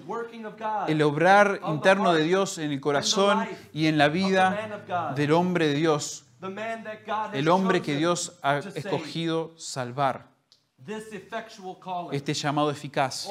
el 0.89 1.03
obrar 1.03 1.61
interno 1.69 2.13
de 2.15 2.25
Dios 2.25 2.59
en 2.59 2.73
el 2.73 2.81
corazón 2.81 3.47
y 3.73 3.87
en 3.87 3.99
la 3.99 4.09
vida 4.09 5.13
del 5.15 5.33
hombre 5.33 5.69
de 5.69 5.75
Dios, 5.75 6.25
el 7.33 7.49
hombre 7.49 7.83
que 7.83 7.97
Dios 7.97 8.39
ha 8.43 8.59
escogido 8.59 9.53
salvar. 9.57 10.32
Este 12.12 12.35
llamado 12.35 12.70
eficaz 12.70 13.28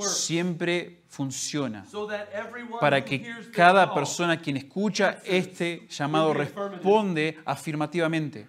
siempre 0.00 1.02
funciona 1.08 1.84
para 2.80 3.04
que 3.04 3.26
cada 3.52 3.92
persona 3.94 4.40
quien 4.40 4.56
escucha 4.56 5.20
este 5.24 5.86
llamado 5.88 6.34
responde 6.34 7.38
afirmativamente, 7.44 8.48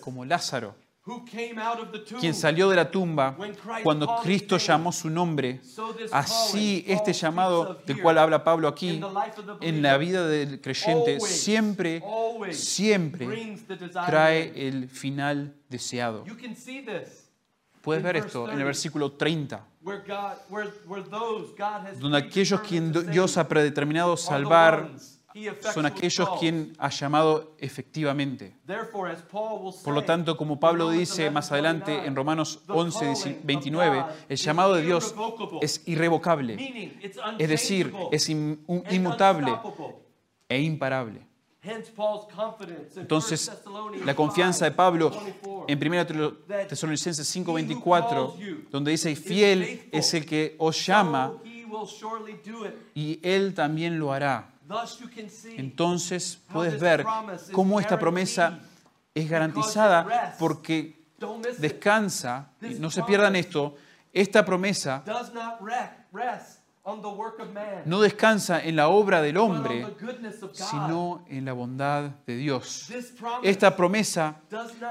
como 0.00 0.24
Lázaro, 0.24 0.74
quien 2.18 2.34
salió 2.34 2.70
de 2.70 2.76
la 2.76 2.90
tumba 2.90 3.36
cuando 3.82 4.16
Cristo 4.22 4.56
llamó 4.56 4.90
su 4.90 5.10
nombre. 5.10 5.60
Así 6.10 6.84
este 6.88 7.12
llamado 7.12 7.74
del 7.86 8.00
cual 8.00 8.18
habla 8.18 8.42
Pablo 8.42 8.68
aquí, 8.68 9.00
en 9.60 9.82
la 9.82 9.96
vida 9.98 10.26
del 10.26 10.60
creyente, 10.60 11.20
siempre, 11.20 12.02
siempre 12.50 13.58
trae 14.06 14.66
el 14.68 14.88
final 14.88 15.54
deseado. 15.68 16.24
You 16.24 16.36
can 16.36 16.56
see 16.56 16.82
this 16.82 17.24
Puedes 17.84 18.02
ver 18.02 18.16
esto 18.16 18.40
en 18.40 18.46
30, 18.46 18.60
el 18.60 18.64
versículo 18.64 19.12
30, 19.12 19.66
where 19.82 20.02
God, 20.06 20.32
where, 20.48 20.70
where 20.86 21.04
those 21.08 21.52
God 21.56 21.86
has 21.86 22.00
donde 22.00 22.16
aquellos 22.16 22.60
quien 22.62 22.90
Dios 23.10 23.36
ha 23.36 23.46
predeterminado 23.46 24.16
salvar 24.16 24.90
son 25.74 25.84
aquellos 25.84 26.28
quien 26.38 26.72
ha 26.78 26.88
llamado 26.90 27.56
efectivamente. 27.58 28.56
Por 29.84 29.94
lo 29.94 30.04
tanto, 30.04 30.36
como 30.36 30.60
Pablo 30.60 30.90
dice 30.90 31.30
más 31.30 31.50
adelante 31.50 31.92
11:29, 31.92 32.06
en 32.06 32.16
Romanos 32.16 32.62
the 32.66 32.72
11, 32.72 32.98
calling 32.98 33.12
of 33.12 33.44
29, 33.44 33.96
God 33.98 34.10
el 34.28 34.36
llamado 34.36 34.74
de 34.74 34.82
Dios 34.82 35.14
es 35.60 35.82
irrevocable, 35.86 36.56
es 37.38 37.48
decir, 37.48 37.92
es 38.12 38.28
inmutable 38.28 39.52
e 40.48 40.60
imparable. 40.60 41.33
Entonces, 42.96 43.48
1 43.48 43.56
Thessalonians 43.56 44.06
la 44.06 44.14
confianza 44.14 44.64
de 44.66 44.70
Pablo 44.72 45.10
5:24. 45.10 45.64
en 45.68 45.78
1 45.78 46.66
Tesalonicenses 46.68 47.36
5:24, 47.36 48.68
donde 48.70 48.90
dice, 48.90 49.16
fiel 49.16 49.88
es 49.90 50.14
el 50.14 50.26
que 50.26 50.56
os 50.58 50.84
llama 50.84 51.32
y 52.94 53.20
él 53.22 53.54
también 53.54 53.98
lo 53.98 54.12
hará. 54.12 54.50
Entonces 55.56 56.38
puedes 56.52 56.80
ver 56.80 57.04
cómo 57.52 57.80
esta 57.80 57.98
promesa 57.98 58.60
es 59.14 59.28
garantizada 59.28 60.36
porque 60.38 61.04
descansa, 61.58 62.50
no 62.78 62.90
se 62.90 63.02
pierdan 63.02 63.36
esto, 63.36 63.76
esta 64.12 64.44
promesa 64.44 65.02
No 67.86 68.00
descansa 68.00 68.62
en 68.62 68.76
la 68.76 68.88
obra 68.88 69.22
del 69.22 69.38
hombre, 69.38 69.86
sino 70.52 71.24
en 71.28 71.44
la 71.46 71.54
bondad 71.54 72.10
de 72.26 72.36
Dios. 72.36 72.92
Esta 73.42 73.74
promesa 73.74 74.40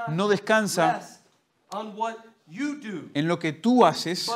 no 0.08 0.28
descansa 0.28 1.00
en 3.14 3.28
lo 3.28 3.38
que 3.38 3.52
tú 3.52 3.84
haces, 3.86 4.28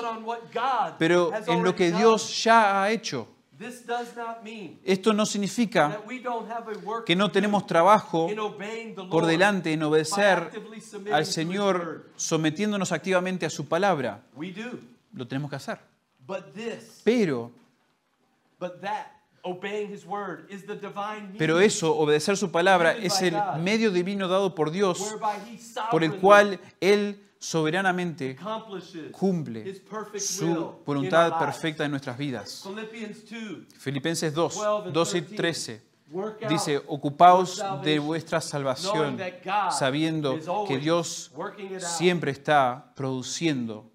pero 0.99 1.33
en 1.47 1.65
lo 1.65 1.75
que. 1.75 1.91
Dios 1.91 2.45
ya 2.45 2.83
ha 2.83 2.91
hecho. 2.91 3.29
Esto 4.85 5.13
no 5.13 5.27
significa 5.27 6.01
que 7.05 7.17
no 7.17 7.33
tenemos 7.33 7.67
trabajo 7.67 8.29
por 9.11 9.27
delante 9.27 9.73
en 9.73 9.83
obedecer 9.83 10.53
al 11.13 11.27
Señor 11.27 12.11
sometiéndonos 12.15 12.93
activamente 12.93 13.47
a 13.47 13.51
su 13.51 13.67
palabra. 13.67 14.23
Lo 15.13 15.27
tenemos 15.27 15.51
que 15.51 15.57
hacer. 15.57 15.98
Pero, 17.05 17.53
pero 21.39 21.61
eso, 21.61 21.97
obedecer 21.97 22.37
su 22.37 22.51
palabra, 22.51 22.97
es 22.97 23.23
el 23.23 23.37
medio 23.61 23.91
divino 23.91 24.29
dado 24.29 24.55
por 24.55 24.71
Dios 24.71 25.17
por 25.91 26.05
el 26.05 26.17
cual 26.17 26.61
Él 26.81 27.25
soberanamente 27.39 28.37
cumple 29.13 29.81
su 30.19 30.75
voluntad 30.85 31.39
perfecta 31.39 31.85
en 31.85 31.93
nuestras 31.93 32.19
vidas. 32.19 32.65
Philippians 32.65 33.31
2, 33.31 33.79
Filipenses 33.79 34.35
2, 34.35 34.55
12 34.55 34.69
and 34.85 34.93
12 34.93 35.19
y 35.19 35.23
13. 35.23 35.37
13 35.37 35.89
Work 36.11 36.43
out 36.43 36.51
dice, 36.51 36.83
ocupaos 36.87 37.63
de 37.83 37.99
vuestra 37.99 38.41
salvación, 38.41 39.19
sabiendo 39.71 40.39
que 40.67 40.79
Dios 40.79 41.31
siempre 41.79 42.31
está 42.31 42.93
produciendo 42.97 43.91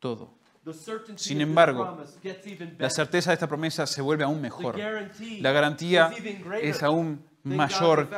todo. 0.00 0.34
Sin 1.16 1.40
embargo, 1.40 1.98
La 2.78 2.90
certeza 2.90 3.30
de 3.30 3.34
esta 3.34 3.48
promesa 3.48 3.86
se 3.86 4.00
vuelve 4.00 4.24
aún 4.24 4.40
mejor. 4.40 4.78
La 5.40 5.52
garantía 5.52 6.10
es 6.60 6.82
aún 6.82 7.24
mayor 7.44 8.08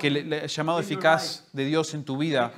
que 0.00 0.06
el 0.08 0.46
llamado 0.48 0.80
eficaz 0.80 1.48
de 1.52 1.66
Dios 1.66 1.92
en 1.94 2.04
tu 2.04 2.16
vida, 2.16 2.52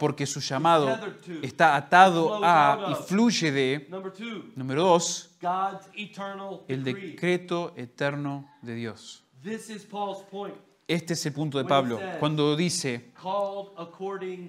porque 0.00 0.26
su 0.26 0.40
llamado 0.40 0.98
está 1.42 1.76
atado 1.76 2.40
a 2.42 2.88
y 2.90 2.94
fluye 3.04 3.52
de, 3.52 3.88
número 4.56 4.82
dos, 4.82 5.36
el 6.68 6.82
decreto 6.82 7.72
eterno 7.76 8.50
de 8.62 8.74
Dios. 8.74 9.24
Este 10.88 11.14
es 11.14 11.26
el 11.26 11.32
punto 11.32 11.58
de 11.58 11.64
Pablo, 11.64 12.00
cuando 12.20 12.56
dice, 12.56 13.12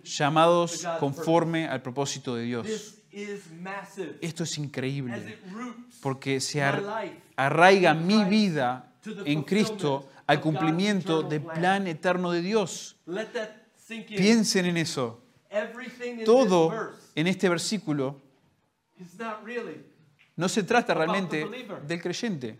llamados 0.03 0.87
conforme 0.99 1.67
al 1.67 1.81
propósito 1.81 2.35
de 2.35 2.43
Dios. 2.43 2.95
This 3.17 3.29
is 3.29 3.51
massive. 3.51 4.19
Esto 4.21 4.43
es 4.43 4.55
increíble, 4.59 5.39
porque 6.03 6.39
se 6.39 6.59
my 6.59 6.63
ar- 6.65 6.83
life 6.83 7.21
arraiga 7.35 7.95
mi 7.95 8.23
vida 8.25 8.93
en 9.25 9.41
Cristo 9.41 10.07
al 10.27 10.39
cumplimiento 10.39 11.23
del 11.23 11.41
plan 11.41 11.87
eterno 11.87 12.29
de 12.29 12.41
Dios. 12.41 12.95
Piensen 14.07 14.67
en 14.67 14.77
eso. 14.77 15.19
Todo 16.25 16.91
en 17.15 17.25
este 17.25 17.49
versículo 17.49 18.21
is 18.99 19.15
not 19.17 19.43
really 19.43 19.83
no 20.35 20.47
se 20.47 20.61
trata 20.61 20.93
realmente 20.93 21.43
del 21.87 21.99
creyente. 21.99 22.59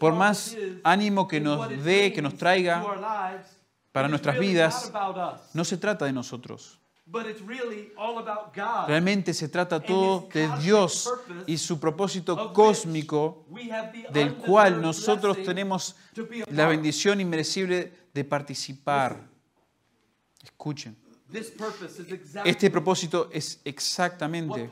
Por 0.00 0.14
más 0.14 0.56
ánimo 0.82 1.28
que 1.28 1.40
nos 1.40 1.84
dé, 1.84 2.12
que 2.12 2.20
nos 2.20 2.34
traiga 2.36 2.82
para 3.92 4.08
nuestras 4.08 4.36
vidas, 4.36 4.92
no 5.54 5.64
se 5.64 5.76
trata 5.76 6.06
de 6.06 6.12
nosotros. 6.12 6.81
But 7.12 7.26
it's 7.26 7.42
really 7.42 7.92
all 7.96 8.18
about 8.18 8.54
God. 8.54 8.88
Realmente 8.88 9.34
se 9.34 9.48
trata 9.48 9.78
todo 9.78 10.28
de 10.32 10.48
Dios 10.62 11.12
y 11.46 11.58
su 11.58 11.78
propósito 11.78 12.52
cósmico 12.54 13.44
del 14.12 14.34
cual 14.34 14.80
nosotros 14.80 15.36
tenemos 15.42 15.94
la 16.50 16.66
bendición 16.66 17.20
inmerecible 17.20 17.92
de 18.14 18.24
participar. 18.24 19.28
Escuchen, 20.42 20.96
Este 22.44 22.70
propósito 22.70 23.28
es 23.32 23.60
exactamente 23.64 24.70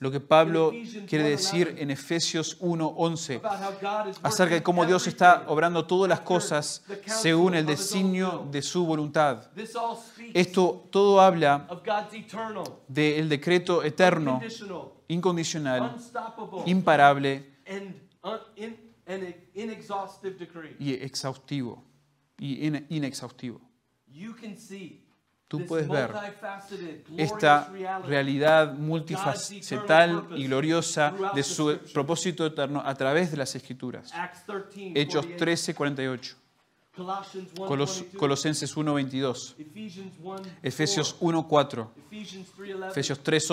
lo 0.00 0.10
que 0.10 0.20
Pablo 0.20 0.70
quiere 1.06 1.24
1:11, 1.24 1.28
decir 1.30 1.74
en 1.78 1.90
Efesios 1.90 2.56
1:11 2.60 3.36
about 3.36 3.60
how 3.60 3.72
God 3.80 4.10
is 4.10 4.18
acerca 4.22 4.54
de 4.54 4.62
cómo 4.62 4.84
Dios 4.86 5.06
está 5.06 5.44
obrando 5.48 5.84
todas 5.86 6.08
las 6.08 6.20
cosas 6.20 6.82
según 7.06 7.54
el 7.54 7.66
designio 7.66 8.46
de 8.50 8.62
su 8.62 8.84
voluntad. 8.86 9.50
Esto 10.32 10.86
todo 10.90 11.20
habla 11.20 11.66
del 12.88 13.28
decreto 13.28 13.82
eterno, 13.82 14.40
incondicional, 15.08 15.94
imparable 16.66 17.52
y 20.78 20.92
exhaustivo 20.94 21.84
y 22.38 22.66
in- 22.66 22.86
inexhaustivo. 22.88 23.60
Tú 25.58 25.66
puedes 25.66 25.88
ver 25.88 26.10
esta 27.16 27.70
realidad 28.06 28.74
multifacetal 28.74 30.28
y 30.36 30.44
gloriosa 30.46 31.14
de 31.34 31.42
su 31.42 31.78
propósito 31.92 32.46
eterno 32.46 32.82
a 32.84 32.94
través 32.94 33.30
de 33.30 33.36
las 33.36 33.54
Escrituras. 33.54 34.12
Acts 34.14 34.44
13, 34.46 34.92
Hechos 34.94 35.24
48, 35.26 35.36
13, 35.38 35.74
48, 35.74 36.36
Colossians 36.96 37.48
1, 37.58 37.66
Colos- 37.66 38.00
22, 38.00 38.18
Colosenses 38.20 38.76
1, 38.76 38.94
22, 38.94 39.56
Ephesians 39.58 40.12
1, 40.22 40.42
Efesios 40.62 41.12
4, 41.14 41.26
1, 41.38 41.48
4, 41.48 41.90
Ephesians 42.10 42.48
3, 42.56 42.74
11, 42.74 42.88
Efesios 42.90 43.18
3, 43.22 43.50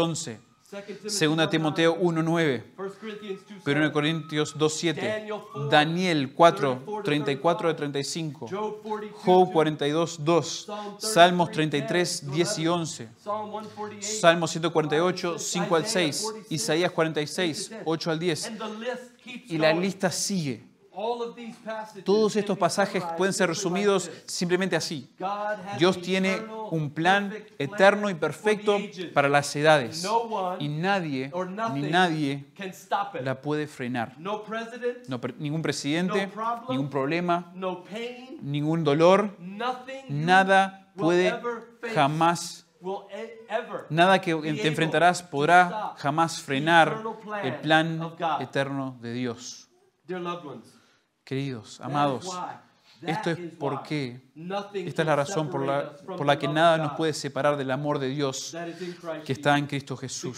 11, 0.72 0.86
Timothy 0.86 1.10
Segunda 1.10 1.46
1:9, 1.46 1.50
Timoteo 1.50 1.98
1.9. 1.98 2.64
1 2.78 2.92
Corinthians 3.00 3.42
2 3.46 3.72
1 3.74 3.92
Corintios 3.92 4.56
2.7. 4.56 5.70
Daniel 5.70 6.34
4, 6.34 6.84
34 7.04 7.70
a 7.70 7.76
35. 7.76 8.48
Job 8.48 8.82
42 8.82 9.22
Job 9.26 9.52
42, 9.52 10.18
2. 10.24 10.68
Salmos 10.98 11.52
33, 11.52 12.32
10 12.32 12.60
y 12.60 12.68
11. 12.68 13.10
Psalm 13.18 13.52
148 13.52 14.20
Salmo 14.22 14.48
148, 14.48 15.40
5 15.40 15.76
al 15.76 15.86
6. 15.86 16.26
Isaías 16.50 16.92
46, 16.92 17.72
8 17.84 18.10
al 18.10 18.20
10. 18.20 18.48
and 18.48 18.58
the 18.58 18.70
list 18.80 19.18
keeps 19.22 19.52
Y 19.52 19.58
la 19.58 19.74
lista 19.74 20.10
sigue. 20.10 20.71
Todos 22.04 22.36
estos 22.36 22.58
pasajes 22.58 23.04
pueden 23.18 23.34
ser 23.34 23.48
resumidos 23.50 24.12
simplemente 24.26 24.76
así. 24.76 25.14
Dios 25.78 26.02
tiene 26.02 26.42
un 26.70 26.90
plan 26.92 27.34
eterno 27.58 28.10
y 28.10 28.16
perfecto 28.16 28.78
para 29.14 29.30
las 29.30 29.56
edades. 29.56 30.06
Y 30.60 30.68
nadie, 30.68 31.32
ni 31.74 31.82
nadie 31.84 32.52
can 32.56 32.70
stop 32.70 33.16
it. 33.16 33.22
la 33.22 33.42
puede 33.42 33.68
frenar. 33.68 34.16
No 34.20 34.44
ningún 35.40 35.62
presidente, 35.62 36.30
ningún 36.70 36.90
problema, 36.90 37.54
ningún 38.42 38.84
dolor, 38.84 39.38
nada 40.10 40.92
puede 40.96 41.34
jamás, 41.94 42.68
e- 43.12 43.46
nada 43.90 44.20
que 44.20 44.36
te 44.36 44.68
enfrentarás 44.68 45.24
podrá 45.24 45.94
jamás 45.98 46.42
frenar 46.42 47.02
el 47.44 47.56
plan 47.58 48.02
of 48.02 48.20
God. 48.20 48.42
eterno 48.42 48.98
de 49.02 49.14
Dios. 49.14 49.70
Queridos, 51.24 51.80
amados, 51.82 52.30
esto 53.02 53.32
es 53.32 53.40
is 53.40 53.54
por 53.54 53.74
why 53.74 53.80
qué 53.88 54.32
nothing 54.36 54.88
esta 54.88 55.02
es 55.02 55.08
la 55.08 55.16
razón 55.16 55.50
por 55.50 55.66
la, 55.66 55.96
por 55.96 56.26
la 56.26 56.38
que 56.38 56.48
nada 56.48 56.78
nos 56.78 56.94
puede 56.94 57.14
separar 57.14 57.58
del 57.58 57.72
amor 57.72 57.98
de 57.98 58.10
Dios 58.10 58.56
que 59.26 59.34
está 59.34 59.58
en. 59.58 59.66
Cristo 59.66 59.98
Jesús. 59.98 60.38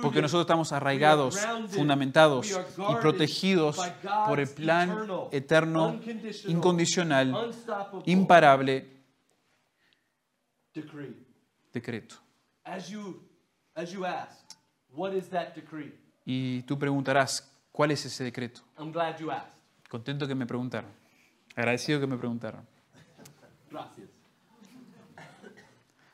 Porque 0.00 0.22
nosotros 0.22 0.42
estamos 0.42 0.72
arraigados, 0.72 1.38
fundamentados 1.70 2.50
y 2.50 2.94
protegidos 3.00 3.78
por 4.26 4.40
el 4.40 4.48
plan 4.48 5.06
eterno, 5.30 6.00
incondicional, 6.46 7.52
imparable 8.06 8.94
decree. 10.74 11.14
decreto. 11.72 12.16
As 12.64 12.88
you, 12.88 13.22
as 13.74 13.92
you 13.92 14.06
ask, 14.06 14.38
what 14.94 15.12
is 15.12 15.28
that 15.28 15.54
decree? 15.54 15.92
Y 16.24 16.62
tú 16.62 16.78
preguntarás, 16.78 17.52
¿cuál 17.70 17.90
es 17.90 18.04
ese 18.06 18.24
decreto? 18.24 18.62
Contento 19.94 20.26
que 20.26 20.34
me 20.34 20.44
preguntaron. 20.44 20.90
Agradecido 21.54 22.00
que 22.00 22.08
me 22.08 22.16
preguntaron. 22.16 22.66
Gracias. 23.70 24.08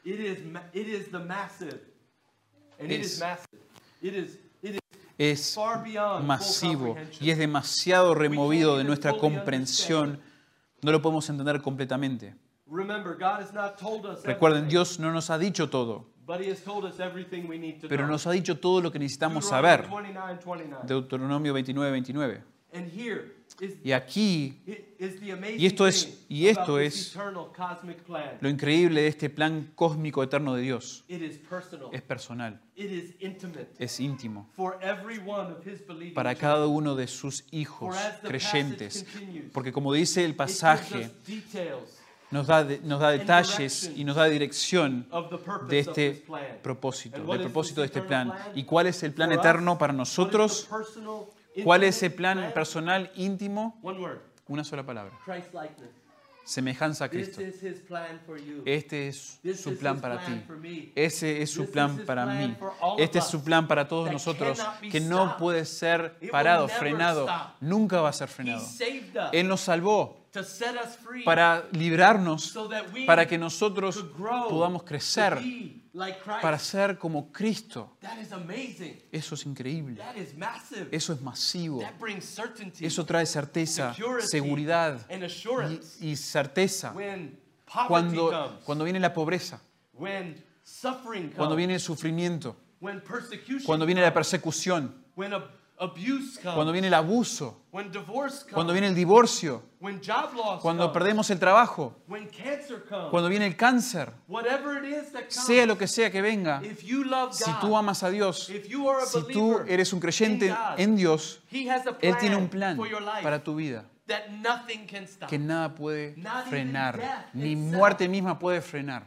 It 0.05 0.21
is, 0.21 0.39
it 0.75 0.87
is 0.87 1.11
the 1.11 1.19
massive, 1.19 1.81
and 2.79 2.93
it 2.93 3.01
is 3.01 3.15
Es- 3.15 3.21
massive. 3.21 3.59
It 4.03 4.15
is, 4.15 4.39
it 4.61 4.75
is 4.75 4.81
Es 5.17 5.55
far 5.55 5.83
beyond 5.83 6.19
full 6.19 6.27
masivo 6.27 6.97
y 7.23 7.31
es 7.31 7.39
demasiado 7.39 8.15
removido 8.15 8.77
de 8.77 8.85
nuestra 8.85 9.17
comprensión. 9.17 10.21
No 10.83 10.93
lo 10.93 11.01
podemos 11.01 11.27
entender 11.31 11.63
completamente. 11.63 12.35
Remember, 12.67 13.15
God 13.15 13.41
has 13.41 13.55
not 13.55 13.79
told 13.79 14.05
us 14.05 14.23
Recuerden, 14.27 14.69
Dios 14.69 15.01
no 15.01 15.11
nos 15.11 15.31
ha 15.31 15.39
dicho 15.39 15.71
todo, 15.71 16.05
pero 17.89 18.07
nos 18.07 18.27
ha 18.27 18.31
dicho 18.33 18.59
todo 18.59 18.83
lo 18.83 18.93
que 18.93 18.99
necesitamos 18.99 19.49
saber. 19.49 19.89
29, 19.89 20.39
29. 20.45 20.87
Deuteronomio 20.87 21.55
29, 21.55 21.93
29. 21.93 22.45
Y 23.85 23.93
aquí 23.93 24.61
amazing 25.33 25.61
Y 25.61 25.67
esto 25.67 25.87
es- 25.87 26.25
y 26.29 26.47
esto 26.47 26.79
es- 26.79 27.13
lo 28.41 28.49
increíble 28.49 29.03
de 29.03 29.09
este 29.09 29.29
plan 29.31 29.71
cósmico 29.75 30.23
eterno 30.23 30.55
de 30.55 30.63
Dios. 30.63 31.05
Es 31.93 32.03
personal, 32.03 32.61
es 33.79 34.01
íntimo. 34.01 34.49
Para 36.15 36.35
cada 36.35 36.67
uno 36.67 36.95
de 36.97 37.07
sus 37.07 37.45
hijos 37.51 37.95
creyentes. 38.29 39.05
Porque 39.53 39.73
como 39.73 39.93
dice 39.93 40.25
el 40.25 40.35
pasaje, 40.35 41.11
nos 42.31 42.47
da, 42.47 42.65
nos 42.85 43.01
da 43.01 43.11
detalles 43.11 43.91
y 43.97 44.05
nos 44.05 44.17
da 44.17 44.27
dirección 44.27 45.07
de 45.69 45.79
este 45.81 46.25
propósito, 46.63 47.17
del 47.33 47.41
propósito 47.43 47.81
de 47.81 47.87
este 47.87 48.01
plan. 48.09 48.29
¿Y 48.55 48.65
cuál 48.65 48.87
es 48.87 49.03
el 49.03 49.13
plan 49.13 49.31
eterno 49.41 49.77
para 49.79 49.93
nosotros? 49.93 50.67
¿Cuál 51.65 51.85
es 51.85 52.03
el 52.03 52.13
intimate 52.13 52.17
plan 52.17 52.53
personal, 52.55 53.11
íntimo? 53.15 53.81
Una 54.47 54.65
sola 54.65 54.85
palabra. 54.85 55.13
Semejanza 56.45 57.05
a 57.05 57.09
Cristo. 57.09 57.41
you. 57.41 58.63
Este 58.65 59.09
es 59.09 59.39
su 59.55 59.79
plan 59.79 60.01
para 60.01 60.25
ti. 60.25 60.91
Ese 60.95 61.43
es 61.43 61.51
su 61.51 61.71
plan 61.71 61.99
para 62.05 62.27
mí. 62.27 62.57
Este 62.99 63.19
es 63.19 63.25
su 63.27 63.45
plan 63.45 63.69
para 63.69 63.87
todos 63.87 64.11
nosotros, 64.11 64.61
que 64.91 65.01
no 65.01 65.37
puede 65.37 65.65
ser 65.65 66.19
parado, 66.31 66.67
frenado. 66.69 67.29
Nunca 67.61 68.01
va 68.01 68.09
a 68.09 68.13
ser 68.13 68.29
frenado. 68.29 68.67
Él 69.33 69.47
nos 69.47 69.61
salvó 69.61 70.27
para 71.25 71.69
librarnos, 71.73 72.57
para 73.07 73.27
que 73.27 73.39
nosotros 73.39 74.05
podamos 74.49 74.83
crecer. 74.83 75.39
Para 76.41 76.59
ser 76.59 76.99
como 76.99 77.33
Cristo. 77.33 77.97
Eso 79.13 79.35
es 79.35 79.47
increíble. 79.47 80.01
Eso 80.91 81.13
es 81.13 81.21
masivo. 81.21 81.81
That 81.81 81.99
brings 81.99 82.25
certainty, 82.25 82.87
Eso 82.87 83.05
trae 83.05 83.27
certeza, 83.27 83.95
seguridad 84.21 85.07
y, 86.01 86.11
y 86.11 86.17
certeza. 86.17 86.95
Cuando, 87.87 88.61
cuando 88.65 88.85
viene 88.85 88.99
la 88.99 89.13
pobreza, 89.13 89.61
cuando 91.37 91.57
viene 91.57 91.75
el 91.75 91.81
sufrimiento, 91.81 92.57
cuando 93.65 93.87
viene 93.87 94.01
la 94.01 94.13
persecución, 94.13 95.05
cuando 96.55 96.73
viene 96.73 96.89
el 96.89 96.95
abuso, 96.95 97.63
cuando 97.71 98.73
viene 98.73 98.89
el 98.89 98.95
divorcio, 98.95 99.63
cuando 100.61 100.93
perdemos 100.93 101.31
el 101.31 101.39
trabajo, 101.39 101.97
cuando 103.11 103.29
viene 103.29 103.47
el 103.47 103.57
cáncer, 103.57 104.13
sea 105.29 105.65
lo 105.65 105.79
que 105.79 105.87
sea 105.87 106.11
que 106.11 106.21
venga, 106.21 106.61
si 107.31 107.51
tú 107.61 107.77
amas 107.77 108.03
a 108.03 108.11
Dios, 108.11 108.45
si 108.47 109.23
tú 109.33 109.59
eres 109.67 109.93
un 109.93 110.01
creyente 110.01 110.55
en 110.77 110.97
Dios, 110.97 111.43
Él 112.01 112.17
tiene 112.19 112.37
un 112.37 112.49
plan 112.49 112.79
para 113.23 113.43
tu 113.43 113.55
vida. 113.55 113.85
that 114.07 114.29
nothing 114.43 114.87
can 114.87 115.07
stop. 115.07 115.29
que 115.29 115.39
nada 115.39 115.73
puede 115.73 116.17
frenar, 116.49 117.29
ni 117.33 117.55
muerte 117.55 118.09
misma 118.09 118.39
puede 118.39 118.61
frenar. 118.61 119.05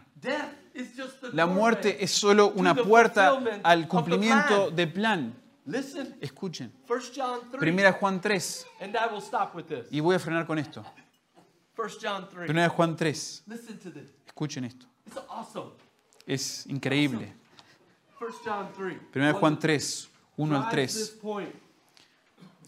La 1.34 1.46
muerte 1.46 2.04
es 2.04 2.12
solo 2.12 2.54
una 2.56 2.74
puerta 2.74 3.38
al 3.64 3.88
cumplimiento 3.88 4.72
del 4.72 4.92
plan. 4.92 5.43
Listen, 5.66 6.16
Escuchen. 6.20 6.72
1 6.88 7.00
John 7.16 7.40
3. 7.50 7.60
Primera 7.60 7.94
Juan 7.94 8.20
3. 8.20 8.66
And 8.82 8.96
I 8.96 9.08
will 9.12 9.22
stop 9.22 9.56
with 9.56 9.66
this. 9.66 9.88
Y 9.92 10.00
voy 10.02 10.16
a 10.16 10.20
frenar 10.20 10.46
con 10.46 10.60
esto. 10.60 10.84
1 11.78 11.90
John 12.02 12.28
3. 12.30 12.46
Primera 12.48 12.70
Juan 12.70 12.96
3. 12.96 13.44
Listen 13.48 13.80
to 13.80 13.92
this. 13.92 14.10
Escuchen 14.28 14.66
esto. 14.66 14.86
It's 15.06 15.18
awesome. 15.30 15.72
Es 16.28 16.66
increíble. 16.68 17.34
1 18.20 18.32
John 18.46 18.70
3. 18.76 19.00
Primera 19.12 19.34
Juan 19.34 19.58
3, 19.58 20.10
1 20.38 20.56
al 20.56 20.70
Drives 20.70 20.94
this 20.94 21.10
3. 21.12 21.22
point. 21.22 21.56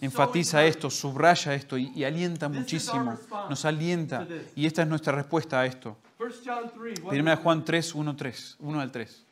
Enfatiza 0.01 0.63
esto, 0.65 0.89
subraya 0.89 1.53
esto 1.53 1.77
y, 1.77 1.91
y 1.95 2.03
alienta 2.03 2.49
muchísimo. 2.49 3.17
Nos 3.49 3.63
alienta. 3.65 4.27
Y 4.55 4.65
esta 4.65 4.81
es 4.83 4.87
nuestra 4.87 5.13
respuesta 5.13 5.59
a 5.61 5.65
esto. 5.65 5.97
1 6.19 6.31
John 6.45 6.71
3. 6.73 6.99
what 7.01 7.09
Primera 7.11 7.33
is 7.33 7.39
it? 7.39 7.43
Juan 7.43 7.65
3, 7.65 7.95
1, 7.95 8.15
3, 8.15 8.55
1 8.59 8.79
al 8.81 8.91
3. 8.91 9.24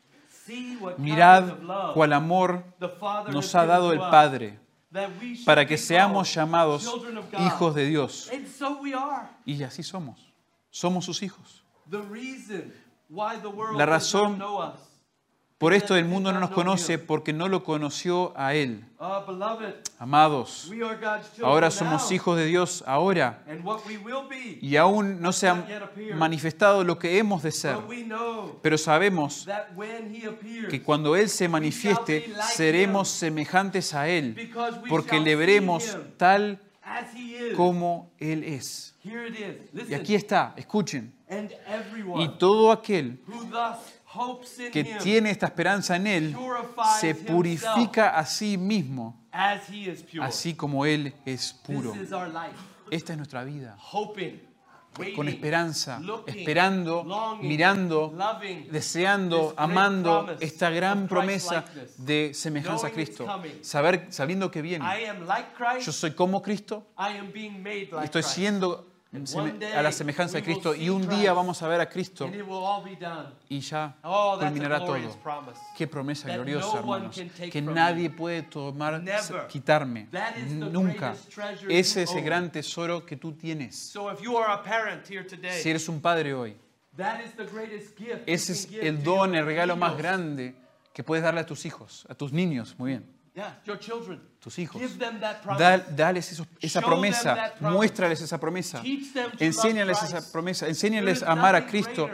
Mirad 0.97 1.53
cuál 1.93 2.13
amor 2.13 2.63
nos 3.31 3.55
ha 3.55 3.65
dado 3.65 3.93
el 3.93 3.99
Padre 3.99 4.59
para 5.45 5.65
que 5.65 5.77
seamos 5.77 6.33
llamados 6.33 6.93
hijos 7.39 7.75
de 7.75 7.85
Dios. 7.85 8.31
Y 9.45 9.63
así 9.63 9.83
somos. 9.83 10.33
Somos 10.69 11.05
sus 11.05 11.21
hijos. 11.23 11.63
La 13.75 13.85
razón. 13.85 14.41
Por 15.63 15.73
esto 15.73 15.95
el 15.95 16.03
mundo 16.03 16.33
no 16.33 16.41
nos 16.41 16.49
conoce 16.49 16.99
porque 16.99 17.31
no 17.31 17.47
lo 17.47 17.63
conoció 17.63 18.33
a 18.35 18.53
Él. 18.53 18.83
Beloved, 18.99 19.75
Amados, 19.97 20.69
ahora 21.41 21.71
somos 21.71 22.11
hijos 22.11 22.35
de 22.35 22.47
Dios 22.47 22.83
ahora 22.85 23.41
y 24.59 24.75
aún 24.75 25.21
no 25.21 25.31
se 25.31 25.47
ha 25.47 25.65
manifestado 26.17 26.83
lo 26.83 26.99
que 26.99 27.17
hemos 27.17 27.43
de 27.43 27.53
ser. 27.53 27.77
Pero 28.61 28.77
sabemos 28.77 29.47
que 30.69 30.83
cuando 30.83 31.15
Él 31.15 31.29
se 31.29 31.47
manifieste 31.47 32.33
seremos 32.53 33.07
semejantes 33.07 33.93
a 33.93 34.09
Él 34.09 34.51
porque 34.89 35.17
le 35.21 35.33
veremos 35.37 35.97
tal 36.17 36.59
como 37.55 38.11
Él 38.19 38.43
es. 38.43 38.95
Y 39.87 39.93
aquí 39.93 40.13
está, 40.13 40.53
escuchen. 40.57 41.13
Y 42.17 42.27
todo 42.37 42.69
aquel 42.69 43.17
que 44.71 44.83
tiene 45.01 45.31
esta 45.31 45.47
esperanza 45.47 45.95
en 45.95 46.07
Él 46.07 46.37
se 46.99 47.15
purifica 47.15 48.17
a 48.17 48.25
sí 48.25 48.57
mismo, 48.57 49.27
así 50.21 50.53
como 50.55 50.85
Él 50.85 51.13
es 51.25 51.53
puro. 51.53 51.93
Esta 52.91 53.13
es 53.13 53.17
nuestra 53.17 53.43
vida. 53.43 53.77
Con 55.15 55.27
esperanza, 55.27 55.99
esperando, 56.27 57.37
mirando, 57.41 58.13
deseando, 58.69 59.55
amando 59.57 60.35
esta 60.39 60.69
gran 60.69 61.07
promesa 61.07 61.65
de 61.97 62.31
semejanza 62.35 62.87
a 62.87 62.91
Cristo. 62.91 63.25
Saber, 63.61 64.07
sabiendo 64.09 64.51
que 64.51 64.61
viene. 64.61 64.85
Yo 65.83 65.91
soy 65.91 66.11
como 66.11 66.43
Cristo, 66.43 66.85
estoy 68.03 68.21
siendo 68.21 68.92
A 69.75 69.81
la 69.83 69.91
semejanza 69.91 70.37
de 70.37 70.43
Cristo 70.43 70.73
y 70.73 70.89
un 70.89 71.07
día 71.07 71.33
vamos 71.33 71.61
a 71.61 71.67
ver 71.67 71.79
a 71.81 71.87
Cristo 71.87 72.27
y 73.47 73.59
ya 73.59 73.95
Oh, 74.03 74.37
culminará 74.39 74.79
todo. 74.83 74.97
Qué 75.77 75.87
promesa 75.87 76.33
gloriosa, 76.33 76.79
hermanos. 76.79 77.21
Que 77.51 77.61
nadie 77.61 78.09
puede 78.09 78.41
tomar, 78.43 79.03
quitarme. 79.49 80.07
Nunca. 80.71 81.15
Ese 81.69 82.03
es 82.03 82.15
el 82.15 82.23
gran 82.23 82.51
tesoro 82.51 83.05
que 83.05 83.15
tú 83.17 83.33
tienes. 83.33 83.93
Si 85.51 85.69
eres 85.69 85.87
un 85.89 86.01
padre 86.01 86.33
hoy, 86.33 86.57
ese 88.25 88.51
es 88.53 88.67
el 88.71 89.03
don, 89.03 89.35
el 89.35 89.45
regalo 89.45 89.75
más 89.75 89.95
grande 89.97 90.55
que 90.91 91.03
puedes 91.03 91.23
darle 91.23 91.41
a 91.41 91.45
tus 91.45 91.65
hijos, 91.65 92.05
a 92.09 92.15
tus 92.15 92.31
niños, 92.31 92.75
muy 92.77 92.91
bien, 92.91 93.12
Yeah, 93.35 93.59
your 93.65 93.79
children. 93.79 94.21
tus 94.39 94.59
hijos. 94.59 94.79
Give 94.81 94.97
them 94.99 95.19
that 95.19 95.41
promise. 95.41 95.59
Da- 95.63 95.77
dales 95.95 96.31
esa 96.31 96.43
Show 96.45 96.81
them 96.81 96.83
promesa, 96.83 97.35
that 97.35 97.53
promise. 97.57 97.75
muéstrales 97.77 98.21
esa 98.21 98.37
promesa, 98.39 98.81
Teach 98.81 99.11
them 99.13 99.31
to 99.31 99.37
enséñales 99.43 99.97
love 99.97 100.05
esa 100.09 100.17
Christ. 100.17 100.31
promesa, 100.31 100.67
enséñales 100.67 101.23
a 101.23 101.31
amar 101.31 101.55
a 101.55 101.65
Cristo, 101.65 102.09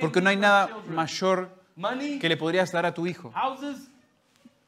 porque 0.00 0.20
no 0.22 0.30
hay 0.30 0.36
nada 0.36 0.68
mayor 0.88 1.50
Money, 1.76 2.18
que 2.18 2.28
le 2.28 2.36
podrías 2.38 2.70
dar 2.72 2.86
a 2.86 2.94
tu 2.94 3.06
hijo. 3.06 3.30
houses, 3.34 3.76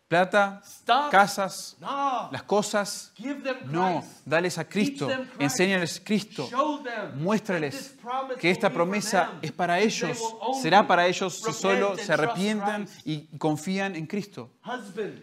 Plata, 0.07 0.61
stuff. 0.65 1.11
casas, 1.11 1.77
No. 1.81 2.29
las 2.31 2.43
cosas, 2.43 3.11
Give 3.17 3.41
them 3.43 3.57
Christ. 3.61 3.73
no, 3.73 4.05
dales 4.27 4.59
a 4.59 4.65
Cristo, 4.69 5.07
Teach 5.07 5.17
them 5.17 5.27
Christ. 5.27 5.41
enséñales 5.41 6.01
Cristo, 6.05 6.47
Show 6.51 6.83
them 6.83 7.19
muéstrales 7.23 7.75
that 7.75 7.81
this 7.81 7.99
promise 8.03 8.39
que 8.39 8.51
esta 8.51 8.69
promesa 8.71 9.29
them. 9.29 9.39
es 9.43 9.53
para 9.53 9.81
ellos, 9.81 10.19
será 10.63 10.87
para 10.87 11.07
ellos 11.07 11.41
si 11.43 11.53
solo 11.55 11.93
and 11.93 12.01
se 12.01 12.13
arrepientan 12.13 12.87
y 13.07 13.27
confían 13.39 13.97
en 13.97 14.07
Cristo. 14.07 14.51
Husband, 14.65 15.23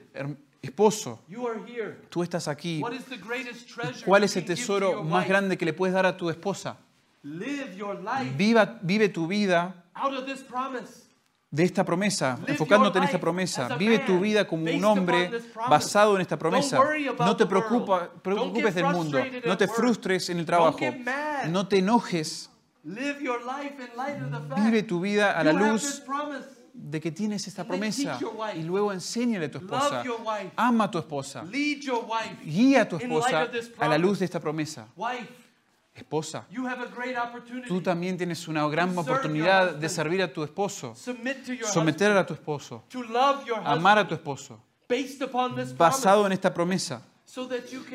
Esposo, 0.62 1.20
tú 2.09 2.22
estás 2.22 2.47
aquí. 2.47 2.80
¿Cuál 4.05 4.24
es 4.24 4.36
el 4.38 4.45
tesoro 4.45 5.03
más 5.03 5.28
grande 5.28 5.57
que 5.57 5.66
le 5.66 5.74
puedes 5.74 5.93
dar 5.93 6.05
a 6.05 6.16
tu 6.16 6.30
esposa? 6.30 6.78
Viva, 8.38 8.80
vive 8.82 9.09
tu 9.09 9.26
vida 9.28 9.86
de 11.49 11.64
esta 11.64 11.84
promesa, 11.84 12.38
enfocándote 12.53 12.97
en 12.99 13.03
esta 13.03 13.18
promesa. 13.20 13.68
Vive 13.80 13.99
tu 14.05 14.20
vida 14.20 14.47
como 14.47 14.64
un 14.78 14.86
hombre 14.86 15.30
basado 15.70 16.16
en 16.16 16.22
esta 16.22 16.38
promesa. 16.38 16.78
No 17.26 17.36
te 17.36 17.45
preocupa- 17.45 18.09
preocupes 18.22 18.76
del 18.76 18.84
mundo, 18.97 19.18
no 19.47 19.57
te 19.57 19.68
frustres 19.68 20.30
en 20.30 20.38
el 20.39 20.45
trabajo, 20.45 20.78
no 21.49 21.68
te 21.68 21.78
enojes. 21.80 22.49
Vive 24.66 24.84
tu 24.84 24.99
vida 25.01 25.32
a 25.38 25.43
la 25.43 25.51
luz. 25.74 26.01
De 26.74 26.99
que 26.99 27.11
tienes 27.11 27.47
esta 27.47 27.63
promesa 27.63 28.19
y 28.55 28.63
luego 28.63 28.91
enséñale 28.91 29.45
a 29.45 29.51
tu 29.51 29.57
esposa. 29.59 30.03
Ama 30.55 30.86
a 30.86 30.91
tu 30.91 30.97
esposa. 30.97 31.43
Guía 32.43 32.82
a 32.82 32.88
tu 32.88 32.97
esposa 32.97 33.49
a 33.80 33.88
la 33.88 33.97
luz 33.97 34.19
de 34.19 34.26
esta 34.26 34.39
promesa. 34.39 34.88
Wife, 34.95 35.41
Esposa, 35.93 36.45
you 36.49 36.65
have 36.65 36.82
a 36.82 36.88
great 36.88 37.17
opportunity. 37.17 37.67
tú 37.67 37.82
también 37.82 38.17
tienes 38.17 38.47
una 38.47 38.65
gran 38.69 38.95
To 38.95 38.95
serve 38.95 39.07
your 39.07 39.13
oportunidad 39.17 39.76
de 39.76 39.89
servir 39.89 40.22
a 40.22 40.32
tu 40.32 40.41
esposo, 40.41 40.95
someter 40.95 42.15
a 42.15 42.26
tu 42.26 42.34
esposo, 42.34 42.84
amar 43.65 43.97
a 43.99 44.07
tu 44.07 44.15
esposo, 44.15 44.57
based 44.88 45.22
upon 45.22 45.53
this 45.55 45.76
basado 45.78 46.22
en 46.22 46.28
promise. 46.28 46.34
esta 46.36 46.53
promesa, 46.53 47.01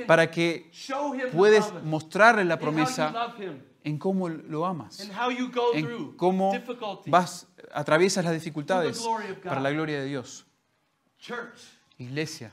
Para 0.07 0.31
que 0.31 0.69
show 0.73 1.15
him 1.15 1.21
the 1.23 1.37
puedes 1.37 1.73
mostrarle 1.85 2.45
la 2.45 2.55
and 2.55 2.63
how 2.63 2.71
you 2.71 2.75
promesa 2.77 3.11
love 3.11 3.39
him. 3.43 3.63
en 3.85 3.99
cómo 3.99 4.29
lo 4.29 4.65
amas, 4.67 5.01
And 5.01 5.13
how 5.13 5.31
you 5.31 5.51
go 5.51 5.73
en 5.75 5.85
through 5.85 6.17
cómo 6.17 6.53
vas, 7.07 7.47
atraviesas 7.73 8.25
las 8.25 8.33
dificultades 8.35 8.97
To 8.99 9.03
the 9.03 9.09
glory 9.09 9.31
of 9.33 9.37
God. 9.39 9.49
para 9.49 9.61
la 9.61 9.71
gloria 9.71 10.01
de 10.01 10.07
Dios. 10.07 10.47
Iglesia, 11.99 12.53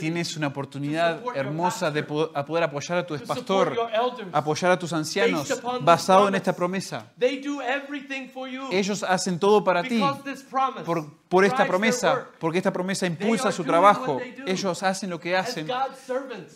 tienes 0.00 0.36
una 0.36 0.48
oportunidad 0.48 1.22
hermosa 1.36 1.92
de 1.92 2.02
poder 2.02 2.64
apoyar 2.64 2.98
a 2.98 3.06
tu 3.06 3.16
pastor, 3.20 3.78
apoyar 4.32 4.72
a 4.72 4.78
tus 4.78 4.92
ancianos, 4.92 5.62
basado 5.80 6.26
en 6.26 6.34
esta 6.34 6.52
promesa. 6.52 7.12
Ellos 8.72 9.04
hacen 9.04 9.38
todo 9.38 9.62
para 9.62 9.84
ti 9.84 10.02
por, 10.84 11.14
por 11.28 11.44
esta 11.44 11.64
promesa, 11.64 12.26
porque 12.40 12.58
esta 12.58 12.72
promesa 12.72 13.06
impulsa 13.06 13.52
su 13.52 13.62
trabajo. 13.62 14.20
Ellos 14.46 14.82
hacen 14.82 15.08
lo 15.08 15.20
que 15.20 15.36
hacen 15.36 15.68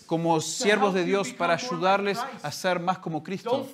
como 0.06 0.40
siervos 0.40 0.94
de 0.94 1.04
Dios 1.04 1.32
para 1.32 1.54
ayudarles 1.54 2.18
a 2.42 2.50
ser 2.50 2.80
más 2.80 2.98
como 2.98 3.22
Cristo. 3.22 3.68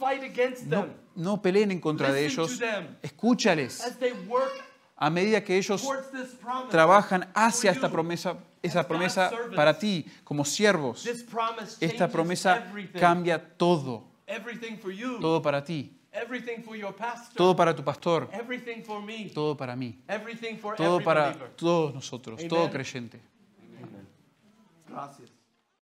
No, 0.66 0.88
no 1.14 1.41
peleen 1.41 1.70
en 1.70 1.80
contra 1.80 2.12
de 2.12 2.26
ellos, 2.26 2.61
escúchales 3.01 3.82
a 5.01 5.09
medida 5.09 5.43
que 5.43 5.57
ellos 5.57 5.83
trabajan 6.71 7.27
hacia 7.35 7.71
esta 7.71 7.89
promesa, 7.91 8.37
esa 8.63 8.87
promesa 8.87 9.31
para 9.57 9.79
ti 9.79 10.05
como 10.23 10.45
siervos. 10.45 11.07
Esta 11.81 12.07
promesa 12.07 12.71
cambia 12.99 13.39
todo, 13.57 14.05
todo 15.19 15.41
para 15.41 15.65
ti, 15.65 15.97
todo 17.35 17.57
para 17.57 17.75
tu 17.75 17.83
pastor, 17.83 18.29
todo 19.33 19.57
para 19.57 19.75
mí, 19.75 19.99
todo 20.77 21.01
para 21.03 21.33
todos 21.57 21.95
nosotros, 21.95 22.47
todo 22.47 22.71
creyente. 22.71 23.19
Gracias. 24.87 25.30